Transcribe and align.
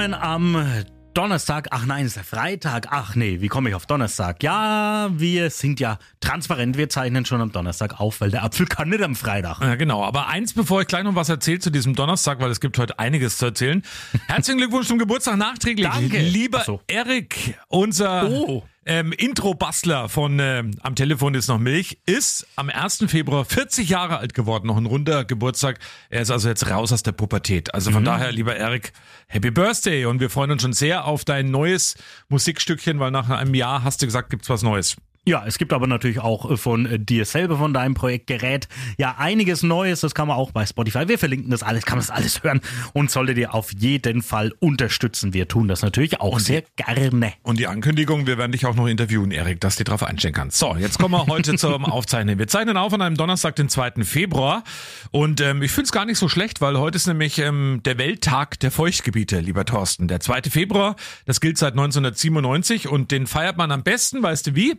Willkommen 0.00 0.14
am 0.14 0.66
Donnerstag. 1.12 1.68
Ach 1.72 1.84
nein, 1.84 2.06
es 2.06 2.16
ist 2.16 2.24
Freitag. 2.26 2.86
Ach 2.88 3.16
nee, 3.16 3.42
wie 3.42 3.48
komme 3.48 3.68
ich 3.68 3.74
auf 3.74 3.84
Donnerstag? 3.84 4.42
Ja, 4.42 5.10
wir 5.12 5.50
sind 5.50 5.78
ja 5.78 5.98
transparent. 6.20 6.78
Wir 6.78 6.88
zeichnen 6.88 7.26
schon 7.26 7.42
am 7.42 7.52
Donnerstag 7.52 8.00
auf, 8.00 8.22
weil 8.22 8.30
der 8.30 8.42
Apfel 8.42 8.64
kann 8.64 8.88
nicht 8.88 9.02
am 9.02 9.14
Freitag. 9.14 9.60
Ja, 9.60 9.74
genau. 9.74 10.02
Aber 10.02 10.28
eins, 10.28 10.54
bevor 10.54 10.80
ich 10.80 10.86
gleich 10.86 11.04
noch 11.04 11.16
was 11.16 11.28
erzähle 11.28 11.58
zu 11.58 11.68
diesem 11.68 11.94
Donnerstag, 11.94 12.40
weil 12.40 12.50
es 12.50 12.60
gibt 12.60 12.78
heute 12.78 12.98
einiges 12.98 13.36
zu 13.36 13.44
erzählen. 13.44 13.82
Herzlichen 14.26 14.56
Glückwunsch 14.56 14.86
zum 14.88 14.98
Geburtstag 14.98 15.36
nachträglich. 15.36 15.86
Danke. 15.86 16.18
Lieber 16.18 16.64
so. 16.64 16.80
Erik, 16.86 17.58
unser 17.68 18.26
Oh. 18.30 18.64
Ähm, 18.86 19.12
Intro-Bastler 19.12 20.08
von 20.08 20.38
ähm, 20.40 20.70
Am 20.80 20.94
Telefon 20.94 21.34
ist 21.34 21.48
noch 21.48 21.58
Milch, 21.58 21.98
ist 22.06 22.46
am 22.56 22.70
1. 22.70 23.04
Februar 23.08 23.44
40 23.44 23.88
Jahre 23.88 24.18
alt 24.18 24.34
geworden. 24.34 24.66
Noch 24.66 24.76
ein 24.78 24.86
runder 24.86 25.24
Geburtstag. 25.24 25.78
Er 26.08 26.22
ist 26.22 26.30
also 26.30 26.48
jetzt 26.48 26.68
raus 26.70 26.92
aus 26.92 27.02
der 27.02 27.12
Pubertät. 27.12 27.74
Also 27.74 27.90
Mhm. 27.90 27.94
von 27.94 28.04
daher, 28.04 28.32
lieber 28.32 28.56
Erik, 28.56 28.92
Happy 29.28 29.50
Birthday. 29.50 30.06
Und 30.06 30.20
wir 30.20 30.30
freuen 30.30 30.50
uns 30.52 30.62
schon 30.62 30.72
sehr 30.72 31.04
auf 31.04 31.24
dein 31.24 31.50
neues 31.50 31.96
Musikstückchen, 32.28 32.98
weil 33.00 33.10
nach 33.10 33.28
einem 33.28 33.54
Jahr 33.54 33.84
hast 33.84 34.00
du 34.02 34.06
gesagt, 34.06 34.30
gibt's 34.30 34.48
was 34.48 34.62
Neues. 34.62 34.96
Ja, 35.26 35.44
es 35.46 35.58
gibt 35.58 35.74
aber 35.74 35.86
natürlich 35.86 36.18
auch 36.18 36.50
äh, 36.50 36.56
von 36.56 36.86
äh, 36.86 36.98
dir 36.98 37.26
selber, 37.26 37.58
von 37.58 37.74
deinem 37.74 37.92
Projektgerät, 37.92 38.68
ja 38.96 39.16
einiges 39.18 39.62
Neues. 39.62 40.00
Das 40.00 40.14
kann 40.14 40.28
man 40.28 40.38
auch 40.38 40.50
bei 40.50 40.64
Spotify. 40.64 41.08
Wir 41.08 41.18
verlinken 41.18 41.50
das 41.50 41.62
alles, 41.62 41.84
kann 41.84 41.98
man 41.98 42.06
das 42.06 42.10
alles 42.10 42.42
hören 42.42 42.62
und 42.94 43.10
solltet 43.10 43.36
ihr 43.36 43.52
auf 43.52 43.70
jeden 43.76 44.22
Fall 44.22 44.54
unterstützen. 44.60 45.34
Wir 45.34 45.46
tun 45.46 45.68
das 45.68 45.82
natürlich 45.82 46.22
auch 46.22 46.38
sehr 46.40 46.64
gerne. 46.76 47.34
Und 47.42 47.58
die 47.58 47.66
Ankündigung, 47.66 48.26
wir 48.26 48.38
werden 48.38 48.52
dich 48.52 48.64
auch 48.64 48.74
noch 48.74 48.86
interviewen, 48.86 49.30
Erik, 49.30 49.60
dass 49.60 49.76
du 49.76 49.84
drauf 49.84 50.02
einstellen 50.02 50.32
kannst. 50.32 50.58
So, 50.58 50.74
jetzt 50.76 50.98
kommen 50.98 51.12
wir 51.12 51.26
heute 51.26 51.54
zum 51.56 51.84
Aufzeichnen. 51.84 52.38
Wir 52.38 52.48
zeichnen 52.48 52.78
auf 52.78 52.94
an 52.94 53.02
einem 53.02 53.16
Donnerstag, 53.16 53.56
den 53.56 53.68
2. 53.68 54.04
Februar. 54.04 54.64
Und 55.10 55.42
ähm, 55.42 55.60
ich 55.60 55.70
finde 55.70 55.84
es 55.84 55.92
gar 55.92 56.06
nicht 56.06 56.18
so 56.18 56.30
schlecht, 56.30 56.62
weil 56.62 56.78
heute 56.78 56.96
ist 56.96 57.06
nämlich 57.06 57.38
ähm, 57.38 57.82
der 57.84 57.98
Welttag 57.98 58.58
der 58.60 58.70
Feuchtgebiete, 58.70 59.40
lieber 59.40 59.66
Thorsten. 59.66 60.08
Der 60.08 60.20
2. 60.20 60.44
Februar, 60.44 60.96
das 61.26 61.42
gilt 61.42 61.58
seit 61.58 61.74
1997 61.74 62.88
und 62.88 63.10
den 63.10 63.26
feiert 63.26 63.58
man 63.58 63.70
am 63.70 63.82
besten, 63.82 64.22
weißt 64.22 64.46
du 64.46 64.54
wie? 64.54 64.78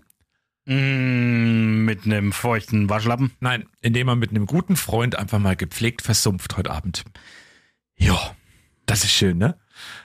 Mm, 0.66 1.86
mit 1.86 2.06
einem 2.06 2.32
feuchten 2.32 2.90
Waschlappen. 2.90 3.32
Nein, 3.40 3.66
indem 3.82 4.08
man 4.08 4.20
mit 4.20 4.30
einem 4.30 4.46
guten 4.46 4.76
Freund 4.76 5.16
einfach 5.16 5.40
mal 5.40 5.56
gepflegt 5.56 6.02
versumpft 6.02 6.56
heute 6.58 6.70
Abend. 6.72 7.04
Ja, 7.98 8.18
das 8.86 9.04
ist 9.04 9.12
schön, 9.12 9.38
ne? 9.38 9.58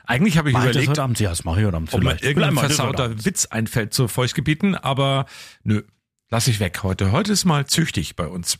Eigentlich 0.06 0.38
habe 0.38 0.48
ich 0.48 0.54
Mach 0.54 0.62
das 0.62 0.70
überlegt, 0.70 0.90
heute 0.90 1.02
Abend? 1.02 1.20
Ja, 1.20 1.30
das 1.30 1.44
mache 1.44 1.60
ich 1.60 1.66
heute 1.66 1.76
Abend 1.76 1.92
ob 1.92 2.00
mir 2.02 2.10
vielleicht. 2.10 2.24
irgendein 2.24 2.52
Vielleicht 2.54 2.70
das 2.70 2.76
versauter. 2.76 3.24
Witz 3.24 3.46
einfällt 3.46 3.92
zu 3.92 4.08
Feuchtgebieten, 4.08 4.74
aber 4.74 5.26
nö, 5.64 5.82
lass 6.30 6.48
ich 6.48 6.60
weg 6.60 6.82
heute. 6.82 7.12
Heute 7.12 7.32
ist 7.32 7.44
mal 7.44 7.66
züchtig 7.66 8.16
bei 8.16 8.26
uns. 8.26 8.58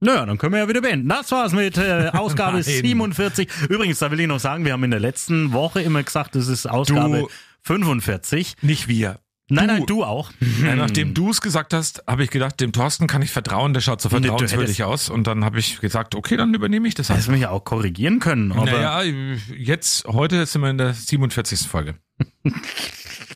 Naja, 0.00 0.26
dann 0.26 0.38
können 0.38 0.52
wir 0.52 0.60
ja 0.60 0.68
wieder 0.68 0.80
beenden. 0.82 1.08
Das 1.08 1.30
war's 1.30 1.52
mit 1.52 1.76
äh, 1.78 2.08
Ausgabe 2.12 2.54
Nein. 2.58 2.62
47. 2.64 3.48
Übrigens, 3.68 3.98
da 3.98 4.10
will 4.10 4.20
ich 4.20 4.26
noch 4.26 4.40
sagen, 4.40 4.64
wir 4.64 4.72
haben 4.72 4.84
in 4.84 4.90
der 4.90 5.00
letzten 5.00 5.52
Woche 5.52 5.80
immer 5.82 6.02
gesagt, 6.02 6.34
das 6.34 6.48
ist 6.48 6.66
Ausgabe 6.66 7.20
Du- 7.20 7.28
45. 7.62 8.56
Nicht 8.62 8.88
wir. 8.88 9.20
Nein, 9.50 9.66
nein, 9.66 9.84
du 9.86 10.04
auch. 10.04 10.30
Ja, 10.64 10.74
nachdem 10.74 11.12
du 11.12 11.30
es 11.30 11.40
gesagt 11.42 11.74
hast, 11.74 12.02
habe 12.06 12.24
ich 12.24 12.30
gedacht, 12.30 12.60
dem 12.60 12.72
Thorsten 12.72 13.06
kann 13.06 13.20
ich 13.20 13.30
vertrauen, 13.30 13.74
der 13.74 13.80
schaut 13.82 14.00
so 14.00 14.08
Nee, 14.08 14.26
vertrauenswürdig 14.26 14.82
aus. 14.84 15.10
Und 15.10 15.26
dann 15.26 15.44
habe 15.44 15.58
ich 15.58 15.80
gesagt, 15.80 16.14
okay, 16.14 16.36
dann 16.36 16.54
übernehme 16.54 16.88
ich 16.88 16.94
das 16.94 17.08
Das 17.08 17.16
einfach. 17.18 17.32
mich 17.32 17.42
ja 17.42 17.50
auch 17.50 17.64
korrigieren 17.64 18.20
können. 18.20 18.52
Aber 18.52 18.64
Naja, 18.64 19.02
jetzt, 19.56 20.06
heute 20.06 20.46
sind 20.46 20.62
wir 20.62 20.70
in 20.70 20.78
der 20.78 20.94
47. 20.94 21.68
Folge. 21.68 21.96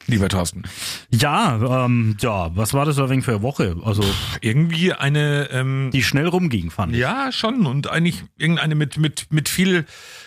Lieber 0.08 0.28
Thorsten. 0.28 0.62
ja, 1.10 1.84
ähm, 1.84 2.16
ja, 2.20 2.50
was 2.56 2.72
war 2.72 2.86
das 2.86 2.98
eigentlich 2.98 3.26
für 3.26 3.32
eine 3.32 3.42
Woche? 3.42 3.76
Also, 3.84 4.02
Irgendwie 4.40 4.94
eine, 4.94 5.50
ähm, 5.52 5.90
die 5.92 6.02
schnell 6.02 6.26
rumging, 6.26 6.70
fand 6.70 6.94
ich. 6.94 6.98
ja, 6.98 7.30
schon. 7.30 7.66
Und 7.66 7.90
eigentlich 7.90 8.24
irgendeine 8.38 8.74
mit, 8.74 8.96
mit, 8.96 9.26
mit 9.30 9.50
viel, 9.50 9.84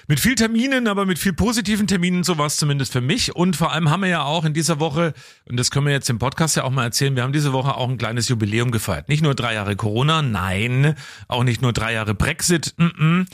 mit 0.07 0.19
viel 0.19 0.35
Terminen, 0.35 0.87
aber 0.87 1.05
mit 1.07 1.17
viel 1.17 1.33
positiven 1.33 1.87
Terminen, 1.87 2.23
so 2.23 2.37
war 2.37 2.45
es 2.45 2.57
zumindest 2.57 2.93
für 2.93 3.01
mich. 3.01 3.35
Und 3.35 3.55
vor 3.55 3.71
allem 3.73 3.89
haben 3.89 4.01
wir 4.01 4.09
ja 4.09 4.23
auch 4.23 4.45
in 4.45 4.53
dieser 4.53 4.79
Woche, 4.79 5.13
und 5.49 5.57
das 5.59 5.71
können 5.71 5.87
wir 5.87 5.93
jetzt 5.93 6.09
im 6.11 6.19
Podcast 6.19 6.55
ja 6.55 6.63
auch 6.63 6.69
mal 6.71 6.83
erzählen, 6.83 7.15
wir 7.15 7.23
haben 7.23 7.33
diese 7.33 7.51
Woche 7.51 7.75
auch 7.75 7.89
ein 7.89 7.97
kleines 7.97 8.29
Jubiläum 8.29 8.69
gefeiert. 8.69 9.09
Nicht 9.09 9.23
nur 9.23 9.33
drei 9.33 9.55
Jahre 9.55 9.75
Corona, 9.75 10.21
nein, 10.21 10.95
auch 11.27 11.43
nicht 11.43 11.63
nur 11.63 11.73
drei 11.73 11.93
Jahre 11.93 12.13
Brexit. 12.13 12.75
Mm 12.77 12.85
-mm. 12.85 13.25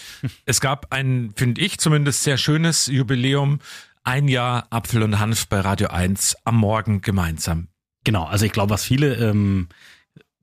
Es 0.45 0.61
gab 0.61 0.93
ein, 0.93 1.33
finde 1.35 1.59
ich 1.59 1.77
zumindest, 1.77 2.23
sehr 2.23 2.37
schönes 2.37 2.87
Jubiläum. 2.87 3.59
Ein 4.07 4.29
Jahr 4.29 4.67
Apfel 4.69 5.03
und 5.03 5.19
Hanf 5.19 5.49
bei 5.49 5.59
Radio 5.59 5.89
1 5.89 6.37
am 6.45 6.55
Morgen 6.55 7.01
gemeinsam. 7.01 7.67
Genau, 8.05 8.23
also 8.23 8.45
ich 8.45 8.53
glaube, 8.53 8.69
was 8.69 8.85
viele 8.85 9.15
ähm, 9.15 9.67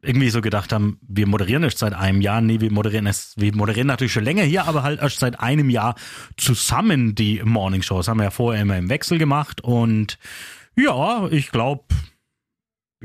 irgendwie 0.03 0.29
so 0.29 0.43
gedacht 0.43 0.71
haben, 0.71 0.99
wir 1.01 1.27
moderieren 1.27 1.63
erst 1.63 1.79
seit 1.79 1.95
einem 1.95 2.21
Jahr. 2.21 2.43
Nee, 2.43 2.61
wir 2.61 2.71
moderieren 2.71 3.07
erst, 3.07 3.41
wir 3.41 3.57
moderieren 3.57 3.87
natürlich 3.87 4.13
schon 4.13 4.23
länger 4.25 4.43
hier, 4.43 4.67
aber 4.67 4.83
halt 4.83 5.01
erst 5.01 5.19
seit 5.19 5.41
einem 5.41 5.71
Jahr 5.71 5.95
zusammen 6.37 7.15
die 7.15 7.43
Morning 7.43 7.81
Shows. 7.81 8.07
Haben 8.07 8.19
wir 8.19 8.25
ja 8.25 8.31
vorher 8.31 8.61
immer 8.61 8.77
im 8.77 8.91
Wechsel 8.91 9.17
gemacht 9.17 9.63
und 9.63 10.19
ja, 10.77 11.27
ich 11.29 11.51
glaube, 11.51 11.85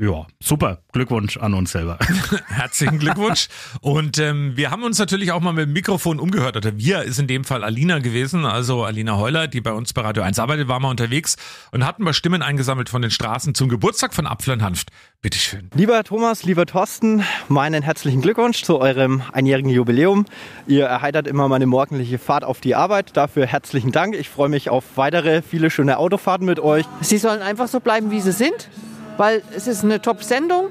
ja, 0.00 0.26
super. 0.42 0.78
Glückwunsch 0.92 1.36
an 1.36 1.52
uns 1.52 1.72
selber. 1.72 1.98
Herzlichen 2.46 2.98
Glückwunsch. 2.98 3.48
Und 3.82 4.18
ähm, 4.18 4.56
wir 4.56 4.70
haben 4.70 4.82
uns 4.82 4.98
natürlich 4.98 5.30
auch 5.30 5.40
mal 5.40 5.52
mit 5.52 5.66
dem 5.66 5.74
Mikrofon 5.74 6.18
umgehört. 6.18 6.56
Oder 6.56 6.78
wir 6.78 7.02
ist 7.02 7.18
in 7.18 7.26
dem 7.26 7.44
Fall 7.44 7.62
Alina 7.62 7.98
gewesen, 7.98 8.46
also 8.46 8.84
Alina 8.84 9.18
Heuler, 9.18 9.46
die 9.46 9.60
bei 9.60 9.72
uns 9.72 9.92
bei 9.92 10.00
Radio 10.00 10.22
1 10.22 10.38
arbeitet, 10.38 10.68
war 10.68 10.80
mal 10.80 10.88
unterwegs 10.88 11.36
und 11.70 11.84
hatten 11.84 12.02
mal 12.02 12.14
Stimmen 12.14 12.40
eingesammelt 12.40 12.88
von 12.88 13.02
den 13.02 13.10
Straßen 13.10 13.54
zum 13.54 13.68
Geburtstag 13.68 14.14
von 14.14 14.26
Apfel 14.26 14.54
und 14.54 14.62
Hanft. 14.62 14.88
Bitteschön. 15.20 15.68
Lieber 15.74 16.02
Thomas, 16.02 16.44
lieber 16.44 16.64
Thorsten, 16.64 17.22
meinen 17.48 17.82
herzlichen 17.82 18.22
Glückwunsch 18.22 18.62
zu 18.62 18.78
eurem 18.78 19.22
einjährigen 19.32 19.70
Jubiläum. 19.70 20.24
Ihr 20.66 20.86
erheitert 20.86 21.26
immer 21.26 21.46
meine 21.48 21.66
morgendliche 21.66 22.18
Fahrt 22.18 22.44
auf 22.44 22.62
die 22.62 22.74
Arbeit. 22.74 23.18
Dafür 23.18 23.44
herzlichen 23.44 23.92
Dank. 23.92 24.14
Ich 24.14 24.30
freue 24.30 24.48
mich 24.48 24.70
auf 24.70 24.84
weitere 24.96 25.42
viele 25.42 25.68
schöne 25.68 25.98
Autofahrten 25.98 26.46
mit 26.46 26.58
euch. 26.58 26.86
Sie 27.02 27.18
sollen 27.18 27.42
einfach 27.42 27.68
so 27.68 27.80
bleiben, 27.80 28.10
wie 28.10 28.22
sie 28.22 28.32
sind, 28.32 28.70
weil 29.20 29.42
es 29.54 29.66
ist 29.66 29.84
eine 29.84 30.00
Top-Sendung. 30.00 30.68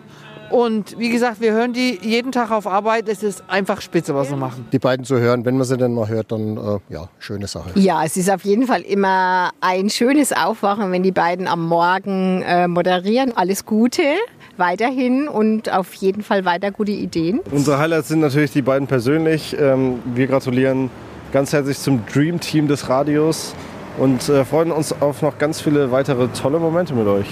Und 0.50 0.98
wie 0.98 1.10
gesagt, 1.10 1.40
wir 1.40 1.52
hören 1.52 1.74
die 1.74 2.00
jeden 2.02 2.32
Tag 2.32 2.50
auf 2.50 2.66
Arbeit. 2.66 3.08
Es 3.08 3.22
ist 3.22 3.44
einfach 3.48 3.82
spitze, 3.82 4.16
was 4.16 4.30
sie 4.30 4.36
machen. 4.36 4.68
die 4.72 4.80
beiden 4.80 5.06
zu 5.06 5.20
hören. 5.20 5.46
Wenn 5.46 5.58
man 5.58 5.68
sie 5.68 5.78
dann 5.78 5.94
mal 5.94 6.08
hört, 6.08 6.32
dann 6.32 6.58
äh, 6.58 6.80
ja, 6.92 7.08
schöne 7.20 7.46
Sache. 7.46 7.70
Ja, 7.76 8.04
es 8.04 8.18
ist 8.18 8.32
auf 8.32 8.44
jeden 8.44 8.66
Fall 8.66 8.82
immer 8.82 9.52
ein 9.62 9.92
schönes 9.92 10.34
Aufwachen, 10.34 10.92
wenn 10.92 11.04
die 11.04 11.12
beiden 11.12 11.48
am 11.48 11.68
Morgen 11.68 12.42
äh, 12.42 12.68
moderieren. 12.68 13.38
Alles 13.38 13.68
Gute 13.68 14.02
weiterhin 14.58 15.28
und 15.28 15.72
auf 15.72 15.94
jeden 15.94 16.24
Fall 16.24 16.44
weiter 16.46 16.72
gute 16.72 16.92
Ideen. 16.94 17.42
Unsere 17.52 17.78
Highlights 17.78 18.08
sind 18.08 18.22
natürlich 18.22 18.52
die 18.52 18.64
beiden 18.64 18.88
persönlich. 18.88 19.56
Ähm, 19.60 20.00
Wir 20.16 20.26
gratulieren 20.26 20.90
ganz 21.32 21.54
herzlich 21.54 21.78
zum 21.78 22.04
Dream 22.12 22.40
Team 22.40 22.68
des 22.68 22.90
Radios 22.90 23.54
und 24.00 24.28
äh, 24.28 24.44
freuen 24.44 24.72
uns 24.72 25.00
auf 25.00 25.22
noch 25.22 25.38
ganz 25.38 25.62
viele 25.62 25.92
weitere 25.92 26.28
tolle 26.30 26.58
Momente 26.58 26.96
mit 26.96 27.06
euch. 27.06 27.28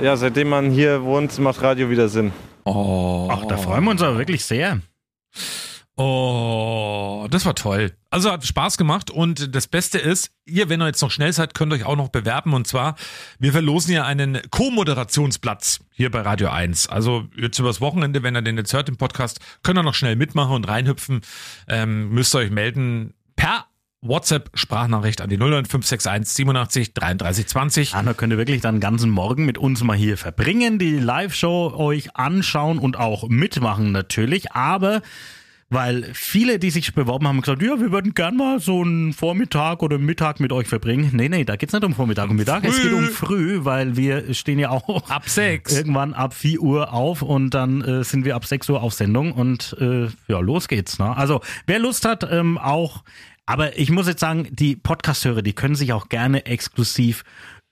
Ja, 0.00 0.16
seitdem 0.16 0.48
man 0.48 0.70
hier 0.70 1.02
wohnt, 1.02 1.38
macht 1.38 1.60
Radio 1.60 1.90
wieder 1.90 2.08
Sinn. 2.08 2.32
Oh. 2.64 3.28
Ach, 3.30 3.44
da 3.46 3.56
freuen 3.56 3.82
wir 3.84 3.90
uns 3.90 4.02
aber 4.02 4.16
wirklich 4.16 4.44
sehr. 4.44 4.80
Oh, 5.96 7.26
das 7.28 7.44
war 7.44 7.56
toll. 7.56 7.92
Also 8.08 8.30
hat 8.30 8.46
Spaß 8.46 8.78
gemacht 8.78 9.10
und 9.10 9.54
das 9.56 9.66
Beste 9.66 9.98
ist, 9.98 10.30
ihr, 10.46 10.68
wenn 10.68 10.80
ihr 10.80 10.86
jetzt 10.86 11.02
noch 11.02 11.10
schnell 11.10 11.32
seid, 11.32 11.54
könnt 11.54 11.72
euch 11.72 11.84
auch 11.84 11.96
noch 11.96 12.10
bewerben 12.10 12.54
und 12.54 12.68
zwar, 12.68 12.94
wir 13.40 13.50
verlosen 13.50 13.92
ja 13.92 14.04
einen 14.04 14.40
Co-Moderationsplatz 14.50 15.80
hier 15.90 16.12
bei 16.12 16.20
Radio 16.20 16.50
1. 16.50 16.88
Also 16.88 17.24
jetzt 17.36 17.58
übers 17.58 17.80
Wochenende, 17.80 18.22
wenn 18.22 18.36
ihr 18.36 18.42
den 18.42 18.56
jetzt 18.56 18.72
hört 18.72 18.88
im 18.88 18.96
Podcast, 18.96 19.40
könnt 19.64 19.78
ihr 19.78 19.82
noch 19.82 19.94
schnell 19.94 20.14
mitmachen 20.14 20.54
und 20.54 20.68
reinhüpfen. 20.68 21.22
Ähm, 21.66 22.10
müsst 22.10 22.32
ihr 22.36 22.38
euch 22.38 22.50
melden 22.52 23.14
per 23.34 23.66
WhatsApp-Sprachnachricht 24.00 25.20
an 25.20 25.28
die 25.28 25.36
09561 25.36 26.34
87 26.36 26.94
33 26.94 27.46
20. 27.46 27.94
Anna 27.94 28.14
könnt 28.14 28.32
ihr 28.32 28.38
wirklich 28.38 28.60
dann 28.60 28.76
den 28.76 28.80
ganzen 28.80 29.10
Morgen 29.10 29.44
mit 29.44 29.58
uns 29.58 29.82
mal 29.82 29.96
hier 29.96 30.16
verbringen, 30.16 30.78
die 30.78 30.98
Live-Show 30.98 31.74
euch 31.76 32.14
anschauen 32.16 32.78
und 32.78 32.96
auch 32.96 33.28
mitmachen 33.28 33.90
natürlich. 33.92 34.52
Aber 34.52 35.02
weil 35.70 36.08
viele, 36.14 36.58
die 36.58 36.70
sich 36.70 36.94
beworben 36.94 37.28
haben, 37.28 37.42
gesagt, 37.42 37.60
ja, 37.60 37.78
wir 37.78 37.92
würden 37.92 38.14
gern 38.14 38.36
mal 38.36 38.58
so 38.58 38.80
einen 38.80 39.12
Vormittag 39.12 39.82
oder 39.82 39.98
Mittag 39.98 40.40
mit 40.40 40.50
euch 40.50 40.66
verbringen. 40.66 41.10
Nee, 41.12 41.28
nee, 41.28 41.44
da 41.44 41.56
geht's 41.56 41.74
nicht 41.74 41.84
um 41.84 41.92
Vormittag 41.92 42.30
und 42.30 42.36
Mittag. 42.36 42.64
Es 42.64 42.80
geht 42.80 42.92
um 42.92 43.04
früh, 43.04 43.64
weil 43.64 43.96
wir 43.96 44.32
stehen 44.32 44.58
ja 44.58 44.70
auch 44.70 45.10
Ab 45.10 45.28
sechs. 45.28 45.76
irgendwann 45.76 46.14
ab 46.14 46.32
4 46.32 46.60
Uhr 46.60 46.92
auf 46.94 47.20
und 47.20 47.50
dann 47.50 47.82
äh, 47.82 48.02
sind 48.02 48.24
wir 48.24 48.34
ab 48.36 48.46
6 48.46 48.70
Uhr 48.70 48.82
auf 48.82 48.94
Sendung 48.94 49.32
und 49.32 49.76
äh, 49.78 50.06
ja, 50.28 50.38
los 50.40 50.68
geht's. 50.68 50.98
Ne? 50.98 51.14
Also 51.14 51.42
wer 51.66 51.80
Lust 51.80 52.06
hat, 52.06 52.26
ähm, 52.30 52.56
auch, 52.56 53.02
aber 53.48 53.78
ich 53.78 53.90
muss 53.90 54.06
jetzt 54.06 54.20
sagen, 54.20 54.46
die 54.50 54.76
Podcast-Hörer, 54.76 55.42
die 55.42 55.54
können 55.54 55.74
sich 55.74 55.92
auch 55.92 56.08
gerne 56.08 56.46
exklusiv 56.46 57.24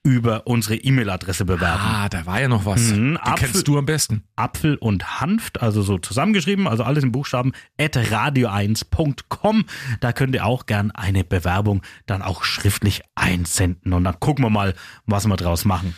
über 0.03 0.47
unsere 0.47 0.77
E-Mail-Adresse 0.77 1.45
bewerben. 1.45 1.83
Ah, 1.83 2.09
da 2.09 2.27
war 2.27 2.41
ja 2.41 2.47
noch 2.47 2.65
was. 2.65 2.81
Mhm, 2.93 3.15
Die 3.15 3.19
Apfel- 3.29 3.35
kennst 3.49 3.67
du 3.69 3.77
am 3.77 3.87
besten. 3.87 4.23
Apfel 4.37 4.77
und 4.77 5.21
Hanft, 5.21 5.61
also 5.61 5.83
so 5.83 5.99
zusammengeschrieben, 5.99 6.69
also 6.69 6.85
alles 6.85 7.03
in 7.03 7.11
Buchstaben, 7.11 7.51
at 7.77 7.97
radio1.com. 7.97 9.65
Da 10.01 10.13
könnt 10.13 10.35
ihr 10.35 10.47
auch 10.47 10.67
gern 10.67 10.93
eine 10.93 11.25
Bewerbung 11.25 11.83
dann 12.07 12.23
auch 12.23 12.45
schriftlich 12.45 13.03
einsenden 13.17 13.93
und 13.93 14.05
dann 14.05 14.21
gucken 14.21 14.45
wir 14.45 14.51
mal, 14.51 14.75
was 15.07 15.27
wir 15.27 15.37
draus 15.37 15.65
machen. 15.65 15.97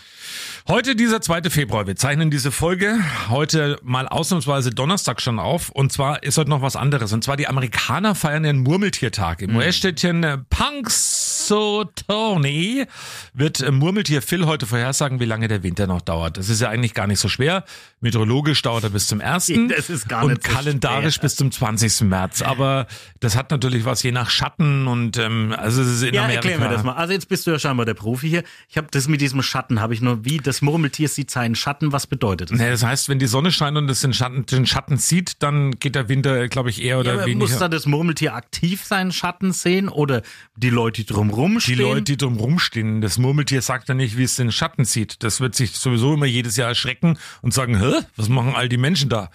Heute 0.70 0.94
dieser 0.94 1.22
2. 1.22 1.44
Februar. 1.44 1.86
Wir 1.86 1.96
zeichnen 1.96 2.30
diese 2.30 2.52
Folge 2.52 2.98
heute 3.30 3.78
mal 3.82 4.06
ausnahmsweise 4.06 4.68
Donnerstag 4.68 5.22
schon 5.22 5.38
auf. 5.38 5.70
Und 5.70 5.92
zwar 5.92 6.22
ist 6.22 6.36
heute 6.36 6.50
noch 6.50 6.60
was 6.60 6.76
anderes. 6.76 7.14
Und 7.14 7.24
zwar 7.24 7.38
die 7.38 7.48
Amerikaner 7.48 8.14
feiern 8.14 8.42
den 8.42 8.58
Murmeltiertag. 8.58 9.40
Im 9.40 9.56
US-Städtchen 9.56 10.22
äh, 10.24 10.36
Punks 10.50 11.27
So, 11.48 11.86
Tony, 12.06 12.84
wird 13.32 13.60
äh, 13.62 13.70
Murmeltier 13.70 14.20
Phil 14.20 14.44
heute 14.44 14.66
vorhersagen, 14.66 15.18
wie 15.18 15.24
lange 15.24 15.48
der 15.48 15.62
Winter 15.62 15.86
noch 15.86 16.02
dauert. 16.02 16.36
Das 16.36 16.50
ist 16.50 16.60
ja 16.60 16.68
eigentlich 16.68 16.92
gar 16.92 17.06
nicht 17.06 17.20
so 17.20 17.28
schwer. 17.30 17.64
Meteorologisch 18.02 18.60
dauert 18.60 18.84
er 18.84 18.90
bis 18.90 19.06
zum 19.06 19.22
1. 19.22 19.50
Das 19.68 19.88
ist 19.88 20.10
gar 20.10 20.24
und 20.24 20.32
nicht 20.32 20.46
so 20.46 20.52
kalendarisch 20.52 21.14
schwer. 21.14 21.22
bis 21.22 21.36
zum 21.36 21.50
20. 21.50 22.02
März. 22.02 22.42
Aber 22.42 22.86
das 23.20 23.34
hat 23.34 23.50
natürlich 23.50 23.86
was 23.86 24.02
je 24.02 24.12
nach 24.12 24.28
Schatten 24.28 24.86
und 24.86 25.16
ähm, 25.16 25.54
also 25.56 25.80
es 25.80 25.88
ist 25.88 26.02
in 26.02 26.12
Ja, 26.12 26.24
Amerika. 26.24 26.48
erklär 26.50 26.68
mir 26.68 26.74
das 26.74 26.84
mal. 26.84 26.92
Also 26.96 27.14
jetzt 27.14 27.30
bist 27.30 27.46
du 27.46 27.50
ja 27.50 27.58
scheinbar 27.58 27.86
der 27.86 27.94
Profi 27.94 28.28
hier. 28.28 28.42
Ich 28.68 28.76
habe 28.76 28.88
das 28.90 29.08
mit 29.08 29.22
diesem 29.22 29.40
Schatten, 29.42 29.80
habe 29.80 29.94
ich 29.94 30.02
nur, 30.02 30.26
wie 30.26 30.36
das 30.36 30.60
Murmeltier 30.60 31.08
sieht 31.08 31.30
seinen 31.30 31.54
Schatten, 31.54 31.92
was 31.92 32.06
bedeutet 32.06 32.50
das? 32.50 32.58
Nee, 32.58 32.68
das 32.68 32.82
heißt, 32.84 33.08
wenn 33.08 33.18
die 33.18 33.26
Sonne 33.26 33.52
scheint 33.52 33.78
und 33.78 33.88
es 33.90 34.00
den 34.02 34.12
Schatten, 34.12 34.44
den 34.44 34.66
Schatten 34.66 34.98
sieht, 34.98 35.42
dann 35.42 35.70
geht 35.72 35.94
der 35.94 36.10
Winter, 36.10 36.46
glaube 36.48 36.68
ich, 36.68 36.82
eher 36.82 36.98
oder 36.98 37.12
Ja, 37.12 37.16
aber 37.20 37.26
weniger. 37.26 37.38
muss 37.48 37.58
da 37.58 37.68
das 37.68 37.86
Murmeltier 37.86 38.34
aktiv 38.34 38.84
seinen 38.84 39.12
Schatten 39.12 39.52
sehen 39.54 39.88
oder 39.88 40.20
die 40.56 40.68
Leute, 40.70 41.04
die 41.04 41.06
drumrum 41.38 41.58
die? 41.58 41.74
Leute, 41.74 42.02
die 42.02 42.16
drum 42.16 42.36
rumstehen, 42.36 43.00
das 43.00 43.18
Murmeltier 43.18 43.62
sagt 43.62 43.88
ja 43.88 43.94
nicht, 43.94 44.16
wie 44.16 44.24
es 44.24 44.36
den 44.36 44.52
Schatten 44.52 44.84
sieht. 44.84 45.22
Das 45.22 45.40
wird 45.40 45.54
sich 45.54 45.72
sowieso 45.72 46.14
immer 46.14 46.26
jedes 46.26 46.56
Jahr 46.56 46.68
erschrecken 46.68 47.18
und 47.42 47.54
sagen, 47.54 47.78
hä, 47.78 48.00
was 48.16 48.28
machen 48.28 48.54
all 48.54 48.68
die 48.68 48.76
Menschen 48.76 49.08
da? 49.08 49.30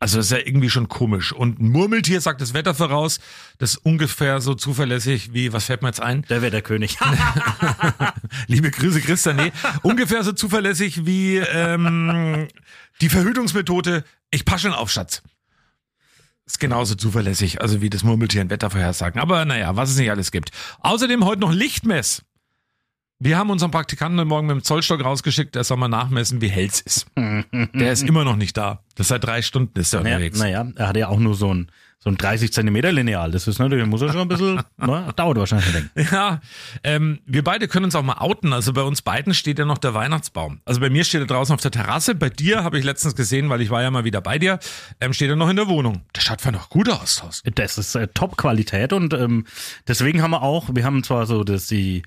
Also 0.00 0.16
das 0.16 0.26
ist 0.26 0.32
ja 0.32 0.38
irgendwie 0.44 0.68
schon 0.68 0.88
komisch. 0.88 1.32
Und 1.32 1.60
ein 1.60 1.68
Murmeltier 1.68 2.20
sagt 2.20 2.40
das 2.40 2.54
Wetter 2.54 2.74
voraus, 2.74 3.20
das 3.58 3.74
ist 3.74 3.86
ungefähr 3.86 4.40
so 4.40 4.54
zuverlässig 4.54 5.32
wie, 5.32 5.52
was 5.52 5.66
fällt 5.66 5.82
mir 5.82 5.88
jetzt 5.88 6.00
ein? 6.00 6.22
der 6.22 6.42
Wetterkönig. 6.42 6.98
Liebe 8.48 8.72
Grüße, 8.72 9.00
Christa, 9.00 9.32
nee, 9.32 9.52
ungefähr 9.82 10.24
so 10.24 10.32
zuverlässig 10.32 11.06
wie 11.06 11.36
ähm, 11.36 12.48
die 13.00 13.08
Verhütungsmethode, 13.08 14.02
ich 14.32 14.44
passe 14.44 14.62
schon 14.62 14.72
auf, 14.72 14.90
Schatz. 14.90 15.22
Ist 16.46 16.58
genauso 16.58 16.94
zuverlässig, 16.96 17.60
also 17.60 17.80
wie 17.82 17.90
das 17.90 18.02
Murmeltier 18.02 18.42
in 18.42 18.50
Wettervorhersagen. 18.50 19.20
Aber 19.20 19.44
naja, 19.44 19.76
was 19.76 19.90
es 19.90 19.96
nicht 19.96 20.10
alles 20.10 20.32
gibt. 20.32 20.50
Außerdem 20.80 21.24
heute 21.24 21.40
noch 21.40 21.52
Lichtmess. 21.52 22.22
Wir 23.20 23.38
haben 23.38 23.50
unseren 23.50 23.70
Praktikanten 23.70 24.26
Morgen 24.26 24.48
mit 24.48 24.56
dem 24.56 24.64
Zollstock 24.64 25.04
rausgeschickt, 25.04 25.54
der 25.54 25.62
soll 25.62 25.76
mal 25.76 25.86
nachmessen, 25.86 26.40
wie 26.40 26.48
hell 26.48 26.66
es 26.66 26.80
ist. 26.80 27.06
Der 27.16 27.92
ist 27.92 28.02
immer 28.02 28.24
noch 28.24 28.34
nicht 28.34 28.56
da. 28.56 28.82
Das 28.96 29.06
seit 29.08 29.22
drei 29.22 29.42
Stunden 29.42 29.78
ist 29.78 29.92
er 29.94 30.00
naja, 30.00 30.16
unterwegs. 30.16 30.38
naja, 30.40 30.66
er 30.74 30.88
hat 30.88 30.96
ja 30.96 31.06
auch 31.06 31.20
nur 31.20 31.36
so 31.36 31.54
ein, 31.54 31.70
so 32.02 32.10
ein 32.10 32.16
30 32.16 32.52
Zentimeter 32.52 32.90
Lineal. 32.90 33.30
Das 33.30 33.46
ist 33.46 33.60
natürlich, 33.60 33.86
muss 33.86 34.02
er 34.02 34.10
schon 34.10 34.22
ein 34.22 34.28
bisschen, 34.28 34.56
ne, 34.76 35.12
dauert 35.14 35.38
wahrscheinlich 35.38 35.68
ein 35.68 35.90
wenig. 35.94 36.10
Ja, 36.10 36.40
ähm, 36.82 37.20
wir 37.26 37.44
beide 37.44 37.68
können 37.68 37.84
uns 37.84 37.94
auch 37.94 38.02
mal 38.02 38.18
outen. 38.18 38.52
Also 38.52 38.72
bei 38.72 38.82
uns 38.82 39.02
beiden 39.02 39.34
steht 39.34 39.60
ja 39.60 39.64
noch 39.64 39.78
der 39.78 39.94
Weihnachtsbaum. 39.94 40.60
Also 40.64 40.80
bei 40.80 40.90
mir 40.90 41.04
steht 41.04 41.20
er 41.20 41.26
draußen 41.28 41.54
auf 41.54 41.60
der 41.60 41.70
Terrasse. 41.70 42.16
Bei 42.16 42.28
dir 42.28 42.64
habe 42.64 42.76
ich 42.76 42.84
letztens 42.84 43.14
gesehen, 43.14 43.50
weil 43.50 43.60
ich 43.60 43.70
war 43.70 43.82
ja 43.82 43.90
mal 43.92 44.02
wieder 44.02 44.20
bei 44.20 44.40
dir, 44.40 44.58
ähm, 45.00 45.12
steht 45.12 45.30
er 45.30 45.36
noch 45.36 45.48
in 45.48 45.56
der 45.56 45.68
Wohnung. 45.68 46.02
Der 46.16 46.22
schaut 46.22 46.38
einfach 46.38 46.50
noch 46.50 46.70
gut 46.70 46.88
aus, 46.90 47.16
Thorsten. 47.16 47.52
Das 47.54 47.78
ist 47.78 47.94
äh, 47.94 48.08
Top-Qualität 48.08 48.92
und 48.92 49.14
ähm, 49.14 49.46
deswegen 49.86 50.22
haben 50.22 50.32
wir 50.32 50.42
auch, 50.42 50.70
wir 50.72 50.84
haben 50.84 51.04
zwar 51.04 51.26
so 51.26 51.44
das, 51.44 51.68
die, 51.68 52.02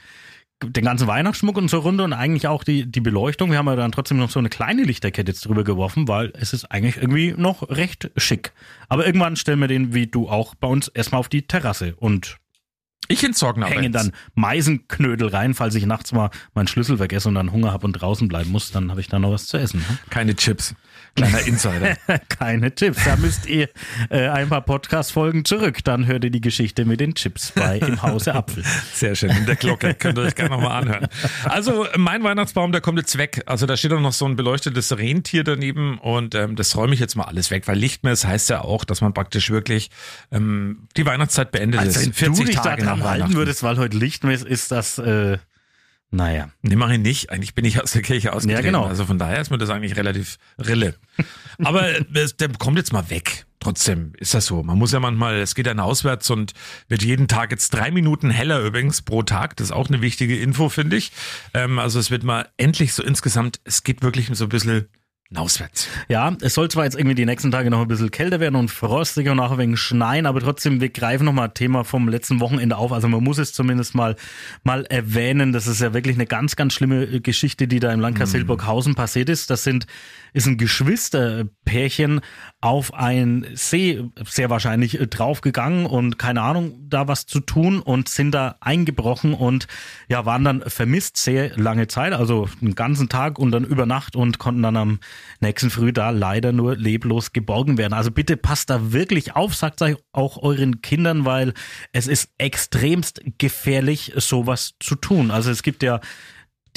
den 0.64 0.86
ganzen 0.86 1.08
Weihnachtsschmuck 1.08 1.58
und 1.58 1.70
so 1.70 1.80
runter 1.80 2.06
und 2.06 2.14
eigentlich 2.14 2.48
auch 2.48 2.64
die, 2.64 2.90
die 2.90 3.02
Beleuchtung. 3.02 3.52
Wir 3.52 3.58
haben 3.58 3.68
ja 3.68 3.76
dann 3.76 3.92
trotzdem 3.92 4.18
noch 4.18 4.30
so 4.30 4.40
eine 4.40 4.50
kleine 4.50 4.84
Lichterkette 4.84 5.32
jetzt 5.32 5.46
drüber 5.46 5.64
geworfen, 5.64 6.08
weil 6.08 6.32
es 6.36 6.54
ist 6.54 6.66
eigentlich 6.66 6.98
irgendwie 6.98 7.34
noch 7.38 7.70
recht 7.70 8.10
schick. 8.16 8.54
Aber 8.88 9.06
irgendwann 9.06 9.36
stellen 9.36 9.60
wir 9.60 9.68
den, 9.68 9.94
wie 9.94 10.08
du 10.08 10.30
auch, 10.30 10.56
bei 10.56 10.68
uns 10.68 10.88
erstmal 10.88 11.20
auf 11.20 11.30
die 11.30 11.44
Terrasse 11.44 11.96
und 11.98 12.38
Ich 13.10 13.24
entsorge 13.24 13.60
jetzt. 13.94 14.06
dann 14.06 14.12
Meisenknödel 14.34 15.28
rein, 15.28 15.54
falls 15.54 15.76
ich 15.76 15.86
nachts 15.86 16.14
mal 16.14 16.30
meinen 16.54 16.68
Schlüssel 16.68 16.98
vergesse 16.98 17.28
und 17.28 17.36
dann 17.36 17.52
Hunger 17.52 17.74
habe 17.74 17.86
und 17.86 17.94
draußen 17.94 18.28
bleiben 18.28 18.52
muss, 18.52 18.72
dann 18.72 18.92
habe 18.92 19.02
ich 19.02 19.08
da 19.10 19.20
noch 19.20 19.32
was 19.32 19.48
zu 19.48 19.58
essen. 19.58 19.80
ne? 19.80 19.98
Keine 20.10 20.36
Chips. 20.36 20.74
Kleiner 21.16 21.48
Insider. 21.48 21.96
Keine 22.30 22.76
Chips. 22.76 23.06
Da 23.06 23.16
müsst 23.16 23.46
ihr 23.46 23.70
äh, 24.10 24.28
ein 24.28 24.50
paar 24.50 24.62
Podcast-Folgen 24.62 25.46
zurück. 25.46 25.84
Dann 25.86 26.08
hört 26.08 26.26
ihr 26.26 26.30
die 26.30 26.42
Geschichte 26.42 26.84
mit 26.84 27.00
den 27.00 27.16
Chips 27.16 27.54
bei 27.56 27.78
im 27.80 28.02
Hause 28.02 28.36
Apfel. 28.36 28.64
Sehr 28.94 29.16
schön. 29.16 29.30
In 29.30 29.46
der 29.46 29.56
Glocke. 29.56 29.94
Könnt 29.94 30.18
ihr 30.18 30.24
euch 30.24 30.36
gerne 30.36 30.52
nochmal 30.52 30.82
anhören. 30.84 31.08
Also, 31.46 31.88
mein 31.96 32.24
Weihnachtsbaum, 32.24 32.74
der 32.74 32.82
kommt 32.82 33.00
jetzt 33.00 33.18
weg. 33.18 33.44
Also, 33.46 33.66
da 33.66 33.78
steht 33.78 33.94
auch 33.94 34.02
noch 34.02 34.12
so 34.12 34.26
ein 34.26 34.36
beleuchtetes 34.36 34.98
Rentier 34.98 35.46
daneben 35.46 36.00
und 36.00 36.36
ähm, 36.36 36.58
das 36.58 36.76
räume 36.76 36.94
ich 36.94 37.00
jetzt 37.00 37.16
mal 37.16 37.24
alles 37.24 37.50
weg, 37.50 37.68
weil 37.68 37.78
Lichtmess 37.78 38.26
heißt 38.26 38.50
ja 38.50 38.62
auch, 38.62 38.84
dass 38.84 39.00
man 39.00 39.14
praktisch 39.14 39.50
wirklich 39.50 39.92
ähm, 40.32 40.88
die 40.98 41.06
Weihnachtszeit 41.06 41.52
beendet 41.52 41.80
Also 41.80 42.00
ist. 42.02 42.22
wenn 42.22 42.34
du 42.34 42.44
dich 42.44 42.56
Tage 42.58 42.84
nach 42.84 42.98
dran 42.98 43.04
halten 43.10 43.34
würdest, 43.36 43.64
weil 43.64 43.78
heute 43.78 43.98
Lichtmess 43.98 44.44
ist 44.44 44.72
das, 44.72 44.98
äh, 44.98 45.38
naja. 46.12 46.50
Nee, 46.62 46.76
mache 46.76 46.94
ich 46.94 47.00
nicht. 47.00 47.30
Eigentlich 47.30 47.56
bin 47.56 47.66
ich 47.66 47.82
aus 47.82 47.92
der 47.92 48.02
Kirche 48.02 48.32
ausgetreten. 48.32 48.64
Ja, 48.64 48.72
genau. 48.72 48.86
Also 48.86 49.06
von 49.06 49.18
daher 49.18 49.42
ist 49.42 49.52
mir 49.52 49.58
das 49.58 49.70
eigentlich 49.70 49.98
relativ 49.98 50.38
rille. 50.58 50.96
Aber 51.64 51.88
es, 52.14 52.38
der 52.38 52.50
kommt 52.50 52.78
jetzt 52.78 52.94
mal 52.94 53.10
weg. 53.10 53.46
Trotzdem 53.60 54.14
ist 54.20 54.34
das 54.34 54.46
so. 54.46 54.62
Man 54.62 54.78
muss 54.78 54.92
ja 54.92 55.00
manchmal, 55.00 55.38
es 55.38 55.56
geht 55.56 55.66
dann 55.66 55.80
auswärts 55.80 56.30
und 56.30 56.54
wird 56.88 57.02
jeden 57.02 57.28
Tag 57.28 57.50
jetzt 57.52 57.74
drei 57.74 57.90
Minuten 57.90 58.30
heller 58.30 58.62
übrigens 58.62 59.02
pro 59.02 59.24
Tag. 59.24 59.56
Das 59.56 59.68
ist 59.68 59.72
auch 59.72 59.88
eine 59.88 60.02
wichtige 60.02 60.40
Info, 60.40 60.70
finde 60.70 60.98
ich. 60.98 61.12
Ähm, 61.54 61.80
also 61.80 61.98
es 61.98 62.12
wird 62.12 62.24
mal 62.24 62.48
endlich 62.58 62.94
so 62.94 63.02
insgesamt, 63.02 63.60
es 63.64 63.84
geht 63.84 64.04
wirklich 64.04 64.30
so 64.34 64.46
ein 64.46 64.50
bisschen 64.50 64.88
auswärts. 65.34 65.88
Ja, 66.08 66.36
es 66.42 66.54
soll 66.54 66.70
zwar 66.70 66.84
jetzt 66.84 66.96
irgendwie 66.96 67.16
die 67.16 67.26
nächsten 67.26 67.52
Tage 67.52 67.70
noch 67.72 67.82
ein 67.82 67.88
bisschen 67.88 68.12
kälter 68.12 68.40
werden 68.40 68.56
und 68.56 68.70
frostiger 68.70 69.32
und 69.32 69.40
auch 69.40 69.52
ein 69.52 69.58
wenig 69.58 69.80
schneien, 69.80 70.28
aber 70.28 70.40
trotzdem, 70.40 70.82
wir 70.82 70.90
greifen 70.90 71.26
nochmal 71.26 71.50
Thema 71.50 71.84
vom 71.84 72.08
letzten 72.08 72.40
Wochenende 72.40 72.78
auf. 72.78 72.92
Also 72.92 73.08
man 73.08 73.24
muss 73.24 73.40
es 73.40 73.52
zumindest 73.52 73.96
mal, 73.96 74.16
mal 74.64 74.86
erwähnen. 74.86 75.52
Das 75.52 75.66
ist 75.66 75.82
ja 75.82 75.94
wirklich 75.94 76.16
eine 76.16 76.28
ganz, 76.28 76.56
ganz 76.56 76.74
schlimme 76.74 77.22
Geschichte, 77.22 77.68
die 77.68 77.80
da 77.80 77.92
im 77.92 78.00
Landkreis 78.00 78.30
Mhm. 78.30 78.38
Hildburghausen 78.38 78.96
passiert 78.96 79.30
ist. 79.30 79.50
Das 79.50 79.64
sind, 79.64 79.88
ist 80.34 80.46
ein 80.46 80.58
Geschwisterpärchen 80.58 82.22
auf 82.66 82.96
ein 82.96 83.46
See 83.54 84.04
sehr 84.28 84.50
wahrscheinlich 84.50 85.00
äh, 85.00 85.06
draufgegangen 85.06 85.86
und 85.86 86.18
keine 86.18 86.42
Ahnung, 86.42 86.74
da 86.90 87.08
was 87.08 87.28
zu 87.28 87.40
tun 87.40 87.80
und 87.80 88.10
sind 88.10 88.32
da 88.32 88.56
eingebrochen 88.60 89.36
und 89.36 89.68
ja, 90.10 90.26
waren 90.26 90.44
dann 90.44 90.64
vermisst 90.66 91.18
sehr 91.18 91.56
lange 91.58 91.86
Zeit, 91.86 92.14
also 92.14 92.50
einen 92.64 92.74
ganzen 92.74 93.08
Tag 93.08 93.38
und 93.38 93.52
dann 93.52 93.66
über 93.66 93.86
Nacht 93.86 94.16
und 94.16 94.40
konnten 94.40 94.64
dann 94.64 94.78
am 94.78 95.00
nächsten 95.42 95.70
Früh 95.70 95.94
da 95.94 96.10
leider 96.10 96.54
nur 96.54 96.76
leblos 96.76 97.34
geborgen 97.34 97.78
werden. 97.78 97.94
Also 97.94 98.10
bitte 98.10 98.36
passt 98.36 98.72
da 98.72 98.92
wirklich 98.92 99.36
auf, 99.36 99.54
sagt 99.54 99.84
euch 99.84 99.98
auch 100.12 100.42
euren 100.42 100.82
Kindern, 100.82 101.24
weil 101.24 101.54
es 101.94 102.08
ist 102.08 102.32
extremst 102.40 103.22
gefährlich, 103.38 104.14
sowas 104.16 104.74
zu 104.80 104.96
tun. 104.96 105.30
Also 105.30 105.52
es 105.52 105.62
gibt 105.62 105.84
ja 105.84 106.00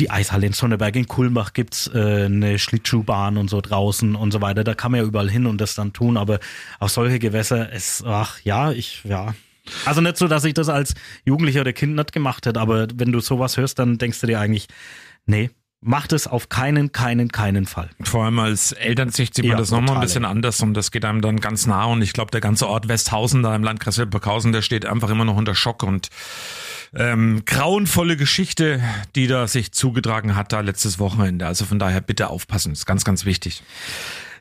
die 0.01 0.11
Eishalle 0.11 0.47
in 0.47 0.53
Sonneberg, 0.53 0.97
in 0.97 1.07
Kulmbach 1.07 1.53
gibt's 1.53 1.91
äh, 1.95 2.25
eine 2.25 2.59
Schlittschuhbahn 2.59 3.37
und 3.37 3.51
so 3.51 3.61
draußen 3.61 4.15
und 4.15 4.33
so 4.33 4.41
weiter. 4.41 4.65
Da 4.65 4.75
kann 4.75 4.93
man 4.93 5.01
ja 5.01 5.07
überall 5.07 5.31
hin 5.31 5.47
und 5.47 5.61
das 5.61 5.75
dann 5.75 5.93
tun, 5.93 6.17
aber 6.17 6.39
auch 6.79 6.89
solche 6.89 7.19
Gewässer, 7.19 7.73
es, 7.73 8.03
ach 8.07 8.41
ja, 8.45 8.73
ich, 8.73 9.03
ja. 9.05 9.35
Also 9.85 10.01
nicht 10.01 10.17
so, 10.17 10.29
dass 10.29 10.45
ich 10.45 10.55
das 10.55 10.69
als 10.69 10.95
Jugendlicher 11.25 11.61
oder 11.61 11.73
Kind 11.73 11.95
nicht 11.95 12.13
gemacht 12.13 12.47
hätte, 12.47 12.61
aber 12.61 12.87
wenn 12.95 13.13
du 13.13 13.21
sowas 13.21 13.57
hörst, 13.57 13.79
dann 13.79 13.99
denkst 13.99 14.21
du 14.21 14.27
dir 14.27 14.41
eigentlich, 14.41 14.69
nee, 15.27 15.51
mach 15.81 16.07
das 16.07 16.27
auf 16.27 16.49
keinen, 16.49 16.93
keinen, 16.93 17.31
keinen 17.31 17.67
Fall. 17.67 17.91
Vor 18.03 18.25
allem 18.25 18.39
als 18.39 18.73
Elternsicht 18.73 19.35
sieht 19.35 19.45
man 19.45 19.53
Ja, 19.53 19.59
das 19.59 19.71
nochmal 19.71 19.97
ein 19.97 20.01
bisschen 20.01 20.25
anders 20.25 20.61
und 20.61 20.75
das 20.75 20.91
geht 20.91 21.05
einem 21.05 21.21
dann 21.21 21.41
ganz 21.41 21.67
nah 21.67 21.85
und 21.85 22.03
ich 22.03 22.13
glaube, 22.13 22.31
der 22.31 22.41
ganze 22.41 22.69
Ort 22.69 22.89
Westhausen 22.89 23.43
da 23.43 23.55
im 23.55 23.63
Landkreis 23.63 23.97
Hildburghausen, 23.97 24.53
der 24.53 24.63
steht 24.63 24.87
einfach 24.87 25.11
immer 25.11 25.25
noch 25.25 25.37
unter 25.37 25.55
Schock 25.55 25.83
und 25.83 26.09
ähm, 26.95 27.43
grauenvolle 27.45 28.17
Geschichte, 28.17 28.83
die 29.15 29.27
da 29.27 29.47
sich 29.47 29.73
zugetragen 29.73 30.35
hat 30.37 30.53
da 30.53 30.61
letztes 30.61 30.99
Wochenende. 30.99 31.47
Also 31.47 31.65
von 31.65 31.79
daher 31.79 32.01
bitte 32.01 32.29
aufpassen, 32.29 32.73
ist 32.73 32.87
ganz, 32.87 33.05
ganz 33.05 33.25
wichtig. 33.25 33.63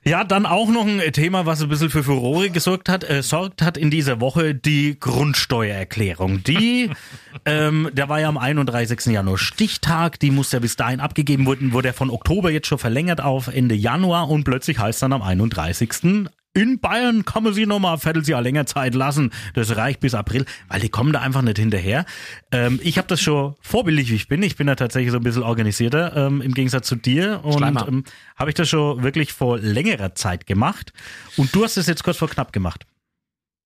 Ja, 0.07 0.23
dann 0.23 0.45
auch 0.45 0.69
noch 0.69 0.87
ein 0.87 1.01
Thema, 1.11 1.45
was 1.45 1.61
ein 1.61 1.67
bisschen 1.67 1.89
für 1.89 2.01
Furore 2.01 2.49
gesorgt 2.49 2.87
hat, 2.87 3.03
äh, 3.03 3.21
sorgt 3.21 3.61
hat 3.61 3.75
in 3.75 3.91
dieser 3.91 4.21
Woche 4.21 4.55
die 4.55 4.97
Grundsteuererklärung. 4.97 6.43
Die, 6.45 6.89
ähm, 7.45 7.89
der 7.91 8.07
war 8.07 8.21
ja 8.21 8.29
am 8.29 8.37
31. 8.37 9.07
Januar 9.07 9.37
Stichtag, 9.37 10.17
die 10.21 10.31
muss 10.31 10.53
ja 10.53 10.59
bis 10.59 10.77
dahin 10.77 11.01
abgegeben 11.01 11.45
werden, 11.45 11.73
wurde 11.73 11.89
ja 11.89 11.93
von 11.93 12.09
Oktober 12.09 12.51
jetzt 12.51 12.67
schon 12.67 12.77
verlängert 12.77 13.19
auf 13.19 13.49
Ende 13.49 13.75
Januar 13.75 14.29
und 14.29 14.45
plötzlich 14.45 14.79
heißt 14.79 15.01
dann 15.01 15.11
am 15.11 15.21
31. 15.21 16.29
In 16.57 16.79
Bayern 16.79 17.23
kann 17.23 17.43
man 17.43 17.53
sie 17.53 17.67
nochmal 17.67 17.93
ein 17.93 17.99
Vierteljahr 17.99 18.41
länger 18.41 18.65
Zeit 18.65 18.95
lassen. 18.95 19.29
Das 19.53 19.75
reicht 19.75 19.99
bis 19.99 20.15
April, 20.15 20.43
weil 20.69 20.79
die 20.79 20.89
kommen 20.89 21.13
da 21.13 21.21
einfach 21.21 21.43
nicht 21.43 21.59
hinterher. 21.59 22.03
Ähm, 22.51 22.79
ich 22.81 22.97
habe 22.97 23.07
das 23.07 23.21
schon 23.21 23.53
vorbildlich, 23.61 24.09
wie 24.09 24.15
ich 24.15 24.27
bin. 24.27 24.41
Ich 24.41 24.55
bin 24.55 24.65
da 24.65 24.73
tatsächlich 24.73 25.11
so 25.11 25.17
ein 25.17 25.23
bisschen 25.23 25.43
organisierter, 25.43 26.17
ähm, 26.17 26.41
im 26.41 26.55
Gegensatz 26.55 26.87
zu 26.87 26.95
dir. 26.95 27.41
Und 27.43 27.61
ähm, 27.63 28.05
habe 28.35 28.49
ich 28.49 28.55
das 28.55 28.69
schon 28.69 29.03
wirklich 29.03 29.33
vor 29.33 29.59
längerer 29.59 30.15
Zeit 30.15 30.47
gemacht. 30.47 30.93
Und 31.35 31.53
du 31.53 31.63
hast 31.63 31.77
es 31.77 31.85
jetzt 31.85 32.03
kurz 32.03 32.17
vor 32.17 32.27
knapp 32.27 32.51
gemacht. 32.51 32.87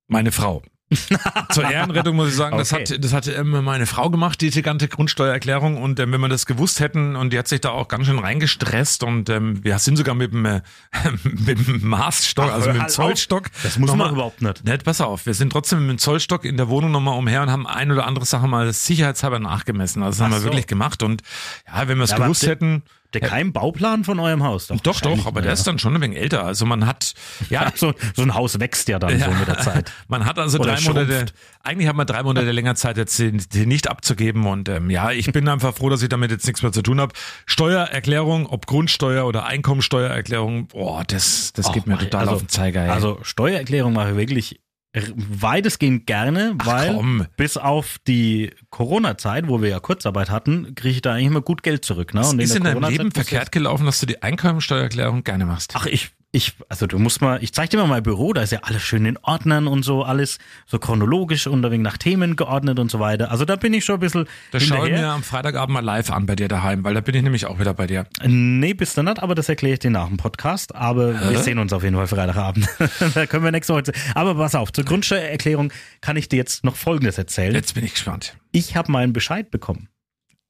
Meine 0.09 0.33
Frau. 0.33 0.61
Zur 1.51 1.69
Ehrenrettung 1.69 2.15
muss 2.15 2.29
ich 2.29 2.35
sagen, 2.35 2.57
das 2.57 2.73
Okay. 2.73 2.83
hat, 2.95 3.03
das 3.03 3.13
hat 3.13 3.27
ähm, 3.27 3.63
meine 3.63 3.85
Frau 3.85 4.09
gemacht, 4.09 4.41
die 4.41 4.47
elegante 4.47 4.87
Grundsteuererklärung. 4.87 5.81
Und 5.81 5.99
ähm, 5.99 6.11
wenn 6.11 6.21
wir 6.21 6.29
das 6.29 6.45
gewusst 6.45 6.79
hätten, 6.79 7.15
und 7.15 7.31
die 7.33 7.39
hat 7.39 7.47
sich 7.47 7.61
da 7.61 7.69
auch 7.69 7.87
ganz 7.87 8.05
schön 8.07 8.19
reingestresst 8.19 9.03
und 9.03 9.29
ähm, 9.29 9.63
wir 9.63 9.77
sind 9.79 9.97
sogar 9.97 10.15
mit 10.15 10.33
dem, 10.33 10.45
äh, 10.45 10.61
mit 11.23 11.67
dem 11.67 11.87
Maßstock, 11.87 12.45
Ach, 12.49 12.53
also 12.53 12.67
mit 12.67 12.75
dem 12.75 12.81
halt 12.81 12.91
Zollstock. 12.91 13.45
auf. 13.45 13.63
Das 13.63 13.77
muss 13.79 13.95
man 13.95 14.11
überhaupt 14.13 14.41
nicht. 14.41 14.63
Nett, 14.65 14.83
pass 14.83 15.01
auf, 15.01 15.25
wir 15.25 15.33
sind 15.33 15.51
trotzdem 15.51 15.79
mit 15.87 15.89
dem 15.89 15.97
Zollstock 15.97 16.45
in 16.45 16.57
der 16.57 16.69
Wohnung 16.69 16.91
nochmal 16.91 17.17
umher 17.17 17.41
und 17.41 17.49
haben 17.49 17.67
ein 17.67 17.91
oder 17.91 18.05
andere 18.05 18.25
Sache 18.25 18.47
mal 18.47 18.71
sicherheitshalber 18.73 19.39
nachgemessen. 19.39 20.03
Also 20.03 20.17
das 20.17 20.23
haben 20.25 20.31
Ach 20.33 20.37
wir 20.37 20.41
so. 20.41 20.45
wirklich 20.47 20.67
gemacht. 20.67 21.03
Und 21.03 21.21
ja, 21.67 21.87
wenn 21.87 21.97
wir 21.97 22.03
es 22.03 22.11
Ja, 22.11 22.17
gewusst 22.17 22.45
hätten, 22.45 22.83
Der 23.13 23.21
kein 23.21 23.51
Bauplan 23.51 24.03
von 24.03 24.19
eurem 24.19 24.43
Haus, 24.43 24.67
doch. 24.67 24.79
Doch, 24.79 25.01
doch, 25.01 25.25
aber 25.25 25.41
der 25.41 25.53
ist 25.53 25.67
dann 25.67 25.79
schon 25.79 25.95
ein 25.95 26.01
wenig 26.01 26.17
älter. 26.17 26.45
Also 26.45 26.65
man 26.65 26.85
hat, 26.85 27.13
ja, 27.49 27.71
so, 27.75 27.93
so 28.15 28.21
ein 28.21 28.33
Haus 28.33 28.59
wächst 28.59 28.87
ja 28.87 28.99
dann 28.99 29.19
so 29.19 29.31
mit 29.31 29.47
der 29.47 29.59
Zeit. 29.59 29.91
Man 30.07 30.25
hat 30.25 30.39
also 30.39 30.59
Oder 30.59 30.75
drei 30.75 30.81
Monate, 30.81 31.13
schrumpft. 31.13 31.33
eigentlich 31.63 31.87
hat 31.87 31.95
man 31.95 32.07
drei 32.07 32.23
Monate 32.23 32.51
länger 32.51 32.75
Zeit, 32.75 32.97
jetzt 32.97 33.17
den, 33.19 33.43
den 33.53 33.67
nicht 33.67 33.89
abzugeben. 33.89 34.45
Und 34.45 34.69
ähm, 34.69 34.89
ja, 34.89 35.11
ich 35.11 35.31
bin 35.31 35.47
einfach 35.47 35.75
froh, 35.75 35.89
dass 35.89 36.01
ich 36.01 36.09
damit 36.09 36.31
jetzt 36.31 36.45
nichts 36.45 36.61
mehr 36.61 36.71
zu 36.71 36.81
tun 36.81 36.99
habe. 36.99 37.13
Steuererklärung, 37.45 38.45
ob 38.47 38.65
Grundsteuer 38.65 39.25
oder 39.25 39.45
Einkommensteuererklärung, 39.45 40.67
boah, 40.67 41.03
das, 41.05 41.53
das 41.53 41.71
geht 41.71 41.83
Och, 41.83 41.87
mir 41.87 41.97
total 41.97 42.21
also, 42.21 42.33
auf 42.33 42.39
den 42.39 42.49
Zeiger. 42.49 42.83
Ey. 42.83 42.89
Also 42.89 43.19
Steuererklärung 43.23 43.93
mache 43.93 44.11
ich 44.11 44.17
wirklich 44.17 44.59
weitestgehend 44.93 46.05
gerne, 46.05 46.53
weil 46.63 46.93
komm. 46.93 47.25
bis 47.37 47.55
auf 47.57 47.97
die 48.07 48.51
Corona-Zeit, 48.69 49.47
wo 49.47 49.61
wir 49.61 49.69
ja 49.69 49.79
Kurzarbeit 49.79 50.29
hatten, 50.29 50.75
kriege 50.75 50.95
ich 50.95 51.01
da 51.01 51.13
eigentlich 51.13 51.27
immer 51.27 51.41
gut 51.41 51.63
Geld 51.63 51.85
zurück. 51.85 52.13
Ne? 52.13 52.27
Und 52.27 52.39
ist 52.39 52.55
in 52.55 52.63
der 52.63 52.75
deinem 52.75 52.89
Leben 52.89 53.11
verkehrt 53.11 53.51
gelaufen, 53.51 53.85
dass 53.85 53.99
du 54.01 54.05
die 54.05 54.21
Einkommensteuererklärung 54.21 55.23
gerne 55.23 55.45
machst? 55.45 55.73
Ach, 55.75 55.85
ich, 55.85 56.11
ich, 56.33 56.53
also 56.69 56.87
du 56.87 56.97
musst 56.97 57.21
mal, 57.21 57.43
ich 57.43 57.51
zeig 57.53 57.71
dir 57.71 57.77
mal 57.77 57.87
mein 57.87 58.03
Büro, 58.03 58.31
da 58.31 58.41
ist 58.41 58.51
ja 58.51 58.59
alles 58.63 58.81
schön 58.81 59.05
in 59.05 59.17
Ordnern 59.17 59.67
und 59.67 59.83
so, 59.83 60.03
alles 60.03 60.37
so 60.65 60.79
chronologisch 60.79 61.45
und 61.45 61.65
ein 61.65 61.71
wenig 61.71 61.83
nach 61.83 61.97
Themen 61.97 62.37
geordnet 62.37 62.79
und 62.79 62.89
so 62.89 63.01
weiter. 63.01 63.31
Also 63.31 63.43
da 63.43 63.57
bin 63.57 63.73
ich 63.73 63.83
schon 63.83 63.95
ein 63.95 63.99
bisschen 63.99 64.27
Das 64.51 64.63
schaue 64.63 64.77
ich 64.77 64.83
hinterher. 64.85 65.07
mir 65.07 65.13
am 65.13 65.23
Freitagabend 65.23 65.73
mal 65.73 65.83
live 65.83 66.09
an 66.09 66.25
bei 66.25 66.37
dir 66.37 66.47
daheim, 66.47 66.85
weil 66.85 66.93
da 66.93 67.01
bin 67.01 67.15
ich 67.15 67.21
nämlich 67.23 67.45
auch 67.47 67.59
wieder 67.59 67.73
bei 67.73 67.85
dir. 67.85 68.07
Nee, 68.25 68.73
bist 68.73 68.97
du 68.97 69.03
nicht, 69.03 69.21
aber 69.21 69.35
das 69.35 69.49
erkläre 69.49 69.73
ich 69.73 69.79
dir 69.79 69.91
nach 69.91 70.07
dem 70.07 70.15
Podcast. 70.15 70.73
Aber 70.73 71.29
wir 71.29 71.39
sehen 71.39 71.59
uns 71.59 71.73
auf 71.73 71.83
jeden 71.83 71.97
Fall 71.97 72.07
Freitagabend. 72.07 72.65
da 73.13 73.25
können 73.25 73.43
wir 73.43 73.51
nächste 73.51 73.73
Woche. 73.73 73.91
Aber 74.15 74.35
pass 74.35 74.55
auf, 74.55 74.71
zur 74.71 74.85
Grundsteuererklärung 74.85 75.73
kann 75.99 76.15
ich 76.15 76.29
dir 76.29 76.37
jetzt 76.37 76.63
noch 76.63 76.77
Folgendes 76.77 77.17
erzählen. 77.17 77.53
Jetzt 77.53 77.73
bin 77.73 77.83
ich 77.83 77.93
gespannt. 77.93 78.37
Ich 78.53 78.77
habe 78.77 78.89
meinen 78.89 79.11
Bescheid 79.11 79.51
bekommen. 79.51 79.89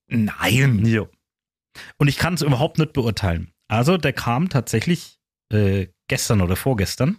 Nein. 0.07 0.85
Jo. 0.85 1.07
Und 1.97 2.07
ich 2.07 2.17
kann 2.17 2.35
es 2.35 2.43
überhaupt 2.43 2.77
nicht 2.77 2.93
beurteilen. 2.93 3.51
Also 3.67 3.97
der 3.97 4.13
kam 4.13 4.49
tatsächlich 4.49 5.20
äh, 5.51 5.87
gestern 6.07 6.41
oder 6.41 6.55
vorgestern. 6.55 7.17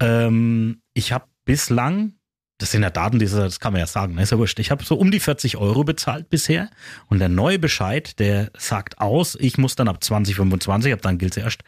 Ähm, 0.00 0.80
ich 0.94 1.12
habe 1.12 1.26
bislang, 1.44 2.14
das 2.58 2.72
sind 2.72 2.82
ja 2.82 2.90
Daten, 2.90 3.18
diese, 3.18 3.40
das 3.42 3.60
kann 3.60 3.72
man 3.72 3.80
ja 3.80 3.86
sagen, 3.86 4.14
ne, 4.14 4.22
ist 4.22 4.30
ja 4.32 4.38
wurscht. 4.38 4.58
Ich 4.58 4.70
habe 4.70 4.84
so 4.84 4.96
um 4.96 5.10
die 5.10 5.20
40 5.20 5.56
Euro 5.56 5.84
bezahlt 5.84 6.28
bisher. 6.30 6.70
Und 7.06 7.18
der 7.18 7.28
neue 7.28 7.58
Bescheid, 7.58 8.18
der 8.18 8.50
sagt 8.56 8.98
aus, 8.98 9.36
ich 9.40 9.58
muss 9.58 9.76
dann 9.76 9.88
ab 9.88 10.02
2025, 10.02 10.92
ab 10.92 11.02
dann 11.02 11.18
gilt 11.18 11.36
es 11.36 11.42
erst, 11.42 11.62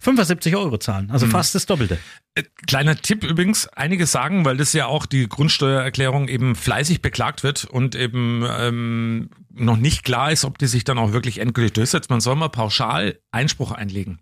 75 0.00 0.56
Euro 0.56 0.78
zahlen. 0.78 1.10
Also 1.12 1.26
Mhm. 1.26 1.30
fast 1.30 1.54
das 1.54 1.64
Doppelte. 1.66 1.96
Äh, 2.34 2.42
Kleiner 2.66 2.96
Tipp 2.96 3.22
übrigens, 3.22 3.68
einige 3.68 4.06
sagen, 4.06 4.44
weil 4.44 4.56
das 4.56 4.72
ja 4.72 4.86
auch 4.86 5.06
die 5.06 5.28
Grundsteuererklärung 5.28 6.26
eben 6.28 6.56
fleißig 6.56 7.02
beklagt 7.02 7.44
wird 7.44 7.64
und 7.66 7.94
eben 7.94 8.44
ähm, 8.50 9.30
noch 9.52 9.76
nicht 9.76 10.02
klar 10.02 10.32
ist, 10.32 10.44
ob 10.44 10.58
die 10.58 10.66
sich 10.66 10.82
dann 10.82 10.98
auch 10.98 11.12
wirklich 11.12 11.38
endgültig 11.38 11.74
durchsetzt. 11.74 12.10
Man 12.10 12.20
soll 12.20 12.34
mal 12.34 12.48
pauschal 12.48 13.20
Einspruch 13.30 13.70
einlegen. 13.70 14.18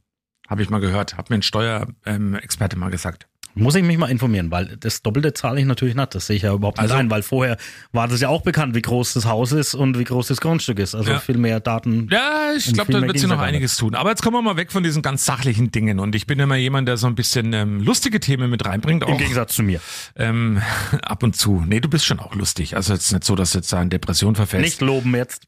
Habe 0.50 0.62
ich 0.62 0.68
mal 0.68 0.80
gehört, 0.80 1.16
hat 1.16 1.30
mir 1.30 1.36
ein 1.36 1.42
Steuerexperte 1.42 2.76
mal 2.76 2.90
gesagt. 2.90 3.28
Muss 3.60 3.74
ich 3.74 3.82
mich 3.84 3.98
mal 3.98 4.10
informieren, 4.10 4.50
weil 4.50 4.76
das 4.78 5.02
Doppelte 5.02 5.32
zahle 5.34 5.60
ich 5.60 5.66
natürlich 5.66 5.94
nicht. 5.94 6.14
Das 6.14 6.26
sehe 6.26 6.36
ich 6.36 6.42
ja 6.42 6.52
überhaupt 6.52 6.78
nicht 6.78 6.82
Also- 6.82 6.94
ein, 6.94 7.10
weil 7.10 7.22
vorher 7.22 7.56
war 7.92 8.08
das 8.08 8.20
ja 8.20 8.28
auch 8.28 8.42
bekannt, 8.42 8.74
wie 8.74 8.82
groß 8.82 9.12
das 9.14 9.26
Haus 9.26 9.52
ist 9.52 9.74
und 9.74 9.98
wie 9.98 10.04
groß 10.04 10.28
das 10.28 10.40
Grundstück 10.40 10.78
ist. 10.78 10.94
Also 10.94 11.12
Ja. 11.12 11.18
viel 11.20 11.36
mehr 11.38 11.60
Daten. 11.60 12.08
Ja, 12.10 12.52
ich 12.56 12.72
glaube, 12.72 12.92
da 12.92 13.00
wird 13.02 13.12
ging's 13.12 13.26
noch 13.26 13.38
einiges 13.38 13.76
tun. 13.76 13.94
Aber 13.94 14.10
jetzt 14.10 14.22
kommen 14.22 14.36
wir 14.36 14.42
mal 14.42 14.56
weg 14.56 14.72
von 14.72 14.82
diesen 14.82 15.02
ganz 15.02 15.24
sachlichen 15.24 15.70
Dingen. 15.70 15.98
Und 16.00 16.14
ich 16.14 16.26
bin 16.26 16.38
immer 16.38 16.56
jemand, 16.56 16.88
der 16.88 16.96
so 16.96 17.06
ein 17.06 17.14
bisschen 17.14 17.52
ähm, 17.52 17.80
lustige 17.80 18.18
Themen 18.20 18.50
mit 18.50 18.64
reinbringt. 18.66 19.02
Im 19.04 19.10
Auch, 19.14 19.18
Gegensatz 19.18 19.54
zu 19.54 19.62
mir. 19.62 19.80
ähm, 20.16 20.60
ab 21.02 21.22
und 21.22 21.36
zu. 21.36 21.62
Nee, 21.66 21.80
du 21.80 21.88
bist 21.88 22.04
schon 22.06 22.18
auch 22.20 22.34
lustig. 22.34 22.76
Also 22.76 22.92
jetzt 22.94 23.12
nicht 23.12 23.24
so, 23.24 23.34
dass 23.36 23.52
du 23.52 23.58
jetzt 23.58 23.72
da 23.72 23.80
in 23.82 23.90
Depression 23.90 24.34
verfällst. 24.34 24.64
Nicht 24.64 24.80
loben 24.80 25.14
jetzt. 25.14 25.42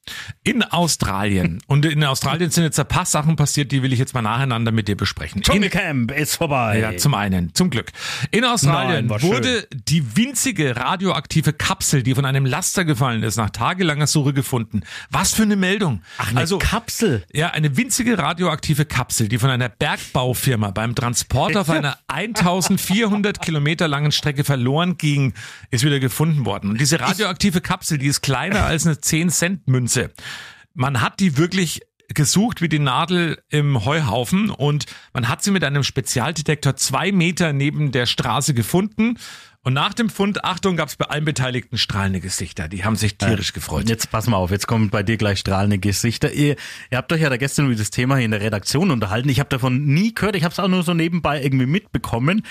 In 0.44 0.62
Australien. 0.62 1.60
Und 1.66 1.84
in 1.86 2.04
Australien 2.04 2.50
sind 2.50 2.64
jetzt 2.64 2.78
ein 2.78 2.86
paar 2.86 3.06
Sachen 3.06 3.36
passiert, 3.36 3.72
die 3.72 3.82
will 3.82 3.92
ich 3.92 3.98
jetzt 3.98 4.14
mal 4.14 4.22
nacheinander 4.22 4.72
mit 4.72 4.88
dir 4.88 4.96
besprechen. 4.96 5.42
Dschungelcamp 5.42 6.10
ist 6.12 6.36
vorbei. 6.36 6.78
ja, 6.78 6.96
zum 6.96 7.14
einen, 7.14 7.54
zum 7.54 7.70
Glück. 7.70 7.90
In 8.30 8.44
Australien 8.44 9.06
Nein, 9.06 9.22
wurde 9.22 9.66
die 9.72 10.16
winzige 10.16 10.76
radioaktive 10.76 11.52
Kapsel, 11.52 12.02
die 12.02 12.14
von 12.14 12.24
einem 12.24 12.46
Laster 12.46 12.84
gefallen 12.84 13.22
ist, 13.22 13.36
nach 13.36 13.50
tagelanger 13.50 14.06
Suche 14.06 14.32
gefunden. 14.32 14.82
Was 15.10 15.34
für 15.34 15.42
eine 15.42 15.56
Meldung. 15.56 16.02
Ach, 16.18 16.30
eine 16.30 16.40
also, 16.40 16.58
Kapsel. 16.58 17.24
ja, 17.32 17.50
eine 17.50 17.76
winzige 17.76 18.18
radioaktive 18.18 18.84
Kapsel, 18.84 19.28
die 19.28 19.38
von 19.38 19.50
einer 19.50 19.68
Bergbaufirma 19.68 20.70
beim 20.70 20.94
Transport 20.94 21.56
auf 21.56 21.70
einer 21.70 21.98
1400 22.08 23.40
Kilometer 23.40 23.88
langen 23.88 24.12
Strecke 24.12 24.44
verloren 24.44 24.98
ging, 24.98 25.34
ist 25.70 25.84
wieder 25.84 26.00
gefunden 26.00 26.44
worden. 26.44 26.70
Und 26.70 26.80
diese 26.80 27.00
radioaktive 27.00 27.60
Kapsel, 27.60 27.98
die 27.98 28.06
ist 28.06 28.22
kleiner 28.22 28.64
als 28.64 28.86
eine 28.86 28.96
10-Cent-Münze. 28.96 30.10
Man 30.74 31.00
hat 31.00 31.20
die 31.20 31.36
wirklich 31.36 31.82
gesucht 32.14 32.60
wie 32.60 32.68
die 32.68 32.78
Nadel 32.78 33.42
im 33.48 33.84
Heuhaufen 33.84 34.50
und 34.50 34.86
man 35.12 35.28
hat 35.28 35.42
sie 35.42 35.50
mit 35.50 35.64
einem 35.64 35.84
Spezialdetektor 35.84 36.76
zwei 36.76 37.12
Meter 37.12 37.52
neben 37.52 37.92
der 37.92 38.06
Straße 38.06 38.54
gefunden. 38.54 39.18
Und 39.64 39.74
nach 39.74 39.94
dem 39.94 40.10
Fund, 40.10 40.44
Achtung, 40.44 40.76
gab 40.76 40.88
es 40.88 40.96
bei 40.96 41.04
allen 41.04 41.24
Beteiligten 41.24 41.78
strahlende 41.78 42.18
Gesichter. 42.18 42.66
Die 42.66 42.84
haben 42.84 42.96
sich 42.96 43.16
tierisch 43.16 43.52
gefreut. 43.52 43.88
Jetzt 43.88 44.10
pass 44.10 44.26
mal 44.26 44.36
auf, 44.36 44.50
jetzt 44.50 44.66
kommen 44.66 44.90
bei 44.90 45.04
dir 45.04 45.16
gleich 45.16 45.38
strahlende 45.38 45.78
Gesichter. 45.78 46.32
Ihr, 46.32 46.56
ihr 46.90 46.98
habt 46.98 47.12
euch 47.12 47.20
ja 47.20 47.30
da 47.30 47.36
gestern 47.36 47.66
über 47.66 47.76
das 47.76 47.90
Thema 47.90 48.16
hier 48.16 48.24
in 48.24 48.32
der 48.32 48.40
Redaktion 48.40 48.90
unterhalten. 48.90 49.28
Ich 49.28 49.38
habe 49.38 49.48
davon 49.48 49.86
nie 49.86 50.14
gehört, 50.14 50.34
ich 50.34 50.42
habe 50.42 50.52
es 50.52 50.58
auch 50.58 50.66
nur 50.66 50.82
so 50.82 50.94
nebenbei 50.94 51.40
irgendwie 51.40 51.66
mitbekommen. 51.66 52.42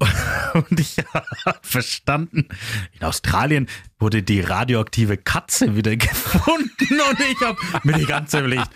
Und 0.54 0.78
ich 0.78 0.96
habe 1.44 1.58
verstanden, 1.62 2.48
in 2.92 3.02
Australien 3.02 3.68
wurde 4.04 4.22
die 4.22 4.40
radioaktive 4.42 5.16
Katze 5.16 5.74
wieder 5.76 5.96
gefunden 5.96 6.68
und 7.10 7.18
ich 7.32 7.40
habe 7.40 7.56
mir 7.84 7.94
die 7.94 8.04
ganze 8.04 8.32
Zeit 8.32 8.40
überlegt, 8.44 8.68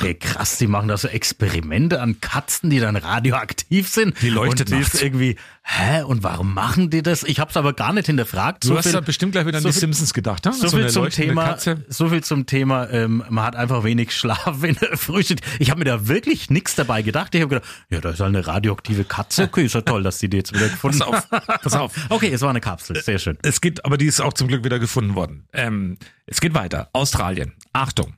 hey 0.00 0.14
krass, 0.14 0.58
die 0.58 0.66
machen 0.66 0.88
da 0.88 0.98
so 0.98 1.08
Experimente 1.08 2.00
an 2.02 2.20
Katzen, 2.20 2.68
die 2.68 2.78
dann 2.78 2.94
radioaktiv 2.96 3.88
sind. 3.88 4.20
Die 4.20 4.28
leuchtet 4.28 4.70
und 4.70 4.76
die 4.76 4.82
ist 4.82 5.02
irgendwie, 5.02 5.36
hä, 5.62 6.02
und 6.02 6.22
warum 6.22 6.52
machen 6.52 6.90
die 6.90 7.02
das? 7.02 7.22
Ich 7.22 7.40
habe 7.40 7.50
es 7.50 7.56
aber 7.56 7.72
gar 7.72 7.94
nicht 7.94 8.06
hinterfragt. 8.06 8.64
Du 8.64 8.68
So 8.68 8.76
hast 8.76 8.84
viel- 8.84 8.92
da 8.92 9.00
bestimmt 9.00 9.32
gleich 9.32 9.46
wieder 9.46 9.56
an 9.58 9.62
so 9.62 9.68
die 9.70 9.72
viel- 9.72 9.80
Simpsons 9.80 10.12
gedacht, 10.12 10.44
ne? 10.44 10.52
so 10.52 10.68
viel 10.68 10.80
eine 10.80 10.88
zum 10.88 11.08
Thema, 11.08 11.44
Katze. 11.46 11.84
so 11.88 12.10
viel 12.10 12.22
zum 12.22 12.44
Thema, 12.44 12.90
ähm, 12.90 13.24
man 13.30 13.44
hat 13.44 13.56
einfach 13.56 13.82
wenig 13.82 14.14
Schlaf 14.14 14.62
in 14.62 14.74
der 14.76 14.98
Frühstück. 14.98 15.38
Ich 15.58 15.70
habe 15.70 15.78
mir 15.78 15.84
da 15.86 16.06
wirklich 16.06 16.50
nichts 16.50 16.74
dabei 16.74 17.00
gedacht. 17.00 17.34
Ich 17.34 17.40
habe 17.40 17.54
gedacht, 17.54 17.68
ja, 17.88 18.00
da 18.00 18.10
ist 18.10 18.20
halt 18.20 18.28
eine 18.36 18.46
radioaktive 18.46 19.04
Katze. 19.04 19.44
Okay, 19.44 19.64
ist 19.64 19.74
ja 19.74 19.80
toll, 19.80 20.02
dass 20.02 20.18
die 20.18 20.28
die 20.28 20.36
jetzt 20.36 20.52
wieder 20.54 20.68
gefunden 20.68 20.98
Pass 20.98 21.08
auf, 21.08 21.28
pass 21.62 21.72
auf. 21.74 21.92
Okay, 22.10 22.30
es 22.30 22.42
war 22.42 22.50
eine 22.50 22.60
Kapsel, 22.60 23.02
sehr 23.02 23.18
schön. 23.18 23.38
Es 23.42 23.60
geht, 23.62 23.84
aber 23.86 23.96
die 23.96 24.06
ist 24.06 24.20
auch 24.20 24.34
zum 24.34 24.48
Glück 24.48 24.62
wieder 24.66 24.78
gefunden 24.78 25.14
worden. 25.14 25.48
Ähm, 25.54 25.96
es 26.26 26.42
geht 26.42 26.52
weiter. 26.52 26.90
Australien. 26.92 27.54
Achtung. 27.72 28.14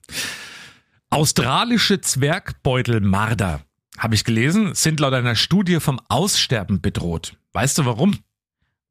Australische 1.11 2.01
Zwergbeutelmarder, 2.01 3.61
habe 3.97 4.15
ich 4.15 4.25
gelesen, 4.25 4.75
sind 4.75 5.01
laut 5.01 5.15
einer 5.15 5.37
Studie 5.37 5.81
vom 5.81 6.01
Aussterben 6.09 6.81
bedroht. 6.81 7.37
Weißt 7.53 7.79
du 7.79 7.87
warum? 7.87 8.19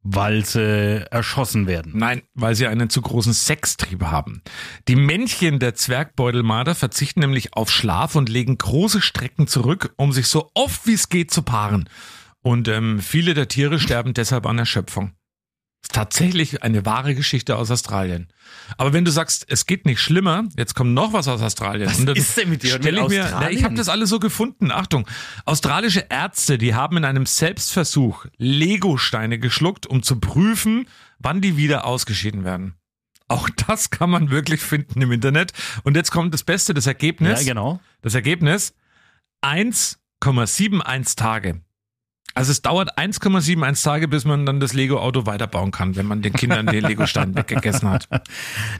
Weil 0.01 0.45
sie 0.45 1.05
erschossen 1.11 1.67
werden. 1.67 1.93
Nein, 1.95 2.21
weil 2.33 2.55
sie 2.55 2.67
einen 2.67 2.89
zu 2.89 3.01
großen 3.01 3.33
Sextrieb 3.33 4.03
haben. 4.03 4.41
Die 4.87 4.95
Männchen 4.95 5.59
der 5.59 5.75
Zwergbeutelmarder 5.75 6.75
verzichten 6.75 7.19
nämlich 7.19 7.53
auf 7.53 7.69
Schlaf 7.69 8.15
und 8.15 8.29
legen 8.29 8.57
große 8.57 9.01
Strecken 9.01 9.47
zurück, 9.47 9.93
um 9.97 10.11
sich 10.11 10.27
so 10.27 10.49
oft 10.53 10.87
wie 10.87 10.93
es 10.93 11.09
geht 11.09 11.31
zu 11.31 11.41
paaren. 11.43 11.89
Und 12.41 12.67
ähm, 12.67 12.99
viele 12.99 13.33
der 13.33 13.47
Tiere 13.47 13.79
sterben 13.79 14.13
deshalb 14.13 14.45
an 14.45 14.57
Erschöpfung. 14.57 15.11
Tatsächlich 15.87 16.63
eine 16.63 16.85
wahre 16.85 17.15
Geschichte 17.15 17.55
aus 17.55 17.71
Australien. 17.71 18.27
Aber 18.77 18.93
wenn 18.93 19.05
du 19.05 19.11
sagst, 19.11 19.45
es 19.49 19.65
geht 19.65 19.85
nicht 19.85 19.99
schlimmer, 19.99 20.43
jetzt 20.57 20.75
kommt 20.75 20.93
noch 20.93 21.13
was 21.13 21.27
aus 21.27 21.41
Australien. 21.41 21.87
Was 21.87 21.99
ist 21.99 22.37
denn 22.37 22.49
mit 22.49 22.63
dir 22.63 22.77
stell 22.79 22.97
ich 22.97 23.07
mir, 23.07 23.27
na, 23.31 23.49
ich 23.49 23.63
habe 23.63 23.75
das 23.75 23.89
alles 23.89 24.09
so 24.09 24.19
gefunden. 24.19 24.71
Achtung, 24.71 25.07
australische 25.45 26.05
Ärzte, 26.09 26.57
die 26.57 26.75
haben 26.75 26.97
in 26.97 27.05
einem 27.05 27.25
Selbstversuch 27.25 28.25
Lego-Steine 28.37 29.39
geschluckt, 29.39 29.87
um 29.87 30.03
zu 30.03 30.19
prüfen, 30.19 30.87
wann 31.19 31.41
die 31.41 31.57
wieder 31.57 31.85
ausgeschieden 31.85 32.43
werden. 32.43 32.75
Auch 33.29 33.49
das 33.49 33.89
kann 33.89 34.09
man 34.09 34.29
wirklich 34.29 34.61
finden 34.61 35.01
im 35.01 35.11
Internet. 35.11 35.51
Und 35.83 35.95
jetzt 35.95 36.11
kommt 36.11 36.33
das 36.33 36.43
Beste, 36.43 36.73
das 36.73 36.87
Ergebnis. 36.87 37.41
Ja, 37.41 37.53
genau. 37.53 37.79
Das 38.01 38.15
Ergebnis 38.15 38.73
1,71 39.43 41.17
Tage. 41.17 41.61
Also 42.37 42.51
es 42.51 42.61
dauert 42.61 42.99
1,71 42.99 43.83
Tage, 43.83 44.07
bis 44.07 44.23
man 44.23 44.45
dann 44.45 44.59
das 44.59 44.73
Lego-Auto 44.73 45.25
weiterbauen 45.25 45.71
kann, 45.71 45.95
wenn 45.95 46.05
man 46.05 46.21
den 46.21 46.33
Kindern 46.33 46.67
den 46.67 46.83
Lego-Stein 46.83 47.35
weggegessen 47.35 47.89
hat. 47.89 48.07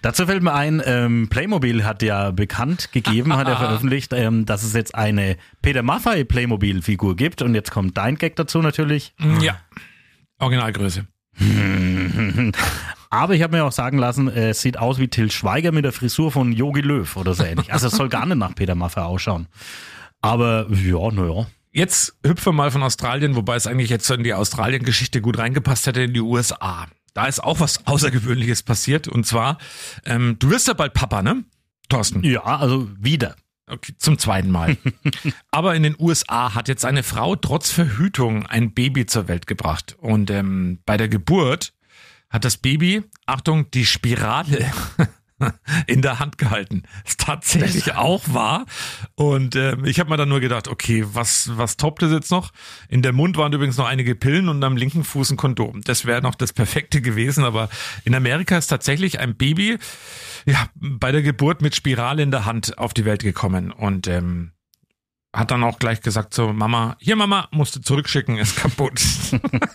Dazu 0.04 0.28
fällt 0.28 0.44
mir 0.44 0.54
ein, 0.54 0.80
ähm, 0.86 1.28
Playmobil 1.28 1.84
hat 1.84 2.04
ja 2.04 2.30
bekannt 2.30 2.92
gegeben, 2.92 3.36
hat 3.36 3.48
er 3.48 3.58
veröffentlicht, 3.58 4.14
ähm, 4.14 4.46
dass 4.46 4.62
es 4.62 4.74
jetzt 4.74 4.94
eine 4.94 5.38
Peter 5.64 5.82
Maffay 5.82 6.24
Playmobil-Figur 6.24 7.16
gibt. 7.16 7.42
Und 7.42 7.56
jetzt 7.56 7.72
kommt 7.72 7.98
dein 7.98 8.18
Gag 8.18 8.36
dazu 8.36 8.60
natürlich. 8.60 9.16
Ja. 9.42 9.58
Originalgröße. 10.38 11.08
Aber 13.10 13.34
ich 13.34 13.42
habe 13.42 13.58
mir 13.58 13.64
auch 13.64 13.72
sagen 13.72 13.98
lassen, 13.98 14.28
äh, 14.28 14.50
es 14.50 14.62
sieht 14.62 14.78
aus 14.78 15.00
wie 15.00 15.08
Till 15.08 15.32
Schweiger 15.32 15.72
mit 15.72 15.84
der 15.84 15.94
Frisur 15.94 16.32
von 16.32 16.52
Yogi 16.52 16.82
Löw 16.82 17.18
oder 17.18 17.34
so 17.34 17.44
ähnlich. 17.44 17.74
Also 17.74 17.88
es 17.88 17.94
soll 17.96 18.10
gar 18.10 18.28
nicht 18.28 18.38
nach 18.38 18.54
Peter 18.54 18.76
Maffay 18.76 19.02
ausschauen. 19.02 19.48
Aber 20.22 20.68
ja, 20.70 21.12
naja. 21.12 21.48
Jetzt 21.78 22.18
hüpfen 22.26 22.48
wir 22.48 22.54
mal 22.54 22.72
von 22.72 22.82
Australien, 22.82 23.36
wobei 23.36 23.56
es 23.56 23.68
eigentlich 23.68 23.92
jetzt 23.92 24.08
so 24.08 24.16
in 24.16 24.24
die 24.24 24.34
Australien-Geschichte 24.34 25.22
gut 25.22 25.38
reingepasst 25.38 25.86
hätte, 25.86 26.02
in 26.02 26.12
die 26.16 26.22
USA. 26.22 26.88
Da 27.14 27.28
ist 27.28 27.40
auch 27.40 27.60
was 27.60 27.86
Außergewöhnliches 27.86 28.64
passiert. 28.64 29.08
Und 29.08 29.28
zwar, 29.28 29.60
ähm, 30.04 30.38
du 30.40 30.50
wirst 30.50 30.68
ja 30.68 30.74
bald 30.74 30.96
Papa, 30.96 31.22
ne? 31.22 31.44
Thorsten. 31.88 32.24
Ja, 32.24 32.42
also 32.42 32.90
wieder. 32.98 33.36
Okay, 33.68 33.94
zum 34.00 34.18
zweiten 34.18 34.50
Mal. 34.50 34.78
Aber 35.52 35.76
in 35.76 35.84
den 35.84 35.96
USA 36.00 36.56
hat 36.56 36.68
jetzt 36.68 36.84
eine 36.84 37.04
Frau 37.04 37.36
trotz 37.36 37.70
Verhütung 37.70 38.48
ein 38.48 38.74
Baby 38.74 39.06
zur 39.06 39.28
Welt 39.28 39.46
gebracht. 39.46 39.98
Und 40.00 40.32
ähm, 40.32 40.80
bei 40.88 40.98
der 40.98 41.10
Geburt 41.10 41.74
hat 42.32 42.44
das 42.44 42.58
Baby, 42.58 43.04
Achtung, 43.28 43.70
die 43.70 43.86
Spirale 43.86 44.66
in 45.88 46.02
der 46.02 46.20
Hand 46.20 46.38
gehalten. 46.38 46.84
Ist 47.06 47.20
tatsächlich 47.20 47.96
auch 47.96 48.24
wahr. 48.28 48.66
Und 49.16 49.56
ähm, 49.56 49.86
ich 49.86 50.00
habe 50.00 50.10
mir 50.10 50.18
dann 50.18 50.30
nur 50.30 50.40
gedacht, 50.40 50.68
okay, 50.68 51.06
was, 51.14 51.52
was 51.58 51.78
toppt 51.78 52.04
es 52.04 52.12
jetzt 52.12 52.32
noch? 52.32 52.52
In 52.90 53.02
der 53.02 53.14
Mund 53.14 53.38
waren 53.38 53.54
übrigens 53.54 53.78
noch 53.78 53.88
einige 53.88 54.16
Pillen 54.16 54.50
und 54.50 54.64
am 54.64 54.78
linken 54.78 55.04
Fuß 55.04 55.32
ein 55.32 55.38
Kondom. 55.38 55.82
Das 55.82 56.06
wäre 56.06 56.22
noch 56.22 56.36
das 56.36 56.54
Perfekte 56.54 57.02
gewesen. 57.02 57.44
Aber 57.44 57.70
in 58.04 58.16
Amerika 58.16 58.58
ist 58.58 58.68
tatsächlich 58.68 59.20
ein 59.20 59.36
Baby 59.36 59.78
ja, 60.46 60.68
bei 60.76 61.12
der 61.12 61.22
Geburt 61.22 61.62
mit 61.62 61.76
Spirale 61.76 62.24
in 62.24 62.32
der 62.32 62.46
Hand 62.46 62.78
auf 62.78 62.94
die 62.94 63.06
Welt 63.06 63.22
gekommen. 63.22 63.72
Und 63.72 64.08
ähm, 64.08 64.52
hat 65.34 65.52
dann 65.52 65.64
auch 65.64 65.78
gleich 65.78 66.02
gesagt 66.02 66.34
so, 66.34 66.54
Mama, 66.54 66.96
hier 67.00 67.16
Mama, 67.16 67.48
musste 67.52 67.82
zurückschicken, 67.82 68.38
ist 68.38 68.56
kaputt. 68.56 69.02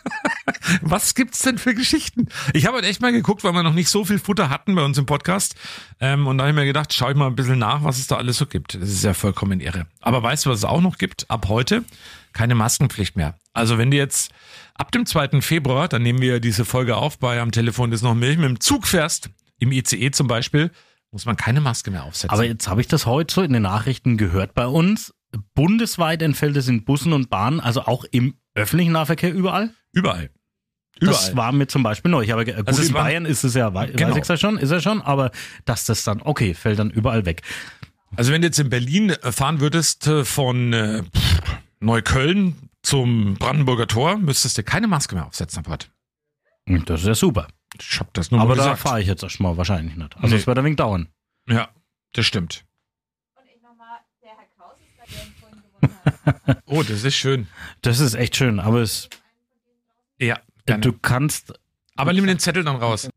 Was 0.80 1.14
gibt's 1.14 1.40
denn 1.40 1.58
für 1.58 1.74
Geschichten? 1.74 2.28
Ich 2.52 2.66
habe 2.66 2.76
halt 2.76 2.86
echt 2.86 3.00
mal 3.00 3.12
geguckt, 3.12 3.44
weil 3.44 3.52
wir 3.52 3.62
noch 3.62 3.74
nicht 3.74 3.88
so 3.88 4.04
viel 4.04 4.18
Futter 4.18 4.48
hatten 4.48 4.74
bei 4.74 4.82
uns 4.82 4.98
im 4.98 5.06
Podcast. 5.06 5.54
Ähm, 6.00 6.26
und 6.26 6.38
da 6.38 6.44
habe 6.44 6.50
ich 6.50 6.56
mir 6.56 6.64
gedacht, 6.64 6.92
schau 6.92 7.10
ich 7.10 7.16
mal 7.16 7.26
ein 7.26 7.36
bisschen 7.36 7.58
nach, 7.58 7.84
was 7.84 7.98
es 7.98 8.06
da 8.06 8.16
alles 8.16 8.38
so 8.38 8.46
gibt. 8.46 8.74
Das 8.74 8.88
ist 8.88 9.04
ja 9.04 9.14
vollkommen 9.14 9.60
irre. 9.60 9.86
Aber 10.00 10.22
weißt 10.22 10.46
du, 10.46 10.50
was 10.50 10.58
es 10.58 10.64
auch 10.64 10.80
noch 10.80 10.98
gibt? 10.98 11.30
Ab 11.30 11.48
heute 11.48 11.84
keine 12.32 12.54
Maskenpflicht 12.54 13.16
mehr. 13.16 13.34
Also 13.52 13.78
wenn 13.78 13.90
du 13.90 13.96
jetzt 13.96 14.30
ab 14.74 14.90
dem 14.92 15.06
2. 15.06 15.40
Februar, 15.40 15.88
dann 15.88 16.02
nehmen 16.02 16.20
wir 16.20 16.40
diese 16.40 16.64
Folge 16.64 16.96
auf 16.96 17.18
bei 17.18 17.40
am 17.40 17.52
Telefon 17.52 17.92
ist 17.92 18.02
noch 18.02 18.14
Milch, 18.14 18.38
mit 18.38 18.48
dem 18.48 18.60
Zug 18.60 18.86
fährst, 18.86 19.30
im 19.58 19.72
ICE 19.72 20.10
zum 20.10 20.26
Beispiel, 20.26 20.70
muss 21.10 21.26
man 21.26 21.36
keine 21.36 21.60
Maske 21.60 21.90
mehr 21.90 22.04
aufsetzen. 22.04 22.30
Aber 22.30 22.44
jetzt 22.44 22.68
habe 22.68 22.80
ich 22.80 22.88
das 22.88 23.06
heute 23.06 23.32
so 23.34 23.42
in 23.42 23.52
den 23.52 23.62
Nachrichten 23.62 24.16
gehört 24.16 24.54
bei 24.54 24.66
uns. 24.66 25.14
Bundesweit 25.54 26.22
entfällt 26.22 26.56
es 26.56 26.68
in 26.68 26.84
Bussen 26.84 27.12
und 27.12 27.30
Bahnen, 27.30 27.60
also 27.60 27.82
auch 27.82 28.04
im 28.10 28.34
öffentlichen 28.54 28.92
Nahverkehr 28.92 29.32
überall? 29.32 29.70
Überall. 29.92 30.30
Das 31.00 31.28
Überall. 31.30 31.36
war 31.36 31.52
mir 31.52 31.66
zum 31.66 31.82
Beispiel 31.82 32.10
neu. 32.10 32.30
Aber 32.32 32.44
gut, 32.44 32.54
Also 32.66 32.82
es 32.82 32.88
in 32.88 32.94
war- 32.94 33.04
Bayern 33.04 33.24
ist 33.24 33.44
es 33.44 33.54
ja, 33.54 33.68
Genau. 33.70 33.80
weiß 34.10 34.16
ich 34.16 34.28
ja 34.28 34.36
schon, 34.36 34.58
ist 34.58 34.70
er 34.70 34.80
schon, 34.80 35.00
aber 35.00 35.30
dass 35.64 35.86
das 35.86 36.04
dann, 36.04 36.20
okay, 36.22 36.54
fällt 36.54 36.78
dann 36.78 36.90
überall 36.90 37.24
weg. 37.24 37.42
Also 38.14 38.30
wenn 38.30 38.42
du 38.42 38.48
jetzt 38.48 38.58
in 38.60 38.68
Berlin 38.68 39.10
äh, 39.10 39.32
fahren 39.32 39.60
würdest 39.60 40.06
äh, 40.06 40.24
von 40.24 40.72
äh, 40.74 41.02
Neukölln 41.80 42.68
zum 42.82 43.34
Brandenburger 43.34 43.86
Tor, 43.86 44.18
müsstest 44.18 44.58
du 44.58 44.62
keine 44.62 44.86
Maske 44.86 45.14
mehr 45.14 45.26
aufsetzen 45.26 45.60
ab 45.60 45.68
heute. 45.68 45.86
Das 46.86 47.00
ist 47.00 47.06
ja 47.06 47.14
super. 47.14 47.48
Ich 47.80 47.98
hab 47.98 48.12
das 48.14 48.30
nur 48.30 48.40
aber 48.40 48.54
da 48.54 48.76
fahre 48.76 49.00
ich 49.00 49.06
jetzt 49.06 49.22
erstmal 49.22 49.56
wahrscheinlich 49.56 49.96
nicht. 49.96 50.14
Also 50.16 50.28
Nee. 50.28 50.40
es 50.40 50.46
wird 50.46 50.58
ein 50.58 50.64
wenig 50.64 50.76
dauern. 50.76 51.08
Ja, 51.48 51.70
das 52.12 52.26
stimmt. 52.26 52.64
Oh, 56.66 56.82
das 56.82 57.04
ist 57.04 57.14
schön. 57.16 57.48
Das 57.82 58.00
ist 58.00 58.14
echt 58.14 58.36
schön, 58.36 58.60
aber 58.60 58.80
es, 58.80 59.08
Ja, 60.18 60.38
gerne. 60.66 60.80
du 60.82 60.92
kannst, 60.92 61.52
Aber 61.96 62.12
nimm 62.12 62.26
den 62.26 62.38
Zettel 62.38 62.64
dann 62.64 62.76
raus. 62.76 63.08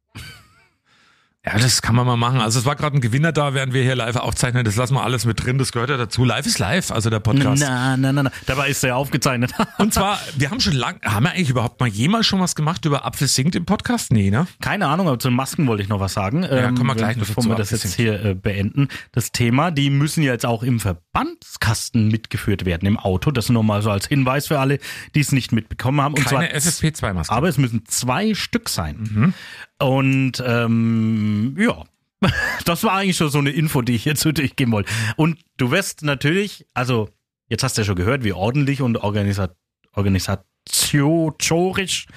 Ja, 1.45 1.59
das 1.59 1.83
kann 1.83 1.95
man 1.95 2.07
mal 2.07 2.17
machen. 2.17 2.41
Also 2.41 2.57
es 2.57 2.65
war 2.65 2.75
gerade 2.75 2.97
ein 2.97 3.01
Gewinner 3.01 3.31
da, 3.31 3.53
während 3.53 3.71
wir 3.73 3.83
hier 3.83 3.95
live 3.95 4.15
aufzeichnen. 4.15 4.65
Das 4.65 4.75
lassen 4.77 4.95
wir 4.95 5.03
alles 5.03 5.25
mit 5.25 5.45
drin. 5.45 5.59
Das 5.59 5.71
gehört 5.71 5.91
ja 5.91 5.97
dazu. 5.97 6.25
Live 6.25 6.47
ist 6.47 6.57
live, 6.57 6.89
also 6.89 7.11
der 7.11 7.19
Podcast. 7.19 7.61
na, 7.61 7.95
na, 7.97 8.11
na, 8.11 8.23
na, 8.23 8.31
dabei 8.47 8.69
ist 8.69 8.83
er 8.83 8.89
ja 8.89 8.95
aufgezeichnet. 8.95 9.51
Und 9.77 9.93
zwar, 9.93 10.19
wir 10.35 10.49
haben 10.49 10.59
schon 10.59 10.73
lang, 10.73 10.99
haben 11.03 11.23
wir 11.25 11.31
eigentlich 11.33 11.51
überhaupt 11.51 11.79
mal 11.79 11.87
jemals 11.87 12.25
schon 12.25 12.39
was 12.39 12.55
gemacht 12.55 12.83
über 12.85 13.05
Apfel 13.05 13.27
singt 13.27 13.55
im 13.55 13.65
Podcast? 13.65 14.11
Nee, 14.11 14.31
ne? 14.31 14.47
Keine 14.59 14.87
Ahnung, 14.87 15.07
aber 15.07 15.19
zu 15.19 15.27
den 15.29 15.35
Masken 15.35 15.67
wollte 15.67 15.83
ich 15.83 15.89
noch 15.89 15.99
was 15.99 16.13
sagen. 16.13 16.41
Ja, 16.43 16.71
kommen 16.71 16.87
wir 16.87 16.95
gleich 16.95 17.15
noch 17.17 17.27
bevor 17.27 17.45
wir 17.45 17.55
das 17.55 17.69
jetzt 17.69 17.85
abgesehen. 17.85 18.19
hier 18.19 18.31
äh, 18.31 18.33
beenden. 18.33 18.87
Das 19.11 19.31
Thema, 19.31 19.69
die 19.69 19.91
müssen 19.91 20.23
ja 20.23 20.31
jetzt 20.31 20.47
auch 20.47 20.63
im 20.63 20.79
Verbandskasten 20.79 22.07
mitgeführt 22.07 22.65
werden 22.65 22.87
im 22.87 22.97
Auto. 22.97 23.29
Das 23.29 23.49
nur 23.49 23.63
mal 23.63 23.83
so 23.83 23.91
als 23.91 24.07
Hinweis 24.07 24.47
für 24.47 24.59
alle, 24.59 24.79
die 25.13 25.19
es 25.19 25.31
nicht 25.31 25.51
mitbekommen 25.51 26.01
haben. 26.01 26.15
Und 26.15 26.25
Keine 26.25 26.49
zwar, 26.49 26.57
FFP2-Maske. 26.59 27.31
aber 27.31 27.47
es 27.49 27.59
müssen 27.59 27.83
zwei 27.85 28.33
Stück 28.33 28.67
sein. 28.69 28.97
Mhm. 28.97 29.33
Und 29.79 30.43
ähm, 30.45 31.55
ja, 31.59 31.83
das 32.65 32.83
war 32.83 32.93
eigentlich 32.93 33.17
schon 33.17 33.29
so 33.29 33.39
eine 33.39 33.51
Info, 33.51 33.81
die 33.81 33.95
ich 33.95 34.05
jetzt 34.05 34.21
so 34.21 34.31
durchgeben 34.31 34.73
wollte. 34.73 34.91
Und 35.15 35.39
du 35.57 35.71
wirst 35.71 36.03
natürlich, 36.03 36.65
also 36.73 37.09
jetzt 37.49 37.63
hast 37.63 37.77
du 37.77 37.81
ja 37.81 37.85
schon 37.85 37.95
gehört, 37.95 38.23
wie 38.23 38.33
ordentlich 38.33 38.81
und 38.81 38.97
organisat 38.97 39.55
organisatorisch, 39.93 42.07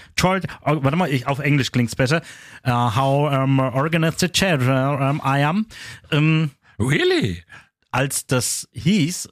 warte 0.83 0.97
mal, 0.97 1.11
ich, 1.11 1.29
auf 1.29 1.39
Englisch 1.39 1.71
klingt's 1.71 1.95
besser, 1.95 2.23
uh, 2.67 2.97
how 2.97 3.33
um, 3.33 3.61
organized 3.61 4.43
um, 4.43 5.23
I 5.25 5.45
am. 5.45 5.67
Ähm, 6.11 6.51
Really? 6.79 7.45
als 7.91 8.27
das 8.27 8.69
hieß, 8.73 9.29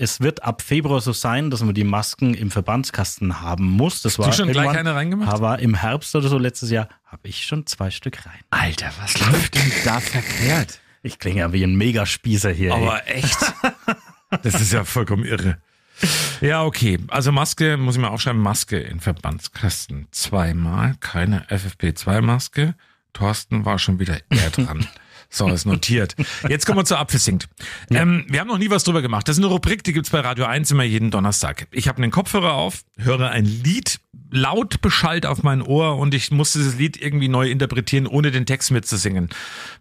es 0.00 0.20
wird 0.20 0.42
ab 0.42 0.62
Februar 0.62 1.02
so 1.02 1.12
sein, 1.12 1.50
dass 1.50 1.62
man 1.62 1.74
die 1.74 1.84
Masken 1.84 2.32
im 2.32 2.50
Verbandskasten 2.50 3.42
haben 3.42 3.66
muss. 3.66 4.00
Das 4.00 4.18
war 4.18 4.30
du 4.30 4.32
schon 4.32 4.50
gleich 4.50 4.70
eine 4.70 4.94
reingemacht? 4.94 5.30
Aber 5.30 5.58
im 5.58 5.74
Herbst 5.74 6.16
oder 6.16 6.28
so 6.28 6.38
letztes 6.38 6.70
Jahr 6.70 6.88
habe 7.04 7.28
ich 7.28 7.44
schon 7.44 7.66
zwei 7.66 7.90
Stück 7.90 8.24
rein. 8.24 8.40
Alter, 8.48 8.90
was 8.98 9.20
läuft 9.20 9.54
denn 9.56 9.70
da 9.84 10.00
verkehrt? 10.00 10.80
Ich 11.02 11.18
klinge 11.18 11.40
ja 11.40 11.52
wie 11.52 11.62
ein 11.64 11.74
Megaspießer 11.74 12.50
hier. 12.50 12.72
ey. 12.72 12.82
Aber 12.82 13.06
echt? 13.08 13.38
Das 14.42 14.60
ist 14.60 14.72
ja 14.72 14.84
vollkommen 14.84 15.24
irre. 15.24 15.58
Ja, 16.40 16.62
okay. 16.62 17.00
Also 17.08 17.32
Maske, 17.32 17.76
muss 17.76 17.96
ich 17.96 18.00
mal 18.00 18.08
aufschreiben, 18.08 18.40
Maske 18.40 18.78
in 18.78 19.00
Verbandskasten. 19.00 20.06
Zweimal, 20.12 20.94
keine 21.00 21.48
FFP2-Maske. 21.48 22.76
Thorsten 23.12 23.64
war 23.64 23.80
schon 23.80 23.98
wieder 23.98 24.18
eher 24.30 24.50
dran. 24.50 24.86
So, 25.32 25.48
ist 25.48 25.64
notiert. 25.64 26.16
Jetzt 26.48 26.66
kommen 26.66 26.78
wir 26.78 26.84
zur 26.84 26.98
Apfelsingt. 26.98 27.48
Ähm, 27.90 28.26
wir 28.28 28.40
haben 28.40 28.48
noch 28.48 28.58
nie 28.58 28.68
was 28.68 28.82
drüber 28.82 29.00
gemacht. 29.00 29.28
Das 29.28 29.38
ist 29.38 29.44
eine 29.44 29.52
Rubrik, 29.52 29.84
die 29.84 29.92
gibt's 29.92 30.10
bei 30.10 30.20
Radio 30.20 30.44
1 30.44 30.72
immer 30.72 30.82
jeden 30.82 31.12
Donnerstag. 31.12 31.68
Ich 31.70 31.86
habe 31.86 32.02
einen 32.02 32.10
Kopfhörer 32.10 32.54
auf, 32.54 32.82
höre 32.98 33.30
ein 33.30 33.44
Lied 33.44 34.00
laut 34.32 34.80
beschallt 34.80 35.26
auf 35.26 35.42
mein 35.42 35.62
Ohr 35.62 35.98
und 35.98 36.14
ich 36.14 36.30
muss 36.30 36.52
dieses 36.52 36.76
Lied 36.76 37.00
irgendwie 37.00 37.28
neu 37.28 37.48
interpretieren, 37.48 38.06
ohne 38.06 38.32
den 38.32 38.44
Text 38.44 38.70
mitzusingen. 38.72 39.28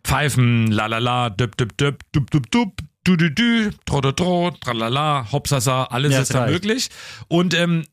Pfeifen, 0.04 0.68
la 0.68 0.86
la 0.86 1.00
la, 1.00 1.30
düb 1.30 1.58
düb 1.58 1.76
düb, 1.78 2.00
düb 2.14 2.30
düb 2.30 2.52
düb, 2.52 2.72
du 3.04 3.16
du 3.16 3.32
du, 3.32 3.72
tro 3.86 4.02
tro 4.02 4.12
tro, 4.12 4.52
tralala, 4.52 5.32
hopsasa, 5.32 5.86
alles 5.86 6.14
Ja, 6.14 6.22
ist 6.22 6.34
da 6.34 6.46
möglich. 6.46 6.90
Und 7.28 7.54
ähm, 7.54 7.86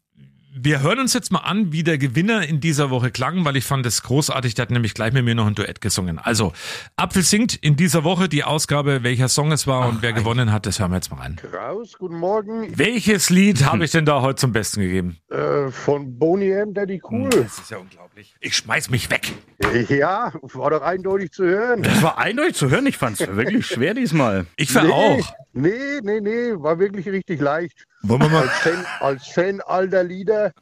wir 0.59 0.81
hören 0.81 1.01
uns 1.01 1.13
jetzt 1.13 1.31
mal 1.31 1.41
an, 1.41 1.71
wie 1.73 1.83
der 1.83 1.99
Gewinner 1.99 2.47
in 2.47 2.61
dieser 2.61 2.89
Woche 2.89 3.11
klang, 3.11 3.45
weil 3.45 3.57
ich 3.57 3.65
fand 3.65 3.85
es 3.85 4.03
großartig. 4.03 4.55
Der 4.55 4.63
hat 4.63 4.71
nämlich 4.71 4.95
gleich 4.95 5.13
mit 5.13 5.25
mir 5.25 5.35
noch 5.35 5.47
ein 5.47 5.55
Duett 5.55 5.83
gesungen. 5.83 6.19
Also, 6.19 6.55
Apfel 6.97 7.23
singt 7.23 7.55
in 7.57 7.77
dieser 7.77 8.05
Woche 8.05 8.29
die 8.29 8.43
Ausgabe, 8.43 9.03
welcher 9.03 9.29
Song 9.29 9.53
es 9.53 9.67
war 9.67 9.87
und 9.89 10.01
wer 10.01 10.15
gewonnen 10.15 10.53
hat, 10.53 10.65
das 10.65 10.81
hören 10.81 10.93
wir 10.93 10.97
jetzt 10.97 11.11
mal 11.11 11.21
an. 11.21 11.37
Kraus, 11.37 11.99
guten 11.99 12.17
Morgen. 12.17 12.73
Welches 12.77 13.29
Lied 13.29 13.65
habe 13.67 13.85
ich 13.85 13.91
denn 13.91 14.07
da 14.07 14.23
heute 14.23 14.37
zum 14.37 14.53
Besten 14.53 14.81
gegeben? 14.81 15.19
Äh, 15.31 15.71
von 15.71 16.19
Boney 16.19 16.51
M. 16.51 16.73
Daddy 16.73 17.03
Cool. 17.09 17.29
Das 17.29 17.59
ist 17.59 17.71
ja 17.71 17.77
unglaublich. 17.77 18.35
Ich 18.41 18.57
schmeiß 18.57 18.89
mich 18.89 19.11
weg. 19.11 19.33
Ja, 19.91 20.33
war 20.41 20.71
doch 20.71 20.83
eindeutig 20.83 21.33
zu 21.33 21.45
hören. 21.45 21.83
Das 21.83 22.03
war 22.03 22.19
eindeutig 22.19 22.55
zu 22.55 22.71
hören. 22.71 22.87
Ich 22.87 22.97
fand 22.97 23.21
es 23.21 23.27
wirklich 23.37 23.67
schwer 23.67 23.93
diesmal. 23.93 24.47
Ich 24.57 24.75
war 24.75 24.89
auch. 24.89 25.35
Nee, 25.53 26.01
nee, 26.03 26.21
nee, 26.21 26.53
war 26.55 26.79
wirklich 26.79 27.09
richtig 27.09 27.41
leicht. 27.41 27.87
Wollen 28.09 28.23
wir 28.23 28.29
mal, 28.29 28.43
Als 28.43 28.59
Fan, 28.59 28.87
als 29.01 29.27
Fan 29.29 29.61
alter 29.63 30.05
Lieder, 30.05 30.53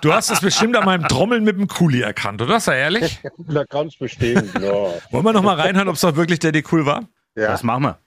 du 0.00 0.12
hast 0.12 0.30
das 0.30 0.40
bestimmt 0.40 0.76
an 0.76 0.84
meinem 0.84 1.06
Trommeln 1.06 1.44
mit 1.44 1.56
dem 1.56 1.68
Kuli 1.68 2.00
erkannt, 2.00 2.42
oder? 2.42 2.58
Sei 2.60 2.78
ehrlich. 2.78 3.20
da 3.38 3.64
ganz 3.64 3.96
bestimmt. 3.96 4.52
Ja. 4.54 4.70
Wollen 5.10 5.24
wir 5.24 5.32
noch 5.32 5.42
mal 5.42 5.60
reinhören, 5.60 5.88
ob 5.88 5.94
es 5.94 6.04
auch 6.04 6.16
wirklich 6.16 6.38
Daddy 6.38 6.64
cool 6.72 6.86
war? 6.86 7.04
Ja. 7.36 7.48
Das 7.48 7.62
machen 7.62 7.84
wir. 7.84 7.98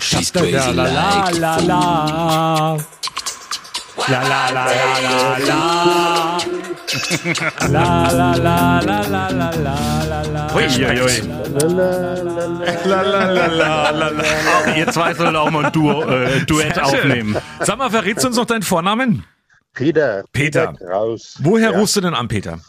She's 0.00 0.32
crazy 0.32 0.72
like 0.72 0.92
la 0.92 1.30
la 1.30 1.56
la. 1.58 2.76
La 2.76 2.78
la 4.06 4.22
la 4.22 4.50
la 4.50 4.64
la 4.66 5.38
la. 5.38 6.38
La 7.68 8.10
la 8.10 8.32
la 8.36 8.80
la 8.80 9.00
la 9.02 9.28
la 9.28 9.28
la 9.28 10.22
la. 10.22 10.48
La 12.84 13.02
la 13.02 13.24
la 13.24 13.46
la 13.46 13.90
la 13.90 14.08
la. 14.10 14.22
Auch 14.58 14.76
ihr 14.76 14.86
zwei 14.88 15.14
sollt 15.14 15.36
auch 15.36 15.50
mal 15.50 15.66
ein 15.66 15.72
Duo, 15.72 16.04
äh, 16.04 16.40
Duett 16.46 16.78
aufnehmen. 16.78 17.36
Sag 17.60 17.78
mal, 17.78 17.90
verrätst 17.90 18.24
du 18.24 18.28
uns 18.28 18.36
noch 18.36 18.46
deinen 18.46 18.62
Vornamen? 18.62 19.24
Peter. 19.74 20.24
Peter. 20.32 20.74
Kraus. 20.74 21.36
Woher 21.40 21.72
ja. 21.72 21.78
rufst 21.78 21.96
du 21.96 22.00
denn 22.00 22.14
an, 22.14 22.28
Peter? 22.28 22.60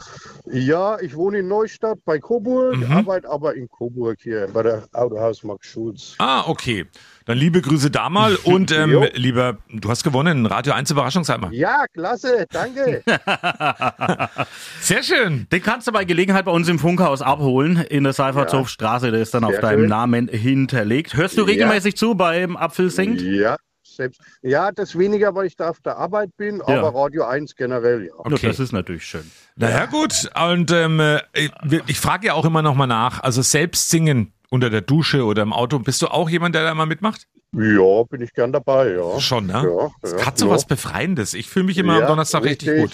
Ja, 0.51 0.99
ich 0.99 1.15
wohne 1.15 1.39
in 1.39 1.47
Neustadt 1.47 1.99
bei 2.05 2.17
Coburg, 2.19 2.77
Mhm. 2.77 2.91
arbeite 2.91 3.29
aber 3.29 3.55
in 3.55 3.67
Coburg 3.69 4.17
hier 4.21 4.47
bei 4.51 4.63
der 4.63 4.83
Autohaus 4.93 5.43
Max 5.43 5.67
Schulz. 5.67 6.15
Ah, 6.17 6.43
okay. 6.47 6.85
Dann 7.25 7.38
liebe 7.38 7.62
Grüße 7.62 7.91
da 7.91 8.09
mal 8.09 8.35
und 8.43 8.71
ähm, 8.71 9.05
lieber, 9.13 9.57
du 9.71 9.89
hast 9.89 10.03
gewonnen, 10.03 10.45
Radio 10.47 10.73
1 10.73 10.89
Überraschungsheimer. 10.91 11.49
Ja, 11.51 11.85
klasse, 11.93 12.45
danke. 12.51 13.03
Sehr 14.81 15.03
schön. 15.03 15.47
Den 15.51 15.62
kannst 15.62 15.88
du 15.88 15.91
bei 15.91 16.05
Gelegenheit 16.05 16.45
bei 16.45 16.51
uns 16.51 16.67
im 16.67 16.79
Funkhaus 16.79 17.21
abholen, 17.21 17.77
in 17.89 18.03
der 18.03 18.13
Seifertshofstraße. 18.13 19.12
Der 19.12 19.21
ist 19.21 19.33
dann 19.33 19.43
auf 19.43 19.51
Sehr 19.51 19.62
deinem 19.62 19.81
schön. 19.81 19.89
Namen 19.89 20.27
hinterlegt. 20.29 21.15
Hörst 21.15 21.38
du 21.38 21.41
Ja. 21.41 21.47
regelmäßig 21.47 21.95
zu 21.97 22.15
beim 22.15 22.57
Apfel 22.57 22.89
singt? 22.89 23.21
Ja, 23.21 23.57
selbst. 23.99 24.21
Ja, 24.41 24.71
das 24.71 24.97
weniger, 24.97 25.35
weil 25.35 25.45
ich 25.45 25.55
da 25.55 25.69
auf 25.69 25.79
der 25.81 25.97
Arbeit 25.97 26.35
bin, 26.38 26.62
Ja. 26.67 26.79
aber 26.83 26.95
Radio 26.97 27.25
1 27.25 27.55
generell, 27.55 28.05
ja. 28.07 28.31
Ja, 28.31 28.38
Das 28.49 28.59
ist 28.59 28.71
natürlich 28.71 29.05
schön. 29.05 29.29
Na 29.55 29.69
ja, 29.69 29.85
gut. 29.85 30.29
Und 30.49 30.71
ähm, 30.71 30.99
äh, 30.99 31.19
ich, 31.33 31.51
ich 31.88 31.99
frage 31.99 32.27
ja 32.27 32.33
auch 32.33 32.45
immer 32.45 32.62
noch 32.62 32.75
mal 32.75 32.88
nach. 32.88 33.21
Also 33.21 33.41
selbst 33.41 33.89
singen 33.89 34.33
unter 34.49 34.69
der 34.69 34.81
Dusche 34.81 35.25
oder 35.25 35.43
im 35.43 35.53
Auto. 35.53 35.77
Bist 35.79 36.01
du 36.01 36.07
auch 36.07 36.29
jemand, 36.29 36.55
der 36.55 36.63
da 36.63 36.73
mal 36.73 36.85
mitmacht? 36.85 37.27
Ja, 37.51 38.03
bin 38.03 38.21
ich 38.21 38.33
gern 38.33 38.51
dabei, 38.51 38.91
ja. 38.93 39.19
Schon, 39.19 39.47
ne? 39.47 39.63
Ja, 39.65 39.89
Es 40.01 40.12
ja, 40.13 40.25
hat 40.25 40.38
so 40.38 40.45
ja. 40.47 40.51
was 40.53 40.65
Befreiendes. 40.65 41.33
Ich 41.33 41.49
fühle 41.49 41.65
mich 41.65 41.77
immer 41.77 41.95
am 41.95 42.01
Ja, 42.01 42.07
Donnerstag 42.07 42.43
richtig, 42.43 42.79
gut. 42.79 42.91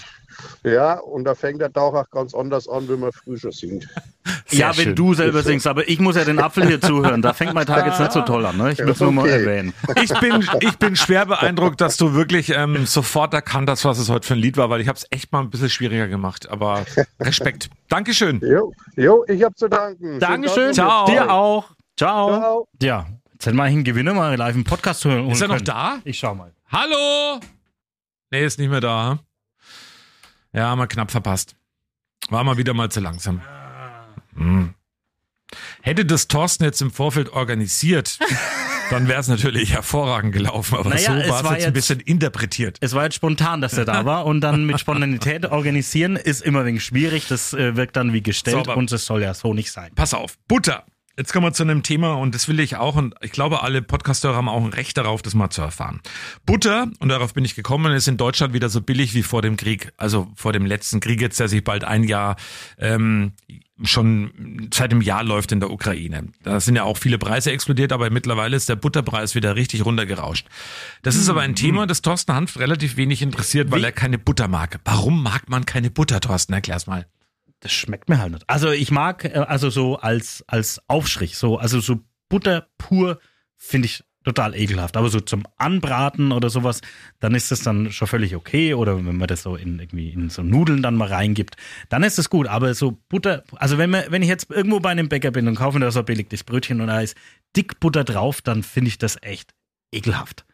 Ja, 0.64 1.00
und 1.00 1.24
da 1.26 1.36
fängt 1.36 1.62
der 1.62 1.72
Tag 1.72 1.94
auch 1.94 2.10
ganz 2.10 2.34
anders 2.34 2.68
an, 2.68 2.88
wenn 2.90 3.00
wir 3.00 3.12
früh 3.14 3.38
schon 3.38 3.52
sind. 3.52 3.88
Sehr 4.56 4.68
ja, 4.68 4.78
wenn 4.78 4.84
schön. 4.86 4.96
du 4.96 5.14
selber 5.14 5.44
singst, 5.44 5.68
aber 5.68 5.88
ich 5.88 6.00
muss 6.00 6.16
ja 6.16 6.24
den 6.24 6.40
Apfel 6.40 6.66
hier 6.68 6.80
zuhören. 6.82 7.22
Da 7.22 7.34
fängt 7.34 7.54
mein 7.54 7.66
Tag 7.66 7.86
jetzt 7.86 8.00
nicht 8.00 8.12
so 8.12 8.22
toll 8.22 8.46
an. 8.46 8.58
Ne? 8.58 8.72
Ich 8.72 8.80
will 8.80 8.90
es 8.90 9.00
nur 9.00 9.12
mal 9.12 9.22
Okay. 9.24 9.44
erwähnen. 9.44 9.74
Ich 10.02 10.14
bin, 10.20 10.48
ich 10.62 10.78
bin 10.78 10.96
schwer 10.96 11.26
beeindruckt, 11.26 11.82
dass 11.82 11.98
du 11.98 12.14
wirklich 12.14 12.50
ähm, 12.50 12.86
sofort 12.86 13.34
erkannt 13.34 13.70
hast, 13.70 13.86
was 13.86 13.98
es 14.00 14.10
heute 14.10 14.28
für 14.28 14.34
ein 14.36 14.40
Lied 14.40 14.58
war, 14.58 14.70
weil 14.70 14.82
ich 14.82 14.88
habe 14.88 14.98
es 14.98 15.06
echt 15.10 15.32
mal 15.32 15.42
ein 15.42 15.50
bisschen 15.50 15.70
schwieriger 15.70 16.08
gemacht. 16.08 16.50
Aber 16.50 16.86
Respekt. 17.20 17.70
Dankeschön. 17.90 18.42
Jo, 18.44 18.74
jo 18.96 19.24
ich 19.28 19.44
hab 19.44 19.58
zu 19.58 19.68
danken. 19.68 20.20
Dankeschön. 20.20 20.74
Ciao. 20.74 21.06
Dir 21.06 21.32
auch. 21.32 21.70
Ciao. 21.98 22.28
Ciao. 22.40 22.68
Ja, 22.82 23.06
jetzt 23.34 23.46
hätten 23.46 23.58
wir 23.58 23.64
einen 23.64 23.84
Gewinner 23.84 24.14
mal 24.14 24.36
live 24.36 24.56
im 24.56 24.64
Podcast 24.64 25.06
hören. 25.06 25.30
Ist 25.30 25.42
er 25.42 25.48
noch 25.48 25.56
können. 25.56 25.66
da? 25.66 26.00
Ich 26.04 26.20
schau 26.20 26.36
mal. 26.36 26.52
Hallo? 26.72 27.40
Nee, 28.32 28.46
ist 28.46 28.60
nicht 28.60 28.70
mehr 28.70 28.82
da. 28.82 29.20
Ja, 30.54 30.70
haben 30.70 30.80
wir 30.80 30.88
knapp 30.88 31.12
verpasst. 31.12 31.56
War 32.30 32.44
mal 32.44 32.58
wieder 32.58 32.74
mal 32.74 32.90
zu 32.90 33.00
langsam. 33.02 33.42
Hm. 34.36 34.74
Hätte 35.82 36.06
das 36.06 36.28
Thorsten 36.28 36.64
jetzt 36.64 36.82
im 36.82 36.92
Vorfeld 36.92 37.30
organisiert, 37.30 38.18
dann 38.90 39.08
wäre 39.08 39.20
es 39.22 39.28
natürlich 39.28 39.72
hervorragend 39.74 40.34
gelaufen. 40.34 40.76
Aber 40.78 40.90
Naja, 40.90 41.02
so 41.04 41.10
war 41.12 41.22
es 41.22 41.30
war 41.30 41.38
jetzt 41.38 41.46
ein 41.52 41.60
jetzt- 41.60 41.74
bisschen 41.74 42.00
interpretiert. 42.02 42.78
Es 42.82 42.94
war 42.94 43.04
jetzt 43.04 43.16
spontan, 43.16 43.62
dass 43.62 43.74
er 43.78 43.86
da 43.86 44.06
war 44.06 44.26
und 44.26 44.42
dann 44.42 44.66
mit 44.66 44.80
Spontanität 44.80 45.46
organisieren 45.52 46.16
ist 46.16 46.42
immer 46.42 46.62
ein 46.62 46.66
wenig 46.66 46.84
schwierig. 46.84 47.28
Das 47.28 47.54
äh, 47.54 47.76
wirkt 47.76 47.96
dann 47.96 48.12
wie 48.14 48.22
gestellt 48.24 48.66
So, 48.66 48.74
und 48.74 48.92
es 48.92 49.06
soll 49.06 49.22
ja 49.22 49.34
so 49.34 49.54
nicht 49.54 49.72
sein. 49.72 49.92
Pass 49.96 50.14
auf, 50.14 50.38
Butter. 50.48 50.86
Jetzt 51.18 51.32
kommen 51.32 51.46
wir 51.46 51.54
zu 51.54 51.64
einem 51.64 51.82
Thema 51.82 52.16
und 52.16 52.36
das 52.36 52.50
will 52.50 52.60
ich 52.60 52.76
auch 52.76 52.98
und 52.98 53.16
ich 53.22 53.32
glaube, 53.32 53.64
alle 53.64 53.82
Podcasthörer 53.82 54.36
haben 54.36 54.50
auch 54.50 54.62
ein 54.62 54.74
Recht 54.74 54.98
darauf, 54.98 55.22
das 55.22 55.34
mal 55.34 55.50
zu 55.50 55.62
erfahren. 55.62 56.02
Butter, 56.46 56.92
und 57.00 57.08
darauf 57.08 57.34
bin 57.34 57.46
ich 57.46 57.56
gekommen, 57.56 57.94
ist 57.94 58.10
in 58.10 58.18
Deutschland 58.18 58.54
wieder 58.54 58.68
so 58.68 58.82
billig 58.82 59.14
wie 59.14 59.24
vor 59.24 59.42
dem 59.42 59.56
Krieg. 59.56 59.94
Also 59.96 60.28
vor 60.36 60.52
dem 60.52 60.66
letzten 60.66 61.00
Krieg 61.00 61.22
jetzt, 61.22 61.40
der 61.40 61.48
sich 61.48 61.64
bald 61.64 61.86
ein 61.86 62.04
Jahr 62.04 62.36
ähm, 62.78 63.32
schon 63.82 64.70
seit 64.74 64.92
einem 64.92 65.02
Jahr 65.02 65.24
läuft 65.24 65.54
in 65.54 65.62
der 65.62 65.72
Ukraine. 65.72 66.30
Da 66.44 66.60
sind 66.60 66.76
ja 66.76 66.84
auch 66.84 66.98
viele 66.98 67.18
Preise 67.18 67.52
explodiert, 67.52 67.94
aber 67.94 68.10
mittlerweile 68.10 68.58
ist 68.58 68.68
der 68.68 68.76
Butterpreis 68.76 69.36
wieder 69.36 69.56
richtig 69.56 69.86
runtergerauscht. 69.86 70.48
Das 71.02 71.16
ist 71.16 71.30
aber 71.30 71.42
ein 71.42 71.56
Thema, 71.56 71.88
das 71.88 72.02
Thorsten 72.02 72.34
Hanft 72.34 72.60
relativ 72.60 72.98
wenig 72.98 73.22
interessiert, 73.22 73.72
weil 73.72 73.86
er 73.86 73.94
keine 73.94 74.18
Butter 74.18 74.50
mag. 74.50 74.82
Warum 74.84 75.24
mag 75.24 75.50
man 75.50 75.66
keine 75.66 75.92
Butter, 75.92 76.20
Thorsten? 76.20 76.52
Erklär's 76.52 76.88
mal. 76.88 77.06
Das 77.60 77.72
schmeckt 77.72 78.10
mir 78.10 78.20
halt 78.20 78.34
nicht. 78.34 78.50
Also 78.50 78.72
ich 78.72 78.92
mag, 78.92 79.26
äh, 79.26 79.46
also 79.48 79.70
so 79.70 79.98
als, 79.98 80.44
als 80.48 80.82
Aufstrich, 80.88 81.38
so, 81.38 81.58
also 81.58 81.80
so 81.80 82.00
Butter 82.30 82.68
pur 82.78 83.20
finde 83.58 83.88
ich 83.88 84.04
total 84.26 84.56
ekelhaft. 84.56 84.98
Aber 84.98 85.10
so 85.10 85.22
zum 85.22 85.44
Anbraten 85.58 86.32
oder 86.32 86.50
sowas, 86.50 86.82
dann 87.20 87.36
ist 87.36 87.52
das 87.52 87.62
dann 87.62 87.92
schon 87.92 88.08
völlig 88.08 88.36
okay. 88.36 88.74
Oder 88.74 88.98
wenn 88.98 89.18
man 89.18 89.28
das 89.28 89.44
so 89.44 89.56
in 89.56 89.80
irgendwie 89.80 90.10
in 90.10 90.30
so 90.30 90.42
Nudeln 90.42 90.82
dann 90.82 90.96
mal 90.96 91.08
reingibt, 91.08 91.56
dann 91.90 92.04
ist 92.04 92.18
das 92.18 92.30
gut. 92.30 92.48
Aber 92.48 92.74
so 92.74 92.98
Butter, 93.08 93.44
also 93.56 93.78
wenn 93.78 93.92
man, 93.92 94.04
wenn 94.10 94.24
ich 94.24 94.28
jetzt 94.28 94.52
irgendwo 94.52 94.80
bei 94.80 94.90
einem 94.90 95.08
Bäcker 95.08 95.32
bin 95.32 95.48
und 95.48 95.56
kaufe 95.56 95.80
mir 95.80 95.92
so 95.92 96.04
belegtes 96.04 96.44
Brötchen 96.44 96.82
und 96.82 96.88
da 96.88 97.00
ist 97.00 97.16
dick 97.56 97.80
Butter 97.80 98.04
drauf, 98.04 98.42
dann 98.42 98.64
finde 98.64 98.90
ich 98.90 98.98
das 98.98 99.18
echt 99.22 99.54
ekelhaft. 99.94 100.45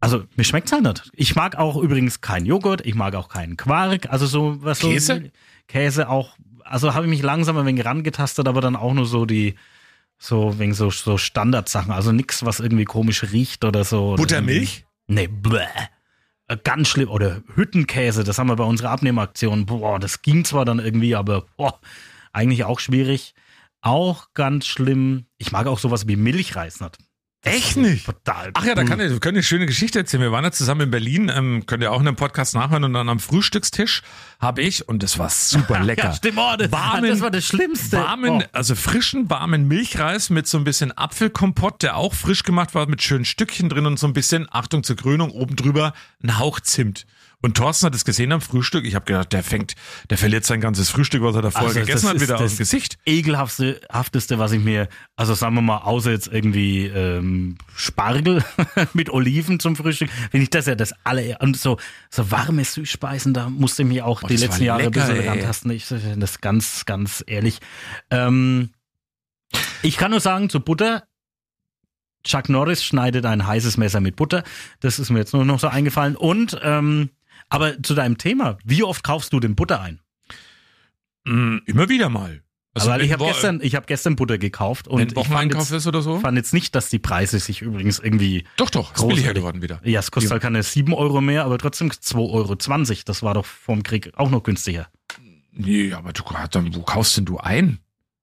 Also 0.00 0.24
mir 0.36 0.44
schmeckt's 0.44 0.72
halt 0.72 0.84
nicht. 0.84 1.10
Ich 1.14 1.34
mag 1.34 1.56
auch 1.56 1.76
übrigens 1.76 2.20
keinen 2.20 2.46
Joghurt, 2.46 2.86
ich 2.86 2.94
mag 2.94 3.14
auch 3.14 3.28
keinen 3.28 3.56
Quark, 3.56 4.10
also 4.10 4.26
so 4.26 4.62
was 4.62 4.78
so 4.78 4.88
Käse? 4.88 5.32
Käse 5.66 6.08
auch, 6.08 6.36
also 6.62 6.94
habe 6.94 7.06
ich 7.06 7.10
mich 7.10 7.22
langsam 7.22 7.56
ein 7.56 7.66
wenig 7.66 7.84
rangetastet, 7.84 8.46
aber 8.46 8.60
dann 8.60 8.76
auch 8.76 8.94
nur 8.94 9.06
so 9.06 9.26
die 9.26 9.56
so 10.18 10.58
wegen 10.58 10.74
so 10.74 10.90
so 10.90 11.18
Standardsachen, 11.18 11.92
also 11.92 12.12
nix 12.12 12.44
was 12.44 12.60
irgendwie 12.60 12.84
komisch 12.84 13.24
riecht 13.32 13.64
oder 13.64 13.84
so. 13.84 14.14
Buttermilch? 14.16 14.84
Nee, 15.06 15.26
bläh. 15.28 15.66
Äh, 16.48 16.56
Ganz 16.62 16.88
schlimm. 16.88 17.08
Oder 17.08 17.42
Hüttenkäse, 17.54 18.24
das 18.24 18.38
haben 18.38 18.48
wir 18.48 18.56
bei 18.56 18.64
unserer 18.64 18.90
Abnehmaktion. 18.90 19.66
Boah, 19.66 19.98
das 19.98 20.22
ging 20.22 20.44
zwar 20.44 20.64
dann 20.64 20.78
irgendwie, 20.78 21.14
aber 21.14 21.46
boah, 21.56 21.80
eigentlich 22.32 22.64
auch 22.64 22.80
schwierig. 22.80 23.34
Auch 23.80 24.32
ganz 24.34 24.66
schlimm. 24.66 25.26
Ich 25.38 25.52
mag 25.52 25.66
auch 25.66 25.78
sowas 25.78 26.08
wie 26.08 26.16
Milchreis 26.16 26.80
nicht. 26.80 26.98
Das 27.42 27.54
Echt 27.54 27.76
nicht? 27.76 28.04
Total. 28.04 28.50
Ach 28.54 28.64
ja, 28.64 28.74
da 28.74 28.82
kann 28.82 28.98
ich, 28.98 29.10
wir 29.10 29.20
können 29.20 29.36
eine 29.36 29.44
schöne 29.44 29.66
Geschichte 29.66 30.00
erzählen. 30.00 30.22
Wir 30.24 30.32
waren 30.32 30.42
ja 30.42 30.50
zusammen 30.50 30.80
in 30.82 30.90
Berlin, 30.90 31.30
ähm, 31.32 31.66
könnt 31.66 31.84
ihr 31.84 31.92
auch 31.92 32.00
in 32.00 32.08
einem 32.08 32.16
Podcast 32.16 32.54
nachhören 32.56 32.82
und 32.82 32.92
dann 32.94 33.08
am 33.08 33.20
Frühstückstisch 33.20 34.02
habe 34.40 34.62
ich, 34.62 34.88
und 34.88 35.04
das 35.04 35.18
war 35.20 35.30
super 35.30 35.78
lecker. 35.84 36.08
Ja, 36.08 36.14
stimmt, 36.14 36.36
oh, 36.38 36.56
das, 36.58 36.72
Warmen- 36.72 37.08
das 37.10 37.20
war 37.20 37.30
das 37.30 37.44
Schlimmste. 37.46 37.96
Warmen, 37.98 38.42
Oh. 38.42 38.42
also 38.52 38.74
frischen, 38.74 39.30
warmen 39.30 39.68
Milchreis 39.68 40.30
mit 40.30 40.48
so 40.48 40.58
ein 40.58 40.64
bisschen 40.64 40.90
Apfelkompott, 40.96 41.82
der 41.84 41.96
auch 41.96 42.12
frisch 42.12 42.42
gemacht 42.42 42.74
war, 42.74 42.88
mit 42.88 43.02
schönen 43.02 43.24
Stückchen 43.24 43.68
drin 43.68 43.86
und 43.86 44.00
so 44.00 44.08
ein 44.08 44.14
bisschen, 44.14 44.48
Achtung 44.50 44.82
zur 44.82 44.96
Krönung, 44.96 45.30
oben 45.30 45.54
drüber 45.54 45.94
ein 46.22 46.38
Hauch 46.40 46.58
Zimt. 46.58 47.06
Und 47.40 47.56
Thorsten 47.56 47.86
hat 47.86 47.94
es 47.94 48.04
gesehen 48.04 48.32
am 48.32 48.40
Frühstück. 48.40 48.84
Ich 48.84 48.96
habe 48.96 49.04
gedacht, 49.04 49.32
der 49.32 49.44
fängt, 49.44 49.74
der 50.10 50.18
verliert 50.18 50.44
sein 50.44 50.60
ganzes 50.60 50.90
Frühstück, 50.90 51.22
was 51.22 51.36
er 51.36 51.42
da 51.42 51.50
vorher 51.52 51.68
Also, 51.68 51.80
gegessen 51.80 52.02
das 52.02 52.10
hat, 52.10 52.16
ist 52.16 52.22
wieder 52.22 52.34
aus 52.34 52.40
das 52.42 52.52
dem 52.54 52.58
Gesicht. 52.58 52.98
ekelhafteste, 53.06 53.80
hafteste, 53.92 54.38
was 54.40 54.50
ich 54.50 54.62
mir, 54.62 54.88
also 55.14 55.34
sagen 55.34 55.54
wir 55.54 55.62
mal, 55.62 55.78
außer 55.78 56.10
jetzt 56.10 56.26
irgendwie 56.26 56.86
ähm, 56.86 57.56
Spargel 57.76 58.44
mit 58.92 59.08
Oliven 59.10 59.60
zum 59.60 59.76
Frühstück, 59.76 60.10
finde 60.30 60.42
ich 60.42 60.50
das 60.50 60.66
ja 60.66 60.74
das 60.74 60.92
alle 61.04 61.38
und 61.38 61.56
so 61.56 61.78
so 62.10 62.28
warme 62.32 62.64
Süßspeisen, 62.64 63.34
da 63.34 63.48
musste 63.48 63.82
ich 63.82 63.88
mich 63.88 64.02
auch 64.02 64.22
Oh, 64.24 64.26
die 64.26 64.36
letzten 64.36 64.64
Jahre 64.64 64.84
lecker, 64.84 65.04
ein 65.04 65.14
bisschen 65.14 65.28
rantasten. 65.28 65.70
Ich 65.70 65.86
das 66.16 66.40
ganz, 66.40 66.86
ganz 66.86 67.22
ehrlich. 67.26 67.60
Ähm, 68.10 68.70
ich 69.82 69.96
kann 69.96 70.10
nur 70.10 70.20
sagen, 70.20 70.50
zu 70.50 70.58
Butter. 70.60 71.04
Chuck 72.24 72.48
Norris 72.48 72.82
schneidet 72.82 73.24
ein 73.26 73.46
heißes 73.46 73.76
Messer 73.76 74.00
mit 74.00 74.16
Butter. 74.16 74.42
Das 74.80 74.98
ist 74.98 75.10
mir 75.10 75.20
jetzt 75.20 75.32
nur 75.32 75.44
noch 75.44 75.60
so 75.60 75.68
eingefallen. 75.68 76.16
Und 76.16 76.58
ähm, 76.62 77.10
aber 77.48 77.82
zu 77.82 77.94
deinem 77.94 78.18
Thema, 78.18 78.58
wie 78.64 78.82
oft 78.82 79.02
kaufst 79.02 79.32
du 79.32 79.40
denn 79.40 79.54
Butter 79.54 79.80
ein? 79.80 80.00
Mm, 81.24 81.58
immer 81.66 81.88
wieder 81.88 82.08
mal. 82.08 82.42
Also 82.74 82.90
Weil 82.90 83.00
ich 83.00 83.12
habe 83.12 83.24
gestern, 83.24 83.60
ich 83.62 83.74
habe 83.74 83.86
gestern 83.86 84.14
Butter 84.14 84.38
gekauft 84.38 84.86
und 84.86 85.16
ich 85.18 85.26
fand 85.28 85.52
jetzt, 85.52 85.72
ist 85.72 85.86
oder 85.86 86.00
so. 86.00 86.20
fand 86.20 86.36
jetzt 86.36 86.54
nicht, 86.54 86.74
dass 86.76 86.90
die 86.90 86.98
Preise 87.00 87.40
sich 87.40 87.60
übrigens 87.62 87.98
irgendwie, 87.98 88.44
Doch, 88.56 88.70
doch, 88.70 88.94
ist 88.94 89.08
billiger 89.08 89.34
geworden 89.34 89.62
wieder. 89.62 89.80
ja, 89.84 89.98
es 89.98 90.10
kostet 90.12 90.30
Ja. 90.30 90.34
halt 90.34 90.42
keine 90.42 90.62
7 90.62 90.92
Euro 90.92 91.20
mehr, 91.20 91.44
aber 91.44 91.58
trotzdem 91.58 91.90
2,20 91.90 92.30
Euro. 92.32 93.02
Das 93.04 93.22
war 93.22 93.34
doch 93.34 93.46
vom 93.46 93.82
Krieg 93.82 94.12
auch 94.16 94.30
noch 94.30 94.42
günstiger. 94.44 94.86
Nee, 95.50 95.92
aber 95.92 96.12
du, 96.12 96.22
dann, 96.52 96.72
wo 96.74 96.82
kaufst 96.82 97.16
denn 97.16 97.24
du 97.24 97.38
ein? 97.38 97.80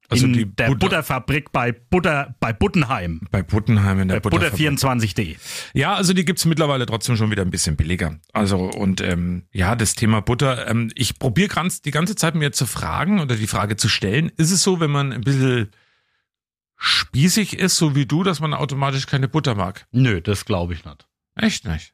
Also 0.09 0.25
in 0.27 0.33
die 0.33 0.45
der 0.45 0.67
Butter- 0.67 0.79
Butterfabrik 0.79 1.51
bei 1.51 1.71
Butter, 1.71 2.35
bei 2.39 2.53
Buttenheim. 2.53 3.21
Bei 3.31 3.41
Buttenheim 3.41 3.99
in 4.01 4.07
der 4.09 4.19
Bei 4.19 4.29
Butter. 4.29 4.47
Butter24.de. 4.49 5.35
Ja, 5.73 5.95
also 5.95 6.13
die 6.13 6.25
gibt's 6.25 6.45
mittlerweile 6.45 6.85
trotzdem 6.85 7.15
schon 7.17 7.31
wieder 7.31 7.41
ein 7.41 7.49
bisschen 7.49 7.75
billiger. 7.75 8.19
Also 8.33 8.57
und 8.59 9.01
ähm, 9.01 9.47
ja, 9.51 9.75
das 9.75 9.95
Thema 9.95 10.21
Butter, 10.21 10.67
ähm, 10.69 10.91
ich 10.95 11.17
probiere 11.17 11.47
ganz 11.47 11.81
die 11.81 11.91
ganze 11.91 12.15
Zeit 12.15 12.35
mir 12.35 12.51
zu 12.51 12.65
fragen 12.65 13.19
oder 13.19 13.35
die 13.35 13.47
Frage 13.47 13.77
zu 13.77 13.89
stellen, 13.89 14.31
ist 14.37 14.51
es 14.51 14.61
so, 14.61 14.79
wenn 14.79 14.91
man 14.91 15.11
ein 15.11 15.21
bisschen 15.21 15.71
spießig 16.77 17.57
ist, 17.57 17.77
so 17.77 17.95
wie 17.95 18.05
du, 18.05 18.23
dass 18.23 18.41
man 18.41 18.53
automatisch 18.53 19.07
keine 19.07 19.27
Butter 19.27 19.55
mag? 19.55 19.87
Nö, 19.91 20.21
das 20.21 20.45
glaube 20.45 20.73
ich 20.73 20.83
nicht. 20.85 21.07
Echt 21.35 21.65
nicht? 21.65 21.93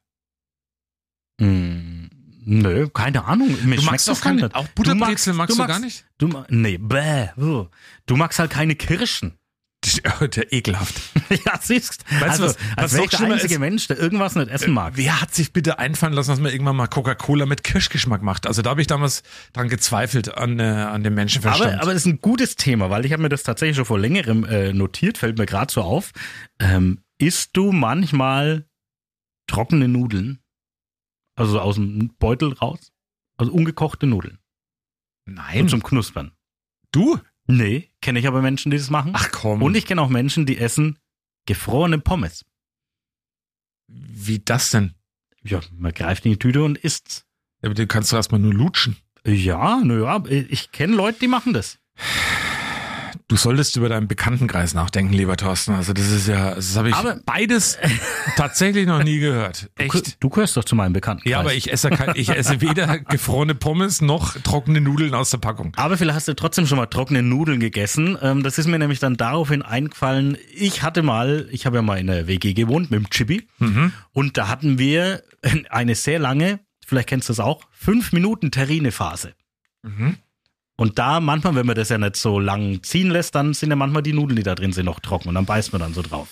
Hm, 1.39 2.00
nö, 2.43 2.87
keine 2.89 3.25
Ahnung. 3.25 3.55
Mir 3.65 3.77
Du 3.77 3.83
magst 3.83 4.07
doch 4.07 4.19
keine, 4.19 4.53
auch 4.53 4.67
Du 4.67 4.71
Butterbrezel 4.75 5.33
magst 5.33 5.57
du 5.57 5.65
gar 5.65 5.79
nicht? 5.79 6.05
Du, 6.17 6.29
nee, 6.49 6.77
bäh, 6.77 7.27
du 7.37 8.15
magst 8.15 8.39
halt 8.39 8.51
keine 8.51 8.75
Kirschen. 8.75 9.37
Der 10.35 10.53
ekelhaft. 10.53 10.93
ja, 11.45 11.57
siehst 11.59 12.05
Weißt 12.11 12.21
du 12.21 12.43
also, 12.43 12.43
was- 12.45 12.57
als 12.77 12.83
was 12.83 12.93
wäre 12.93 13.03
ich 13.05 13.09
der 13.09 13.19
einzige 13.31 13.53
ist- 13.55 13.59
Mensch, 13.59 13.87
der 13.87 13.97
irgendwas 13.97 14.35
nicht 14.35 14.49
essen 14.51 14.73
mag. 14.73 14.93
Wer 14.95 15.19
hat 15.19 15.33
sich 15.33 15.53
bitte 15.53 15.79
einfallen 15.79 16.13
lassen, 16.13 16.29
dass 16.29 16.39
man 16.39 16.51
irgendwann 16.51 16.75
mal 16.75 16.85
Coca-Cola 16.85 17.47
mit 17.47 17.63
Kirschgeschmack 17.63 18.21
macht? 18.21 18.45
Also 18.45 18.61
da 18.61 18.69
habe 18.69 18.81
ich 18.81 18.85
damals 18.85 19.23
dran 19.53 19.69
gezweifelt 19.69 20.37
an, 20.37 20.59
äh, 20.59 20.63
an 20.63 21.03
dem 21.03 21.15
Menschenverstand. 21.15 21.73
Aber, 21.73 21.81
aber 21.81 21.93
das 21.93 22.03
ist 22.03 22.13
ein 22.13 22.21
gutes 22.21 22.57
Thema, 22.57 22.91
weil 22.91 23.05
ich 23.07 23.11
habe 23.11 23.23
mir 23.23 23.29
das 23.29 23.41
tatsächlich 23.41 23.75
schon 23.75 23.85
vor 23.85 23.97
längerem 23.97 24.43
äh, 24.43 24.71
notiert, 24.71 25.17
fällt 25.17 25.39
mir 25.39 25.47
gerade 25.47 25.73
so 25.73 25.81
auf. 25.81 26.11
Ähm, 26.59 26.99
isst 27.17 27.49
du 27.53 27.71
manchmal 27.71 28.67
trockene 29.47 29.87
Nudeln? 29.87 30.40
Also 31.41 31.59
aus 31.59 31.75
dem 31.75 32.13
Beutel 32.19 32.53
raus? 32.53 32.91
Also 33.37 33.51
ungekochte 33.51 34.05
Nudeln. 34.05 34.37
Nein. 35.25 35.61
Und 35.61 35.69
zum 35.69 35.83
Knuspern. 35.83 36.31
du? 36.91 37.19
Nee, 37.47 37.89
kenne 38.01 38.19
ich 38.19 38.27
aber 38.27 38.41
Menschen, 38.41 38.69
die 38.69 38.77
das 38.77 38.91
machen. 38.91 39.11
Ach 39.15 39.31
komm. 39.31 39.63
Und 39.63 39.75
ich 39.75 39.85
kenne 39.85 40.01
auch 40.01 40.09
Menschen, 40.09 40.45
die 40.45 40.57
essen 40.57 40.99
gefrorene 41.47 41.97
Pommes. 41.97 42.45
Wie 43.87 44.39
das 44.39 44.69
denn? 44.69 44.93
Ja, 45.43 45.59
man 45.75 45.93
greift 45.93 46.25
in 46.25 46.33
die 46.33 46.39
Tüte 46.39 46.63
und 46.63 46.77
isst's. 46.77 47.25
Ja, 47.61 47.67
aber 47.67 47.73
den 47.73 47.87
kannst 47.87 48.11
du 48.11 48.15
erstmal 48.15 48.39
nur 48.39 48.53
lutschen. 48.53 48.95
Ja, 49.25 49.81
naja, 49.83 50.23
ich 50.27 50.71
kenne 50.71 50.95
Leute, 50.95 51.19
die 51.19 51.27
machen 51.27 51.53
das. 51.53 51.79
Du 53.31 53.37
solltest 53.37 53.77
über 53.77 53.87
deinen 53.87 54.09
Bekanntenkreis 54.09 54.73
nachdenken, 54.73 55.13
lieber 55.13 55.37
Thorsten. 55.37 55.73
Also 55.73 55.93
das 55.93 56.11
ist 56.11 56.27
ja, 56.27 56.53
das 56.53 56.75
habe 56.75 56.89
ich 56.89 56.95
Aber- 56.95 57.21
beides 57.25 57.77
tatsächlich 58.35 58.85
noch 58.85 59.01
nie 59.03 59.19
gehört. 59.19 59.69
Echt? 59.77 60.21
Du 60.21 60.27
gehörst 60.27 60.57
doch 60.57 60.65
zu 60.65 60.75
meinem 60.75 60.91
Bekannten. 60.91 61.29
Ja, 61.29 61.39
aber 61.39 61.53
ich 61.53 61.71
esse, 61.71 61.89
kein, 61.91 62.11
ich 62.17 62.27
esse 62.27 62.59
weder 62.59 62.99
gefrorene 62.99 63.55
Pommes 63.55 64.01
noch 64.01 64.33
trockene 64.41 64.81
Nudeln 64.81 65.13
aus 65.13 65.29
der 65.29 65.37
Packung. 65.37 65.71
Aber 65.77 65.97
vielleicht 65.97 66.17
hast 66.17 66.27
du 66.27 66.35
trotzdem 66.35 66.67
schon 66.67 66.77
mal 66.77 66.87
trockene 66.87 67.23
Nudeln 67.23 67.61
gegessen. 67.61 68.17
Ähm, 68.21 68.43
das 68.43 68.57
ist 68.57 68.67
mir 68.67 68.77
nämlich 68.79 68.99
dann 68.99 69.15
daraufhin 69.15 69.61
eingefallen. 69.61 70.37
Ich 70.53 70.83
hatte 70.83 71.01
mal, 71.01 71.47
ich 71.51 71.65
habe 71.65 71.77
ja 71.77 71.81
mal 71.81 71.99
in 71.99 72.07
der 72.07 72.27
WG 72.27 72.51
gewohnt 72.53 72.91
mit 72.91 72.99
dem 72.99 73.09
Chibi. 73.11 73.47
Und 74.11 74.37
da 74.37 74.49
hatten 74.49 74.77
wir 74.77 75.23
eine 75.69 75.95
sehr 75.95 76.19
lange, 76.19 76.59
vielleicht 76.85 77.07
kennst 77.07 77.29
du 77.29 77.31
das 77.31 77.39
auch, 77.39 77.63
fünf 77.71 78.11
Minuten 78.11 78.51
Terrine-Phase. 78.51 79.35
Und 80.81 80.97
da 80.97 81.19
manchmal, 81.19 81.53
wenn 81.53 81.67
man 81.67 81.75
das 81.75 81.89
ja 81.89 81.99
nicht 81.99 82.15
so 82.15 82.39
lang 82.39 82.81
ziehen 82.81 83.11
lässt, 83.11 83.35
dann 83.35 83.53
sind 83.53 83.69
ja 83.69 83.75
manchmal 83.75 84.01
die 84.01 84.13
Nudeln, 84.13 84.35
die 84.35 84.41
da 84.41 84.55
drin 84.55 84.73
sind, 84.73 84.85
noch 84.85 84.99
trocken. 84.99 85.29
Und 85.29 85.35
dann 85.35 85.45
beißt 85.45 85.73
man 85.73 85.79
dann 85.79 85.93
so 85.93 86.01
drauf. 86.01 86.29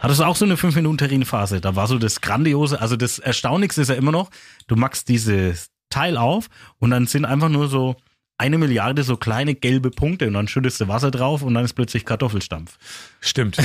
Hattest 0.00 0.20
du 0.20 0.24
auch 0.24 0.36
so 0.36 0.44
eine 0.44 0.58
5 0.58 0.76
Minuten 0.76 0.98
Terrine-Phase? 0.98 1.62
Da 1.62 1.74
war 1.74 1.86
so 1.86 1.96
das 1.98 2.20
Grandiose, 2.20 2.82
also 2.82 2.96
das 2.96 3.18
Erstaunlichste 3.18 3.80
ist 3.80 3.88
ja 3.88 3.94
immer 3.94 4.12
noch, 4.12 4.28
du 4.66 4.76
machst 4.76 5.08
dieses 5.08 5.70
Teil 5.88 6.18
auf 6.18 6.48
und 6.78 6.90
dann 6.90 7.06
sind 7.06 7.24
einfach 7.24 7.48
nur 7.48 7.66
so 7.66 7.96
eine 8.38 8.56
Milliarde 8.56 9.02
so 9.02 9.16
kleine 9.16 9.54
gelbe 9.54 9.90
Punkte 9.90 10.28
und 10.28 10.34
dann 10.34 10.46
schüttest 10.46 10.80
du 10.80 10.88
Wasser 10.88 11.10
drauf 11.10 11.42
und 11.42 11.54
dann 11.54 11.64
ist 11.64 11.74
plötzlich 11.74 12.04
Kartoffelstampf. 12.04 12.78
Stimmt. 13.20 13.58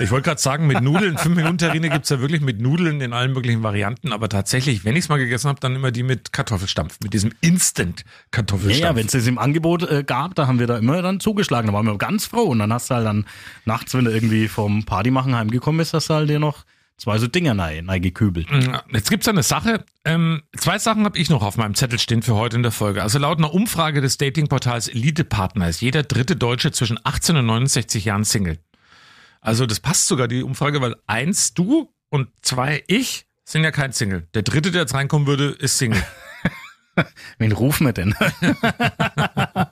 Ich 0.00 0.10
wollte 0.10 0.26
gerade 0.30 0.40
sagen, 0.40 0.66
mit 0.66 0.80
Nudeln, 0.80 1.18
5 1.18 1.36
Minuten 1.36 1.58
Terrine 1.58 1.90
gibt's 1.90 2.08
ja 2.08 2.20
wirklich 2.20 2.40
mit 2.40 2.60
Nudeln 2.60 3.00
in 3.00 3.12
allen 3.12 3.32
möglichen 3.32 3.62
Varianten, 3.62 4.12
aber 4.12 4.28
tatsächlich, 4.28 4.84
wenn 4.84 4.96
ich's 4.96 5.08
mal 5.08 5.18
gegessen 5.18 5.48
habe, 5.48 5.60
dann 5.60 5.74
immer 5.74 5.90
die 5.90 6.02
mit 6.02 6.32
Kartoffelstampf, 6.32 6.98
mit 7.02 7.12
diesem 7.12 7.32
Instant-Kartoffelstampf. 7.40 8.80
Ja, 8.80 8.96
wenn 8.96 9.06
es 9.06 9.12
das 9.12 9.26
im 9.26 9.38
Angebot 9.38 9.82
äh, 9.90 10.04
gab, 10.04 10.34
da 10.34 10.46
haben 10.46 10.58
wir 10.58 10.66
da 10.66 10.78
immer 10.78 11.02
dann 11.02 11.20
zugeschlagen. 11.20 11.66
Da 11.66 11.72
waren 11.72 11.86
wir 11.86 11.98
ganz 11.98 12.26
froh. 12.26 12.44
Und 12.44 12.60
dann 12.60 12.72
hast 12.72 12.90
du 12.90 12.94
halt 12.94 13.06
dann 13.06 13.26
nachts, 13.64 13.92
wenn 13.94 14.04
du 14.04 14.12
irgendwie 14.12 14.48
vom 14.48 14.84
Party 14.84 15.10
machen 15.10 15.34
heimgekommen 15.36 15.78
bist, 15.78 15.92
hast 15.94 16.08
du 16.08 16.14
halt 16.14 16.30
dir 16.30 16.38
noch 16.38 16.64
zwei 17.02 17.18
so 17.18 17.26
Dinger 17.26 17.54
nein, 17.54 17.86
nein 17.86 18.00
gekübelt. 18.00 18.46
Jetzt 18.92 19.10
gibt's 19.10 19.26
eine 19.26 19.42
Sache. 19.42 19.84
Ähm, 20.04 20.42
zwei 20.56 20.78
Sachen 20.78 21.04
habe 21.04 21.18
ich 21.18 21.30
noch 21.30 21.42
auf 21.42 21.56
meinem 21.56 21.74
Zettel 21.74 21.98
stehen 21.98 22.22
für 22.22 22.36
heute 22.36 22.54
in 22.56 22.62
der 22.62 22.70
Folge. 22.70 23.02
Also 23.02 23.18
laut 23.18 23.38
einer 23.38 23.52
Umfrage 23.52 24.00
des 24.00 24.18
Datingportals 24.18 24.86
Elite 24.86 25.24
Partner 25.24 25.68
ist 25.68 25.80
jeder 25.80 26.04
dritte 26.04 26.36
Deutsche 26.36 26.70
zwischen 26.70 27.00
18 27.02 27.38
und 27.38 27.46
69 27.46 28.04
Jahren 28.04 28.22
Single. 28.22 28.58
Also 29.40 29.66
das 29.66 29.80
passt 29.80 30.06
sogar 30.06 30.28
die 30.28 30.44
Umfrage, 30.44 30.80
weil 30.80 30.94
eins 31.08 31.54
du 31.54 31.92
und 32.08 32.28
zwei 32.40 32.84
ich 32.86 33.26
sind 33.44 33.64
ja 33.64 33.72
kein 33.72 33.92
Single. 33.92 34.28
Der 34.34 34.42
dritte, 34.42 34.70
der 34.70 34.82
jetzt 34.82 34.94
reinkommen 34.94 35.26
würde, 35.26 35.56
ist 35.58 35.78
Single. 35.78 36.04
Wen 37.38 37.50
rufen 37.50 37.86
wir 37.86 37.92
denn? 37.92 38.14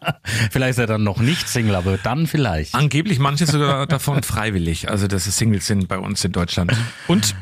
vielleicht 0.50 0.70
ist 0.70 0.79
er 0.79 0.87
dann 0.87 1.03
noch 1.05 1.18
nicht 1.18 1.48
Single, 1.48 1.74
aber 1.74 1.98
dann 1.98 2.26
vielleicht. 2.26 2.74
Angeblich 2.74 3.18
manche 3.18 3.46
sogar 3.46 3.87
davon 3.88 4.22
freiwillig, 4.22 4.88
also 4.90 5.07
dass 5.07 5.24
sie 5.24 5.31
Singles 5.31 5.66
sind 5.66 5.88
bei 5.88 5.98
uns 5.98 6.24
in 6.24 6.33
Deutschland. 6.33 6.72
Und 7.09 7.35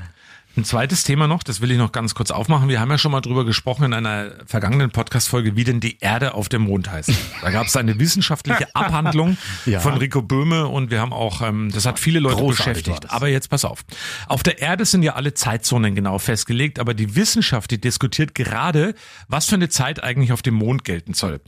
ein 0.56 0.64
zweites 0.64 1.04
Thema 1.04 1.28
noch, 1.28 1.44
das 1.44 1.60
will 1.60 1.70
ich 1.70 1.78
noch 1.78 1.92
ganz 1.92 2.16
kurz 2.16 2.32
aufmachen. 2.32 2.68
Wir 2.68 2.80
haben 2.80 2.90
ja 2.90 2.98
schon 2.98 3.12
mal 3.12 3.20
drüber 3.20 3.44
gesprochen 3.44 3.84
in 3.84 3.92
einer 3.94 4.32
vergangenen 4.46 4.90
Podcast-Folge, 4.90 5.54
wie 5.54 5.62
denn 5.62 5.78
die 5.78 5.98
Erde 6.00 6.34
auf 6.34 6.48
dem 6.48 6.62
Mond 6.62 6.90
heißt. 6.90 7.12
Da 7.42 7.50
gab 7.52 7.66
es 7.68 7.76
eine 7.76 8.00
wissenschaftliche 8.00 8.66
Abhandlung 8.74 9.36
Ja. 9.66 9.78
von 9.78 9.94
Rico 9.98 10.20
Böhme 10.20 10.66
und 10.66 10.90
wir 10.90 11.00
haben 11.00 11.12
auch, 11.12 11.42
ähm, 11.42 11.70
das 11.72 11.86
hat 11.86 12.00
viele 12.00 12.18
Leute 12.18 12.38
Großartig 12.38 12.82
beschäftigt. 12.86 13.12
Aber 13.12 13.28
jetzt 13.28 13.50
pass 13.50 13.64
auf. 13.64 13.84
Auf 14.26 14.42
der 14.42 14.58
Erde 14.60 14.84
sind 14.84 15.04
ja 15.04 15.14
alle 15.14 15.32
Zeitzonen 15.32 15.94
genau 15.94 16.18
festgelegt, 16.18 16.80
aber 16.80 16.92
die 16.92 17.14
Wissenschaft, 17.14 17.70
die 17.70 17.80
diskutiert 17.80 18.34
gerade, 18.34 18.94
was 19.28 19.46
für 19.46 19.54
eine 19.54 19.68
Zeit 19.68 20.02
eigentlich 20.02 20.32
auf 20.32 20.42
dem 20.42 20.54
Mond 20.54 20.82
gelten 20.82 21.14
soll. 21.14 21.40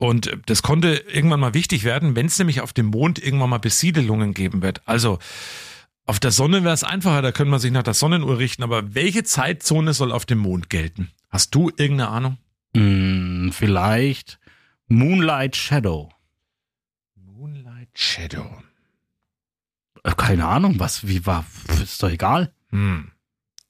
Und 0.00 0.34
das 0.46 0.62
konnte 0.62 0.94
irgendwann 1.12 1.40
mal 1.40 1.52
wichtig 1.52 1.84
werden, 1.84 2.16
wenn 2.16 2.24
es 2.24 2.38
nämlich 2.38 2.62
auf 2.62 2.72
dem 2.72 2.86
Mond 2.86 3.22
irgendwann 3.22 3.50
mal 3.50 3.58
Besiedelungen 3.58 4.32
geben 4.32 4.62
wird. 4.62 4.80
Also 4.88 5.18
auf 6.06 6.18
der 6.18 6.30
Sonne 6.30 6.64
wäre 6.64 6.72
es 6.72 6.84
einfacher, 6.84 7.20
da 7.20 7.32
könnte 7.32 7.50
man 7.50 7.60
sich 7.60 7.70
nach 7.70 7.82
der 7.82 7.92
Sonnenuhr 7.92 8.38
richten, 8.38 8.62
aber 8.62 8.94
welche 8.94 9.24
Zeitzone 9.24 9.92
soll 9.92 10.10
auf 10.10 10.24
dem 10.24 10.38
Mond 10.38 10.70
gelten? 10.70 11.10
Hast 11.28 11.54
du 11.54 11.68
irgendeine 11.68 12.08
Ahnung? 12.08 12.38
Hm, 12.74 13.50
vielleicht 13.52 14.40
Moonlight 14.88 15.54
Shadow. 15.54 16.10
Moonlight 17.14 17.90
Shadow. 17.92 18.62
Äh, 20.02 20.14
Keine 20.16 20.46
Ahnung, 20.46 20.78
was, 20.78 21.06
wie 21.06 21.26
war, 21.26 21.44
ist 21.82 22.02
doch 22.02 22.08
egal. 22.10 22.54
Hm. 22.70 23.10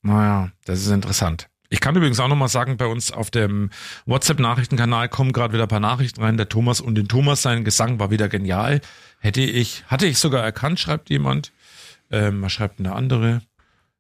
Naja, 0.02 0.52
das 0.64 0.82
ist 0.82 0.90
interessant. 0.90 1.49
Ich 1.72 1.80
kann 1.80 1.94
übrigens 1.94 2.18
auch 2.18 2.26
nochmal 2.28 2.48
sagen, 2.48 2.76
bei 2.76 2.87
uns 2.87 3.12
auf 3.12 3.30
dem 3.30 3.70
WhatsApp-Nachrichtenkanal 4.04 5.09
kommen 5.09 5.33
gerade 5.33 5.54
wieder 5.54 5.62
ein 5.62 5.68
paar 5.68 5.78
Nachrichten 5.80 6.20
rein. 6.20 6.37
Der 6.37 6.48
Thomas 6.48 6.80
und 6.80 6.96
den 6.96 7.06
Thomas, 7.06 7.42
sein 7.42 7.62
Gesang 7.64 8.00
war 8.00 8.11
wieder 8.11 8.28
genial. 8.28 8.80
Hätte 9.20 9.40
ich, 9.40 9.85
hatte 9.87 10.06
ich 10.06 10.18
sogar 10.18 10.42
erkannt, 10.42 10.80
schreibt 10.80 11.11
jemand. 11.11 11.52
Ähm, 12.11 12.42
was 12.42 12.52
schreibt 12.52 12.80
der 12.80 12.96
andere? 12.96 13.42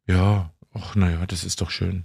Ja, 0.08 0.50
ach 0.74 0.96
naja, 0.96 1.24
das 1.28 1.44
ist 1.44 1.60
doch 1.60 1.70
schön. 1.70 2.04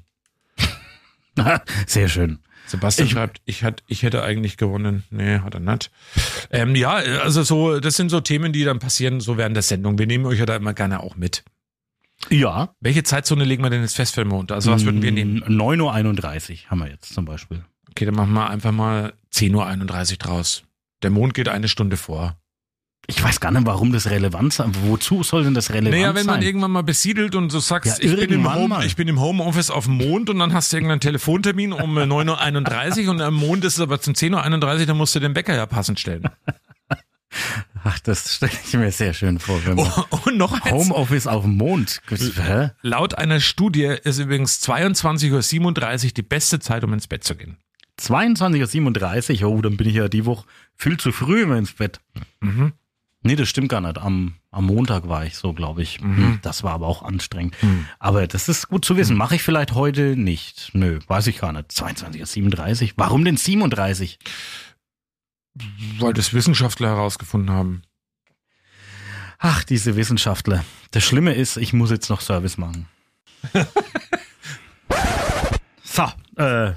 Sehr 1.88 2.10
schön. 2.10 2.40
Sebastian 2.68 3.08
Ich- 3.08 3.14
schreibt, 3.14 3.42
ich, 3.46 3.64
hat, 3.64 3.84
ich 3.88 4.04
hätte 4.04 4.24
eigentlich 4.24 4.58
gewonnen. 4.58 5.04
Nee, 5.10 5.40
hat 5.40 5.56
er 5.56 5.60
nicht. 5.60 5.90
Ähm, 6.52 6.76
ja, 6.76 6.94
also 6.94 7.42
so, 7.42 7.80
das 7.80 7.96
sind 7.96 8.10
so 8.10 8.22
Themen, 8.22 8.54
die 8.54 8.64
dann 8.64 8.78
passieren, 8.80 9.20
so 9.20 9.36
während 9.38 9.56
der 9.56 9.64
Sendung. 9.64 9.98
Wir 9.98 10.08
nehmen 10.08 10.26
euch 10.26 10.40
ja 10.40 10.46
da 10.46 10.56
immer 10.56 10.74
gerne 10.76 11.02
auch 11.02 11.16
mit. 11.16 11.44
Ja. 12.30 12.74
Welche 12.80 13.04
Zeitzone 13.04 13.44
legen 13.44 13.64
wir 13.64 13.70
denn 13.70 13.82
jetzt 13.82 13.96
fest 13.96 14.16
für 14.16 14.22
den 14.24 14.30
Mond? 14.30 14.52
Also 14.52 14.72
was 14.72 14.86
würden 14.86 15.02
wir 15.02 15.12
nehmen? 15.12 15.44
9.31 15.44 16.64
Uhr 16.66 16.72
haben 16.72 16.80
wir 16.80 16.90
jetzt 16.90 17.14
zum 17.14 17.26
Beispiel. 17.26 17.64
Okay, 17.92 18.06
dann 18.06 18.16
machen 18.16 18.34
wir 18.34 18.50
einfach 18.50 18.72
mal 18.72 19.14
10.31 19.34 20.12
Uhr 20.12 20.18
draus. 20.18 20.64
Der 21.04 21.12
Mond 21.12 21.34
geht 21.34 21.50
eine 21.50 21.68
Stunde 21.68 21.98
vor. 21.98 22.38
Ich 23.08 23.24
weiß 23.24 23.40
gar 23.40 23.52
nicht, 23.52 23.68
warum 23.68 23.92
das 23.92 24.10
relevant 24.10 24.54
sein. 24.54 24.72
Wozu 24.88 25.22
soll 25.22 25.44
denn 25.44 25.54
das 25.54 25.70
relevant 25.70 25.92
Naja, 25.92 26.16
wenn 26.16 26.26
man 26.26 26.36
sein? 26.38 26.44
irgendwann 26.44 26.72
mal 26.72 26.82
besiedelt 26.82 27.36
und 27.36 27.52
so 27.52 27.60
sagst, 27.60 28.02
Ja, 28.02 28.10
ich, 28.10 28.16
bin 28.20 28.32
im 28.32 28.52
Home, 28.52 28.68
mal. 28.68 28.86
ich 28.86 28.96
bin 28.96 29.08
im 29.08 29.20
Homeoffice 29.22 29.70
auf 29.70 29.86
dem 29.86 29.98
Mond 29.98 30.32
und 30.32 30.40
dann 30.40 30.54
hast 30.54 30.74
du 30.74 30.78
irgendeinen 30.78 31.02
Telefontermin 31.02 31.72
um 31.72 31.98
äh, 32.00 32.02
9.31 32.04 33.06
Uhr 33.06 33.12
und 33.12 33.22
am 33.22 33.36
Mond 33.36 33.64
ist 33.64 33.76
es 33.76 33.80
aber 33.80 34.02
zum 34.02 34.16
10.31 34.16 34.80
Uhr, 34.80 34.86
dann 34.88 34.98
musst 34.98 35.14
du 35.14 35.20
den 35.20 35.36
Wecker 35.36 35.56
ja 35.56 35.68
passend 35.68 36.00
stellen. 36.00 36.28
Ach, 37.88 38.00
das 38.00 38.34
stelle 38.34 38.52
ich 38.66 38.74
mir 38.74 38.92
sehr 38.92 39.14
schön 39.14 39.38
vor. 39.38 39.64
Wenn 39.64 39.76
man 39.76 39.92
Und 40.26 40.38
noch 40.38 40.54
eins. 40.54 40.72
Homeoffice 40.72 41.28
auf 41.28 41.44
dem 41.44 41.56
Mond. 41.56 42.02
Hä? 42.10 42.72
Laut 42.82 43.16
einer 43.16 43.40
Studie 43.40 43.96
ist 44.04 44.18
übrigens 44.18 44.60
22.37 44.68 46.06
Uhr 46.08 46.12
die 46.14 46.22
beste 46.24 46.60
Zeit, 46.60 46.84
um 46.84 46.94
ins 46.94 47.06
Bett 47.06 47.24
zu 47.24 47.36
gehen. 47.36 47.58
22.37 48.02 49.44
Uhr, 49.44 49.52
oh, 49.52 49.62
dann 49.62 49.78
bin 49.78 49.88
ich 49.88 49.94
ja 49.96 50.08
die 50.08 50.26
Woche 50.26 50.48
viel 50.76 50.98
zu 50.98 51.12
früh 51.12 51.44
immer 51.44 51.58
ins 51.58 51.74
Bett. 51.74 52.00
Mhm. 52.42 52.74
Nee, 53.22 53.36
das 53.36 53.50
stimmt 53.50 53.70
gar 53.70 53.82
nicht. 53.82 54.00
Am, 54.00 54.34
am 54.52 54.66
Montag 54.66 55.08
war 55.08 55.24
ich 55.26 55.36
so, 55.36 55.54
glaube 55.54 55.84
ich. 55.84 56.02
Mhm. 56.02 56.40
Das 56.42 56.64
war 56.64 56.74
aber 56.74 56.88
auch 56.88 57.04
anstrengend. 57.04 57.56
Aber 58.00 58.26
das 58.28 58.50
ist 58.50 58.68
gut 58.68 58.84
zu 58.84 58.98
wissen. 58.98 59.16
Mache 59.16 59.36
ich 59.36 59.44
vielleicht 59.44 59.74
heute 59.74 60.16
nicht. 60.16 60.72
Nö, 60.74 61.00
weiß 61.08 61.28
ich 61.28 61.40
gar 61.40 61.52
nicht. 61.52 61.70
22.37 61.70 62.94
Warum 62.98 63.26
denn 63.26 63.38
37? 63.38 64.18
Weil 66.00 66.14
das 66.14 66.34
Wissenschaftler 66.34 66.90
herausgefunden 66.90 67.52
haben. 67.52 67.84
Ach, 69.40 69.64
diese 69.64 69.96
Wissenschaftler. 69.96 70.66
Das 70.92 71.04
Schlimme 71.04 71.34
ist, 71.34 71.58
ich 71.58 71.74
muss 71.74 71.92
jetzt 71.92 72.10
noch 72.10 72.22
Service 72.22 72.58
machen. 72.58 72.88
so, 75.84 76.04
äh, 76.38 76.74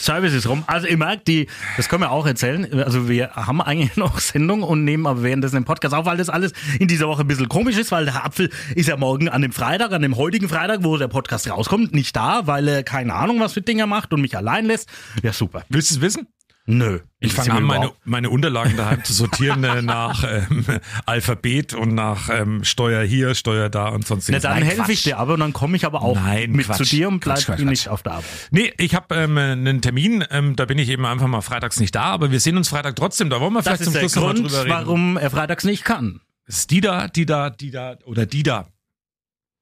Service 0.00 0.32
ist 0.32 0.48
rum. 0.48 0.64
Also 0.66 0.86
ihr 0.86 0.96
merkt, 0.96 1.28
die, 1.28 1.46
das 1.76 1.88
können 1.88 2.02
wir 2.02 2.10
auch 2.10 2.26
erzählen. 2.26 2.82
Also 2.82 3.08
wir 3.08 3.32
haben 3.32 3.60
eigentlich 3.60 3.96
noch 3.96 4.18
Sendung 4.18 4.62
und 4.62 4.84
nehmen 4.84 5.06
aber 5.06 5.22
währenddessen 5.22 5.56
den 5.56 5.64
Podcast 5.64 5.94
auf, 5.94 6.06
weil 6.06 6.16
das 6.16 6.30
alles 6.30 6.52
in 6.78 6.88
dieser 6.88 7.06
Woche 7.06 7.22
ein 7.22 7.28
bisschen 7.28 7.48
komisch 7.48 7.76
ist, 7.76 7.92
weil 7.92 8.06
der 8.06 8.24
Apfel 8.24 8.50
ist 8.74 8.88
ja 8.88 8.96
morgen 8.96 9.28
an 9.28 9.42
dem 9.42 9.52
Freitag, 9.52 9.92
an 9.92 10.02
dem 10.02 10.16
heutigen 10.16 10.48
Freitag, 10.48 10.82
wo 10.82 10.96
der 10.96 11.08
Podcast 11.08 11.50
rauskommt, 11.50 11.94
nicht 11.94 12.16
da, 12.16 12.46
weil 12.46 12.66
er 12.66 12.82
keine 12.82 13.14
Ahnung, 13.14 13.40
was 13.40 13.52
für 13.52 13.62
Dinger 13.62 13.86
macht 13.86 14.12
und 14.12 14.20
mich 14.20 14.36
allein 14.36 14.64
lässt. 14.64 14.88
Ja, 15.22 15.32
super. 15.32 15.64
Willst 15.68 15.90
du 15.90 15.96
es 15.96 16.00
wissen? 16.00 16.26
Nö. 16.66 17.00
Ich 17.18 17.32
fange 17.32 17.52
an, 17.52 17.64
meine, 17.64 17.90
meine 18.04 18.30
Unterlagen 18.30 18.76
daheim 18.76 19.02
zu 19.02 19.12
sortieren 19.12 19.64
äh, 19.64 19.82
nach 19.82 20.24
ähm, 20.24 20.64
Alphabet 21.06 21.74
und 21.74 21.94
nach 21.94 22.28
ähm, 22.30 22.64
Steuer 22.64 23.02
hier, 23.02 23.34
Steuer 23.34 23.68
da 23.68 23.88
und 23.88 24.06
sonst 24.06 24.28
Na, 24.30 24.38
dann 24.38 24.62
helfe 24.62 24.92
ich 24.92 25.02
dir 25.02 25.18
aber 25.18 25.34
und 25.34 25.40
dann 25.40 25.52
komme 25.52 25.76
ich 25.76 25.84
aber 25.84 26.02
auch 26.02 26.14
Nein, 26.14 26.52
mit 26.52 26.66
Quatsch. 26.66 26.76
zu 26.76 26.84
dir 26.84 27.08
und 27.08 27.20
bleib 27.20 27.38
Quatsch, 27.38 27.46
Quatsch, 27.46 27.64
nicht 27.64 27.88
auf 27.88 28.02
der 28.02 28.12
Arbeit. 28.12 28.48
Nee, 28.50 28.72
ich 28.78 28.94
habe 28.94 29.14
ähm, 29.16 29.36
einen 29.36 29.80
Termin, 29.80 30.24
ähm, 30.30 30.54
da 30.54 30.66
bin 30.66 30.78
ich 30.78 30.88
eben 30.90 31.04
einfach 31.06 31.26
mal 31.26 31.40
freitags 31.40 31.80
nicht 31.80 31.94
da, 31.94 32.04
aber 32.04 32.30
wir 32.30 32.40
sehen 32.40 32.56
uns 32.56 32.68
Freitag 32.68 32.94
trotzdem. 32.96 33.30
Da 33.30 33.40
wollen 33.40 33.52
wir 33.52 33.62
vielleicht 33.62 33.84
zum 33.84 33.94
Schluss 33.94 34.14
Grund, 34.14 34.38
drüber 34.38 34.60
reden. 34.60 34.70
warum 34.70 35.16
er 35.16 35.30
freitags 35.30 35.64
nicht 35.64 35.84
kann. 35.84 36.20
Ist 36.46 36.70
die 36.70 36.80
da, 36.80 37.08
die 37.08 37.26
da, 37.26 37.50
die 37.50 37.70
da 37.70 37.96
oder 38.04 38.26
die 38.26 38.42
da? 38.42 38.68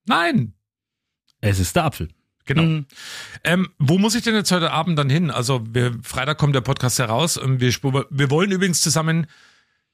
Nein. 0.07 0.55
Es 1.41 1.59
ist 1.59 1.77
der 1.77 1.85
Apfel. 1.85 2.09
Genau. 2.49 2.63
Mhm. 2.63 2.87
Ähm, 3.45 3.69
wo 3.79 3.99
muss 3.99 4.15
ich 4.15 4.23
denn 4.23 4.35
jetzt 4.35 4.51
heute 4.51 4.73
Abend 4.73 4.99
dann 4.99 5.11
hin? 5.11 5.31
Also 5.31 5.63
wir, 5.71 5.93
Freitag 6.03 6.39
kommt 6.39 6.55
der 6.55 6.63
Podcast 6.63 6.99
heraus. 6.99 7.37
Ähm, 7.37 7.61
wir, 7.61 7.71
wir 8.11 8.31
wollen 8.31 8.51
übrigens 8.51 8.81
zusammen 8.81 9.27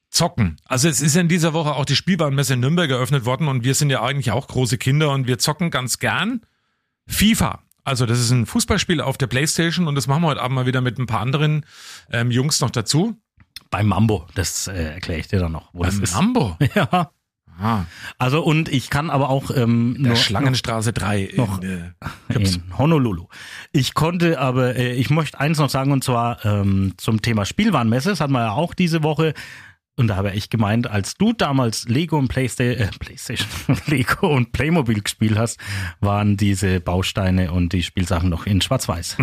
zocken. 0.09 0.57
Also 0.65 0.89
es 0.89 1.03
ist 1.03 1.17
ja 1.17 1.21
in 1.21 1.29
dieser 1.29 1.53
Woche 1.53 1.75
auch 1.75 1.85
die 1.85 1.97
Spielwarenmesse 1.97 2.55
in 2.55 2.61
Nürnberg 2.61 2.89
eröffnet 2.89 3.25
worden 3.25 3.49
und 3.49 3.65
wir 3.65 3.75
sind 3.75 3.91
ja 3.91 4.03
eigentlich 4.03 4.31
auch 4.31 4.47
große 4.47 4.79
Kinder 4.79 5.11
und 5.11 5.27
wir 5.27 5.39
zocken 5.39 5.71
ganz 5.71 5.99
gern 5.99 6.43
FIFA. 7.09 7.65
Also 7.83 8.07
das 8.07 8.21
ist 8.21 8.31
ein 8.31 8.47
Fußballspiel 8.47 9.01
auf 9.01 9.19
der 9.19 9.27
Playstation 9.27 9.89
und 9.89 9.97
das 9.97 10.07
machen 10.07 10.23
wir 10.23 10.29
heute 10.29 10.41
Abend 10.41 10.55
mal 10.55 10.67
wieder 10.67 10.81
mit 10.81 10.99
ein 10.99 11.07
paar 11.07 11.21
anderen 11.21 11.67
ähm, 12.13 12.31
Jungs 12.31 12.61
noch 12.61 12.71
dazu. 12.71 13.21
Beim 13.71 13.89
Mambo, 13.89 14.29
das 14.37 14.69
äh, 14.69 14.95
erkläre 14.95 15.19
ich 15.19 15.27
dir 15.27 15.41
dann 15.41 15.53
noch, 15.53 15.73
Beim 15.73 16.01
ist. 16.01 16.15
Mambo. 16.15 16.57
Ja. 16.77 17.11
Ah, 17.61 17.85
Also 18.19 18.43
und 18.43 18.69
ich 18.69 18.91
kann 18.91 19.11
aber 19.11 19.29
auch 19.29 19.51
ähm, 19.51 19.95
der 19.99 20.09
nur, 20.09 20.17
Schlangenstraße 20.17 20.93
3 20.93 21.31
noch- 21.37 21.63
in 21.63 21.93
äh, 22.29 22.35
in 22.39 22.63
Honolulu. 22.79 23.29
Ich 23.73 23.95
konnte 23.95 24.41
aber, 24.41 24.77
äh, 24.77 24.93
ich 24.95 25.11
möchte 25.11 25.39
eins 25.39 25.59
noch 25.59 25.71
sagen 25.71 25.93
und 25.93 26.03
zwar 26.05 26.45
ähm, 26.45 26.95
zum 26.97 27.23
Thema 27.23 27.45
Spielwarenmesse. 27.45 28.11
Das 28.11 28.21
hatten 28.21 28.33
wir 28.33 28.41
ja 28.43 28.53
auch 28.53 28.75
diese 28.75 29.03
Woche. 29.03 29.35
Und 29.97 30.09
da 30.09 30.17
habe 30.17 30.33
ich 30.33 30.51
gemeint, 30.51 30.91
als 30.91 31.15
du 31.15 31.33
damals 31.33 31.87
Lego 31.89 32.19
und 32.19 32.27
Playstation, 32.27 32.89
äh, 32.89 32.91
Playstation, 32.99 33.47
Lego 33.87 34.27
und 34.27 34.51
Playmobil 34.51 35.01
gespielt 35.01 35.39
hast, 35.39 35.61
waren 36.01 36.37
diese 36.37 36.81
Bausteine 36.81 37.53
und 37.53 37.73
die 37.73 37.85
Spielsachen 37.85 38.29
noch 38.29 38.45
in 38.45 38.61
Schwarz-Weiß. 38.61 39.17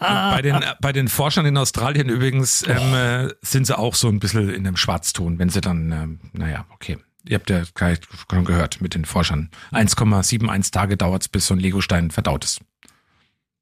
Bei 0.00 0.42
den, 0.42 0.56
bei 0.80 0.92
den 0.92 1.06
Forschern 1.06 1.46
in 1.46 1.56
Australien 1.56 2.08
übrigens 2.08 2.64
ähm, 2.66 2.94
äh, 2.94 3.28
sind 3.42 3.68
sie 3.68 3.78
auch 3.78 3.94
so 3.94 4.08
ein 4.08 4.18
bisschen 4.18 4.48
in 4.50 4.66
einem 4.66 4.76
Schwarzton, 4.76 5.38
wenn 5.38 5.50
sie 5.50 5.60
dann, 5.60 5.92
ähm, 5.92 6.20
naja, 6.32 6.66
okay. 6.74 6.98
Ihr 7.24 7.36
habt 7.36 7.50
ja 7.50 7.62
gleich 7.74 8.00
schon 8.30 8.44
gehört 8.44 8.80
mit 8.80 8.94
den 8.94 9.04
Forschern. 9.04 9.50
1,71 9.72 10.72
Tage 10.72 10.96
dauert's, 10.96 11.28
bis 11.28 11.46
so 11.46 11.54
ein 11.54 11.60
Legostein 11.60 12.10
verdaut 12.10 12.44
ist. 12.44 12.60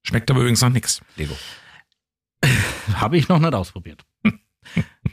Schmeckt 0.03 0.31
aber 0.31 0.41
übrigens 0.41 0.63
noch 0.63 0.71
nix, 0.71 1.03
Lego. 1.17 1.37
Habe 2.95 3.19
ich 3.19 3.29
noch 3.29 3.39
nicht 3.39 3.55
ausprobiert. 3.55 4.05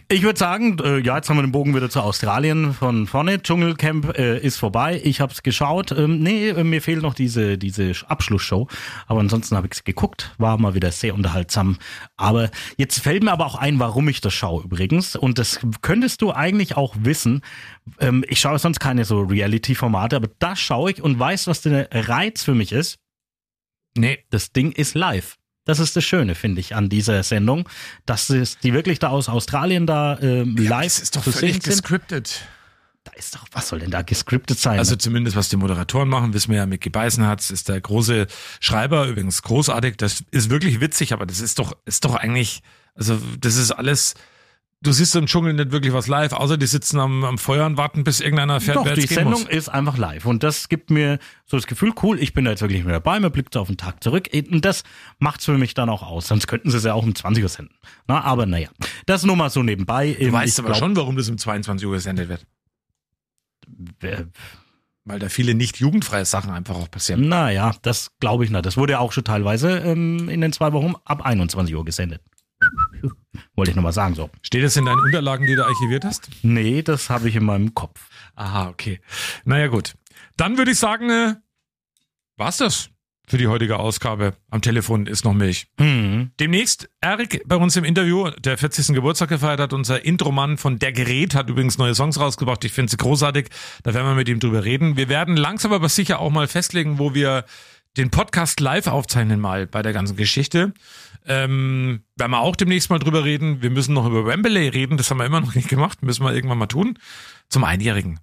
Ich 0.09 0.23
würde 0.23 0.39
sagen, 0.39 0.77
äh, 0.79 0.99
ja, 0.99 1.17
jetzt 1.17 1.29
haben 1.29 1.37
wir 1.37 1.41
den 1.41 1.51
Bogen 1.51 1.75
wieder 1.75 1.89
zu 1.89 1.99
Australien 1.99 2.73
von 2.73 3.07
vorne. 3.07 3.41
Dschungelcamp 3.41 4.17
äh, 4.17 4.39
ist 4.39 4.57
vorbei. 4.57 5.01
Ich 5.03 5.19
habe 5.19 5.33
es 5.33 5.43
geschaut. 5.43 5.91
Ähm, 5.91 6.19
nee, 6.19 6.47
äh, 6.47 6.63
mir 6.63 6.81
fehlt 6.81 7.01
noch 7.01 7.13
diese, 7.13 7.57
diese 7.57 7.91
Abschlussshow. 8.07 8.67
Aber 9.07 9.19
ansonsten 9.19 9.57
habe 9.57 9.67
ich 9.67 9.73
es 9.73 9.83
geguckt. 9.83 10.33
War 10.37 10.57
mal 10.57 10.75
wieder 10.75 10.91
sehr 10.93 11.13
unterhaltsam. 11.13 11.77
Aber 12.15 12.51
jetzt 12.77 12.99
fällt 12.99 13.21
mir 13.23 13.33
aber 13.33 13.45
auch 13.45 13.55
ein, 13.55 13.79
warum 13.79 14.07
ich 14.07 14.21
das 14.21 14.33
schaue 14.33 14.63
übrigens. 14.63 15.17
Und 15.17 15.39
das 15.39 15.59
könntest 15.81 16.21
du 16.21 16.31
eigentlich 16.31 16.77
auch 16.77 16.95
wissen. 16.99 17.41
Ähm, 17.99 18.23
ich 18.29 18.39
schaue 18.39 18.59
sonst 18.59 18.79
keine 18.79 19.03
so 19.03 19.19
Reality-Formate, 19.21 20.15
aber 20.15 20.29
das 20.39 20.57
schaue 20.57 20.91
ich 20.91 21.01
und 21.01 21.19
weiß, 21.19 21.47
was 21.47 21.61
der 21.61 21.89
Reiz 21.91 22.43
für 22.43 22.55
mich 22.55 22.71
ist. 22.71 22.97
Nee, 23.97 24.23
Das 24.29 24.53
Ding 24.53 24.71
ist 24.71 24.95
live. 24.95 25.37
Das 25.67 25.79
ist 25.79 25.95
das 25.97 26.03
Schöne, 26.05 26.33
finde 26.33 26.61
ich, 26.61 26.75
an 26.75 26.87
dieser 26.87 27.21
Sendung, 27.23 27.67
dass 28.05 28.29
es, 28.29 28.57
die 28.57 28.73
wirklich 28.73 28.99
da 28.99 29.09
aus 29.09 29.27
Australien 29.27 29.85
da 29.85 30.17
ähm, 30.19 30.55
live 30.55 30.85
das 30.85 30.99
ist 30.99 31.15
doch 31.17 31.23
zu 31.23 31.33
völlig 31.33 31.61
sind. 31.61 31.65
gescriptet. 31.65 32.41
Da 33.03 33.11
ist 33.13 33.35
doch, 33.35 33.45
was 33.51 33.67
soll 33.67 33.79
denn 33.79 33.91
da 33.91 34.01
gescriptet 34.01 34.59
sein? 34.59 34.79
Also 34.79 34.95
zumindest 34.95 35.35
was 35.35 35.49
die 35.49 35.57
Moderatoren 35.57 36.07
machen, 36.07 36.33
wissen 36.33 36.51
wir 36.51 36.59
ja, 36.59 36.65
Mickey 36.65 36.89
Beisenherz 36.89 37.49
ist 37.49 37.67
der 37.67 37.81
große 37.81 38.27
Schreiber, 38.61 39.07
übrigens 39.07 39.41
großartig, 39.41 39.97
das 39.97 40.23
ist 40.31 40.49
wirklich 40.49 40.79
witzig, 40.79 41.11
aber 41.11 41.25
das 41.25 41.41
ist 41.41 41.59
doch, 41.59 41.75
ist 41.85 42.05
doch 42.05 42.15
eigentlich, 42.15 42.63
also 42.95 43.19
das 43.39 43.57
ist 43.57 43.71
alles, 43.71 44.15
du 44.81 44.91
siehst 44.91 45.15
im 45.15 45.25
Dschungel 45.25 45.53
nicht 45.53 45.71
wirklich 45.71 45.93
was 45.93 46.07
live, 46.07 46.33
außer 46.33 46.57
die 46.57 46.67
sitzen 46.67 46.99
am, 46.99 47.23
am 47.23 47.37
Feuer 47.37 47.65
und 47.65 47.77
warten, 47.77 48.03
bis 48.03 48.19
irgendeiner 48.19 48.61
fährt, 48.61 48.77
doch, 48.77 48.93
die 48.93 49.01
Sendung 49.01 49.41
muss. 49.41 49.49
ist 49.49 49.69
einfach 49.69 49.97
live 49.97 50.25
und 50.25 50.43
das 50.43 50.69
gibt 50.69 50.89
mir 50.91 51.19
so 51.45 51.57
das 51.57 51.67
Gefühl, 51.67 51.93
cool, 52.03 52.19
ich 52.19 52.33
bin 52.33 52.45
da 52.45 52.51
jetzt 52.51 52.61
wirklich 52.61 52.83
mit 52.83 52.93
dabei, 52.93 53.19
man 53.19 53.31
blickt 53.31 53.53
so 53.53 53.61
auf 53.61 53.67
den 53.67 53.77
Tag 53.77 54.03
zurück 54.03 54.29
und 54.33 54.63
das 54.63 54.83
macht's 55.19 55.45
für 55.45 55.57
mich 55.57 55.73
dann 55.73 55.89
auch 55.89 56.03
aus, 56.03 56.27
sonst 56.27 56.47
könnten 56.47 56.69
sie 56.69 56.77
es 56.77 56.83
ja 56.83 56.93
auch 56.93 57.03
um 57.03 57.15
20 57.15 57.43
Uhr 57.43 57.49
senden. 57.49 57.75
Na, 58.07 58.21
aber 58.21 58.45
naja, 58.45 58.69
das 59.05 59.23
nur 59.23 59.35
mal 59.35 59.49
so 59.49 59.63
nebenbei. 59.63 60.15
Du 60.19 60.31
weißt 60.31 60.59
aber 60.59 60.75
schon, 60.75 60.95
warum 60.95 61.17
das 61.17 61.29
um 61.29 61.37
22 61.37 61.87
Uhr 61.87 61.93
gesendet 61.93 62.29
wird. 62.29 62.45
schon. 64.01 64.31
Weil 65.07 65.19
da 65.19 65.29
viele 65.29 65.55
nicht 65.55 65.77
jugendfreie 65.77 66.25
Sachen 66.25 66.51
einfach 66.51 66.75
auch 66.75 66.91
passieren. 66.91 67.29
Naja, 67.29 67.73
das 67.81 68.11
glaube 68.19 68.43
ich 68.43 68.51
nicht. 68.51 68.65
Das 68.65 68.75
wurde 68.75 68.93
ja 68.93 68.99
auch 68.99 69.13
schon 69.13 69.23
teilweise 69.23 69.77
ähm, 69.77 70.27
in 70.27 70.41
den 70.41 70.51
zwei 70.51 70.73
Wochen 70.73 70.95
ab 71.05 71.25
21 71.25 71.73
Uhr 71.73 71.85
gesendet. 71.85 72.21
Wollte 73.55 73.71
ich 73.71 73.75
nochmal 73.75 73.93
sagen 73.93 74.15
so. 74.15 74.29
Steht 74.41 74.63
das 74.63 74.75
in 74.75 74.85
deinen 74.85 74.99
Unterlagen, 74.99 75.45
die 75.45 75.55
du 75.55 75.65
archiviert 75.65 76.05
hast? 76.05 76.29
Nee, 76.41 76.81
das 76.81 77.09
habe 77.09 77.29
ich 77.29 77.35
in 77.35 77.45
meinem 77.45 77.73
Kopf. 77.73 78.09
Aha, 78.35 78.69
okay. 78.69 78.99
Naja, 79.45 79.67
gut. 79.67 79.95
Dann 80.35 80.57
würde 80.57 80.71
ich 80.71 80.79
sagen, 80.79 81.09
äh, 81.09 81.35
war's 82.37 82.57
das 82.57 82.89
für 83.27 83.37
die 83.37 83.47
heutige 83.47 83.77
Ausgabe. 83.77 84.33
Am 84.49 84.61
Telefon 84.61 85.05
ist 85.05 85.25
noch 85.25 85.33
Milch. 85.33 85.67
Hm. 85.79 86.31
Demnächst 86.39 86.89
Erik 87.01 87.43
bei 87.45 87.57
uns 87.57 87.75
im 87.75 87.83
Interview, 87.83 88.29
der 88.39 88.57
40. 88.57 88.95
Geburtstag 88.95 89.29
gefeiert 89.29 89.59
hat. 89.59 89.73
Unser 89.73 90.05
Intromann 90.05 90.57
von 90.57 90.79
Der 90.79 90.93
Gerät 90.93 91.35
hat 91.35 91.49
übrigens 91.49 91.77
neue 91.77 91.93
Songs 91.93 92.19
rausgebracht. 92.19 92.63
Ich 92.63 92.71
finde 92.71 92.89
sie 92.89 92.97
großartig. 92.97 93.49
Da 93.83 93.93
werden 93.93 94.07
wir 94.07 94.15
mit 94.15 94.29
ihm 94.29 94.39
drüber 94.39 94.63
reden. 94.63 94.95
Wir 94.95 95.09
werden 95.09 95.35
langsam 95.35 95.73
aber 95.73 95.89
sicher 95.89 96.19
auch 96.19 96.31
mal 96.31 96.47
festlegen, 96.47 96.99
wo 96.99 97.13
wir 97.13 97.43
den 97.97 98.11
Podcast 98.11 98.59
live 98.59 98.87
aufzeichnen 98.87 99.39
mal 99.39 99.67
bei 99.67 99.81
der 99.81 99.91
ganzen 99.91 100.15
Geschichte. 100.15 100.73
Ähm, 101.27 102.03
werden 102.15 102.31
wir 102.31 102.39
auch 102.39 102.55
demnächst 102.55 102.89
mal 102.89 102.99
drüber 102.99 103.23
reden. 103.23 103.61
Wir 103.61 103.69
müssen 103.69 103.93
noch 103.93 104.05
über 104.05 104.25
Wembley 104.25 104.69
reden. 104.69 104.97
Das 104.97 105.11
haben 105.11 105.17
wir 105.17 105.25
immer 105.25 105.41
noch 105.41 105.55
nicht 105.55 105.67
gemacht. 105.69 106.01
Müssen 106.01 106.23
wir 106.23 106.33
irgendwann 106.33 106.57
mal 106.57 106.67
tun. 106.67 106.97
Zum 107.49 107.63
Einjährigen. 107.63 108.19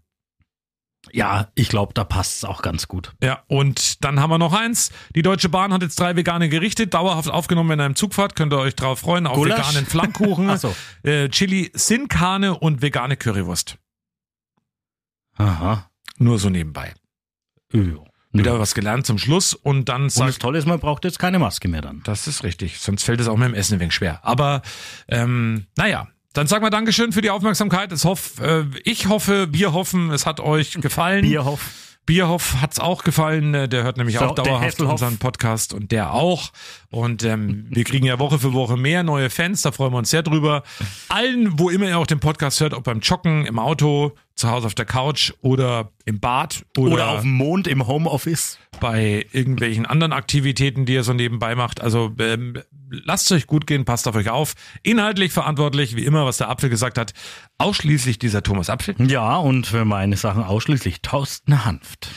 Ja, 1.13 1.49
ich 1.55 1.69
glaube, 1.69 1.93
da 1.93 2.03
passt 2.03 2.39
es 2.39 2.45
auch 2.45 2.63
ganz 2.63 2.89
gut. 2.89 3.13
Ja, 3.23 3.43
und 3.47 4.03
dann 4.05 4.21
haben 4.21 4.31
wir 4.31 4.39
noch 4.39 4.55
eins. 4.55 4.91
Die 5.15 5.21
Deutsche 5.21 5.51
Bahn 5.51 5.73
hat 5.73 5.83
jetzt 5.83 6.01
drei 6.01 6.17
vegane 6.17 6.49
Gerichte 6.49 6.87
dauerhaft 6.87 7.29
aufgenommen, 7.29 7.69
wenn 7.71 7.81
ihr 7.81 7.87
im 7.87 7.95
Zug 7.95 8.15
fahrt. 8.15 8.37
Könnt 8.37 8.55
ihr 8.55 8.59
euch 8.59 8.75
drauf 8.75 9.01
freuen. 9.01 9.27
Auf 9.27 9.37
Gulasch? 9.37 9.59
veganen 9.59 9.87
Flammkuchen, 9.87 10.57
so. 10.59 10.75
äh, 11.03 11.29
Chili 11.29 11.71
Sinkane 11.75 12.59
und 12.59 12.81
vegane 12.81 13.17
Currywurst. 13.19 13.77
Aha. 15.37 15.91
Nur 16.19 16.39
so 16.39 16.49
nebenbei. 16.49 16.95
Ja. 17.73 17.83
Wieder 18.41 18.59
was 18.59 18.75
gelernt 18.75 19.07
zum 19.07 19.19
Schluss 19.19 19.55
und 19.55 19.89
dann 19.89 20.03
Und 20.03 20.07
das 20.07 20.15
sagt, 20.15 20.43
Tolle 20.43 20.59
ist, 20.59 20.67
man 20.67 20.81
braucht 20.81 21.05
jetzt 21.05 21.19
keine 21.19 21.39
Maske 21.39 21.69
mehr 21.69 21.83
dann. 21.83 22.03
das 22.05 22.27
ist 22.27 22.43
richtig. 22.45 22.79
Sonst 22.81 23.05
fällt 23.05 23.21
es 23.21 23.29
auch 23.29 23.37
mit 23.37 23.49
dem 23.49 23.55
Essen 23.55 23.75
ein 23.75 23.81
wenig 23.81 23.95
schwer. 23.95 24.21
Aber 24.23 24.63
ähm, 25.09 25.67
naja, 25.77 26.09
dann 26.33 26.47
sagen 26.49 26.65
wir 26.65 26.71
Dankeschön 26.71 27.13
für 27.13 27.21
die 27.21 27.31
Aufmerksamkeit. 27.31 27.93
Es 27.93 28.05
hoff, 28.05 28.41
äh, 28.41 28.65
ich 28.85 29.09
hoffe, 29.09 29.49
wir 29.53 29.73
hoffen, 29.73 30.11
es 30.11 30.27
hat 30.27 30.41
euch 30.41 30.73
gefallen. 30.81 31.23
Bierhoff. 31.23 31.61
Bierhoff 32.07 32.57
hat's 32.61 32.81
auch 32.81 33.03
gefallen, 33.03 33.71
der 33.71 33.83
hört 33.83 33.97
nämlich 33.97 34.19
So, 34.19 34.27
auch 34.27 34.35
dauerhaft 34.35 34.81
unseren 34.81 35.17
Podcast 35.19 35.73
und 35.73 35.91
der 35.91 36.13
auch. 36.13 36.51
Und 36.95 37.25
ähm, 37.25 37.67
wir 37.71 37.83
kriegen 37.83 38.07
ja 38.07 38.21
Woche 38.21 38.39
für 38.39 38.53
Woche 38.53 38.77
mehr 38.77 39.03
neue 39.03 39.29
Fans, 39.29 39.63
da 39.63 39.73
freuen 39.73 39.93
wir 39.93 39.99
uns 39.99 40.11
sehr 40.11 40.23
drüber. 40.23 40.63
Allen, 41.09 41.59
wo 41.59 41.69
immer 41.69 41.89
ihr 41.89 41.99
auch 41.99 42.07
den 42.07 42.21
Podcast 42.21 42.61
hört, 42.61 42.73
ob 42.73 42.85
beim 42.85 43.01
Joggen, 43.01 43.47
im 43.47 43.59
Auto, 43.59 44.13
zu 44.37 44.49
Hause 44.49 44.67
auf 44.67 44.77
der 44.77 44.85
Couch 44.85 45.33
oder 45.41 45.91
im 46.05 46.21
Bad 46.21 46.65
oder, 46.77 46.93
Oder 46.93 47.09
auf 47.09 47.21
dem 47.23 47.33
Mond 47.33 47.67
im 47.67 47.89
Homeoffice. 47.89 48.59
bei 48.81 49.27
irgendwelchen 49.33 49.87
anderen 49.87 50.13
Aktivitäten, 50.13 50.87
die 50.87 50.95
ihr 50.95 51.03
so 51.03 51.13
nebenbei 51.13 51.57
macht. 51.57 51.81
Also 51.81 52.13
ähm, 52.21 52.63
lasst 52.91 53.31
euch 53.33 53.49
gut 53.49 53.67
gehen, 53.67 53.85
passt 53.85 54.07
auf 54.07 54.15
euch 54.15 54.31
auf. 54.31 54.55
Inhaltlich 54.85 55.33
verantwortlich, 55.33 55.97
wie 55.97 56.05
immer, 56.05 56.27
was 56.27 56.37
der 56.37 56.49
Apfel 56.49 56.71
gesagt 56.71 56.97
hat, 56.97 57.13
ausschließlich 57.59 58.21
dieser 58.21 58.45
Thomas 58.45 58.71
Apfel. 58.71 58.95
Ja, 59.05 59.37
und 59.37 59.67
für 59.67 59.85
meine 59.85 60.17
Sachen 60.17 60.45
ausschließlich 60.45 61.03
Thorsten 61.03 61.65
Hanft. 61.65 62.09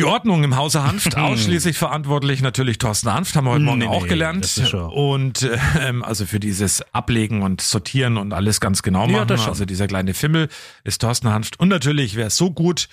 Die 0.00 0.06
Ordnung 0.06 0.44
im 0.44 0.56
Hause 0.56 0.82
Hanft, 0.82 1.14
ausschließlich 1.18 1.76
verantwortlich 1.76 2.40
natürlich 2.40 2.78
Thorsten 2.78 3.12
Hanft, 3.12 3.36
haben 3.36 3.44
wir 3.44 3.50
heute 3.50 3.64
Morgen 3.64 3.80
Nee, 3.80 3.86
auch 3.86 4.04
nee, 4.04 4.08
gelernt. 4.08 4.74
Und 4.94 5.46
ähm, 5.78 6.02
also 6.02 6.24
für 6.24 6.40
dieses 6.40 6.80
Ablegen 6.94 7.42
und 7.42 7.60
Sortieren 7.60 8.16
und 8.16 8.32
alles 8.32 8.60
ganz 8.60 8.82
genau 8.82 9.06
Ja, 9.08 9.24
machen. 9.26 9.36
schon. 9.36 9.48
also 9.48 9.66
dieser 9.66 9.88
kleine 9.88 10.14
Fimmel 10.14 10.48
ist 10.84 11.02
Thorsten 11.02 11.28
Hanft. 11.28 11.60
Und 11.60 11.68
natürlich, 11.68 12.16
wer 12.16 12.28
es 12.28 12.36
so 12.38 12.50
gut 12.50 12.88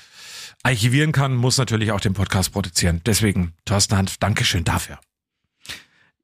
archivieren 0.63 1.13
kann, 1.13 1.33
muss 1.33 1.57
natürlich 1.57 1.93
auch 1.93 2.01
den 2.01 2.13
Podcast 2.13 2.51
produzieren. 2.51 2.99
Deswegen, 3.05 3.53
Thorsten 3.63 3.95
Hanft, 3.95 4.21
Dankeschön 4.21 4.65
dafür. 4.65 4.99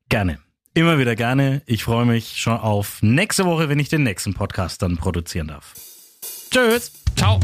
Gerne. 0.10 0.40
Immer 0.74 0.98
wieder 1.00 1.16
gerne. 1.16 1.62
Ich 1.66 1.86
freue 1.86 2.06
mich 2.06 2.42
schon 2.42 2.58
auf 2.58 2.98
nächste 3.02 3.46
Woche, 3.46 3.70
wenn 3.70 3.80
ich 3.80 3.88
den 3.88 4.04
nächsten 4.04 4.34
Podcast 4.34 4.82
dann 4.82 4.98
produzieren 4.98 5.48
darf. 5.48 5.76
Tschüss. 6.52 6.92
Ciao. 7.16 7.40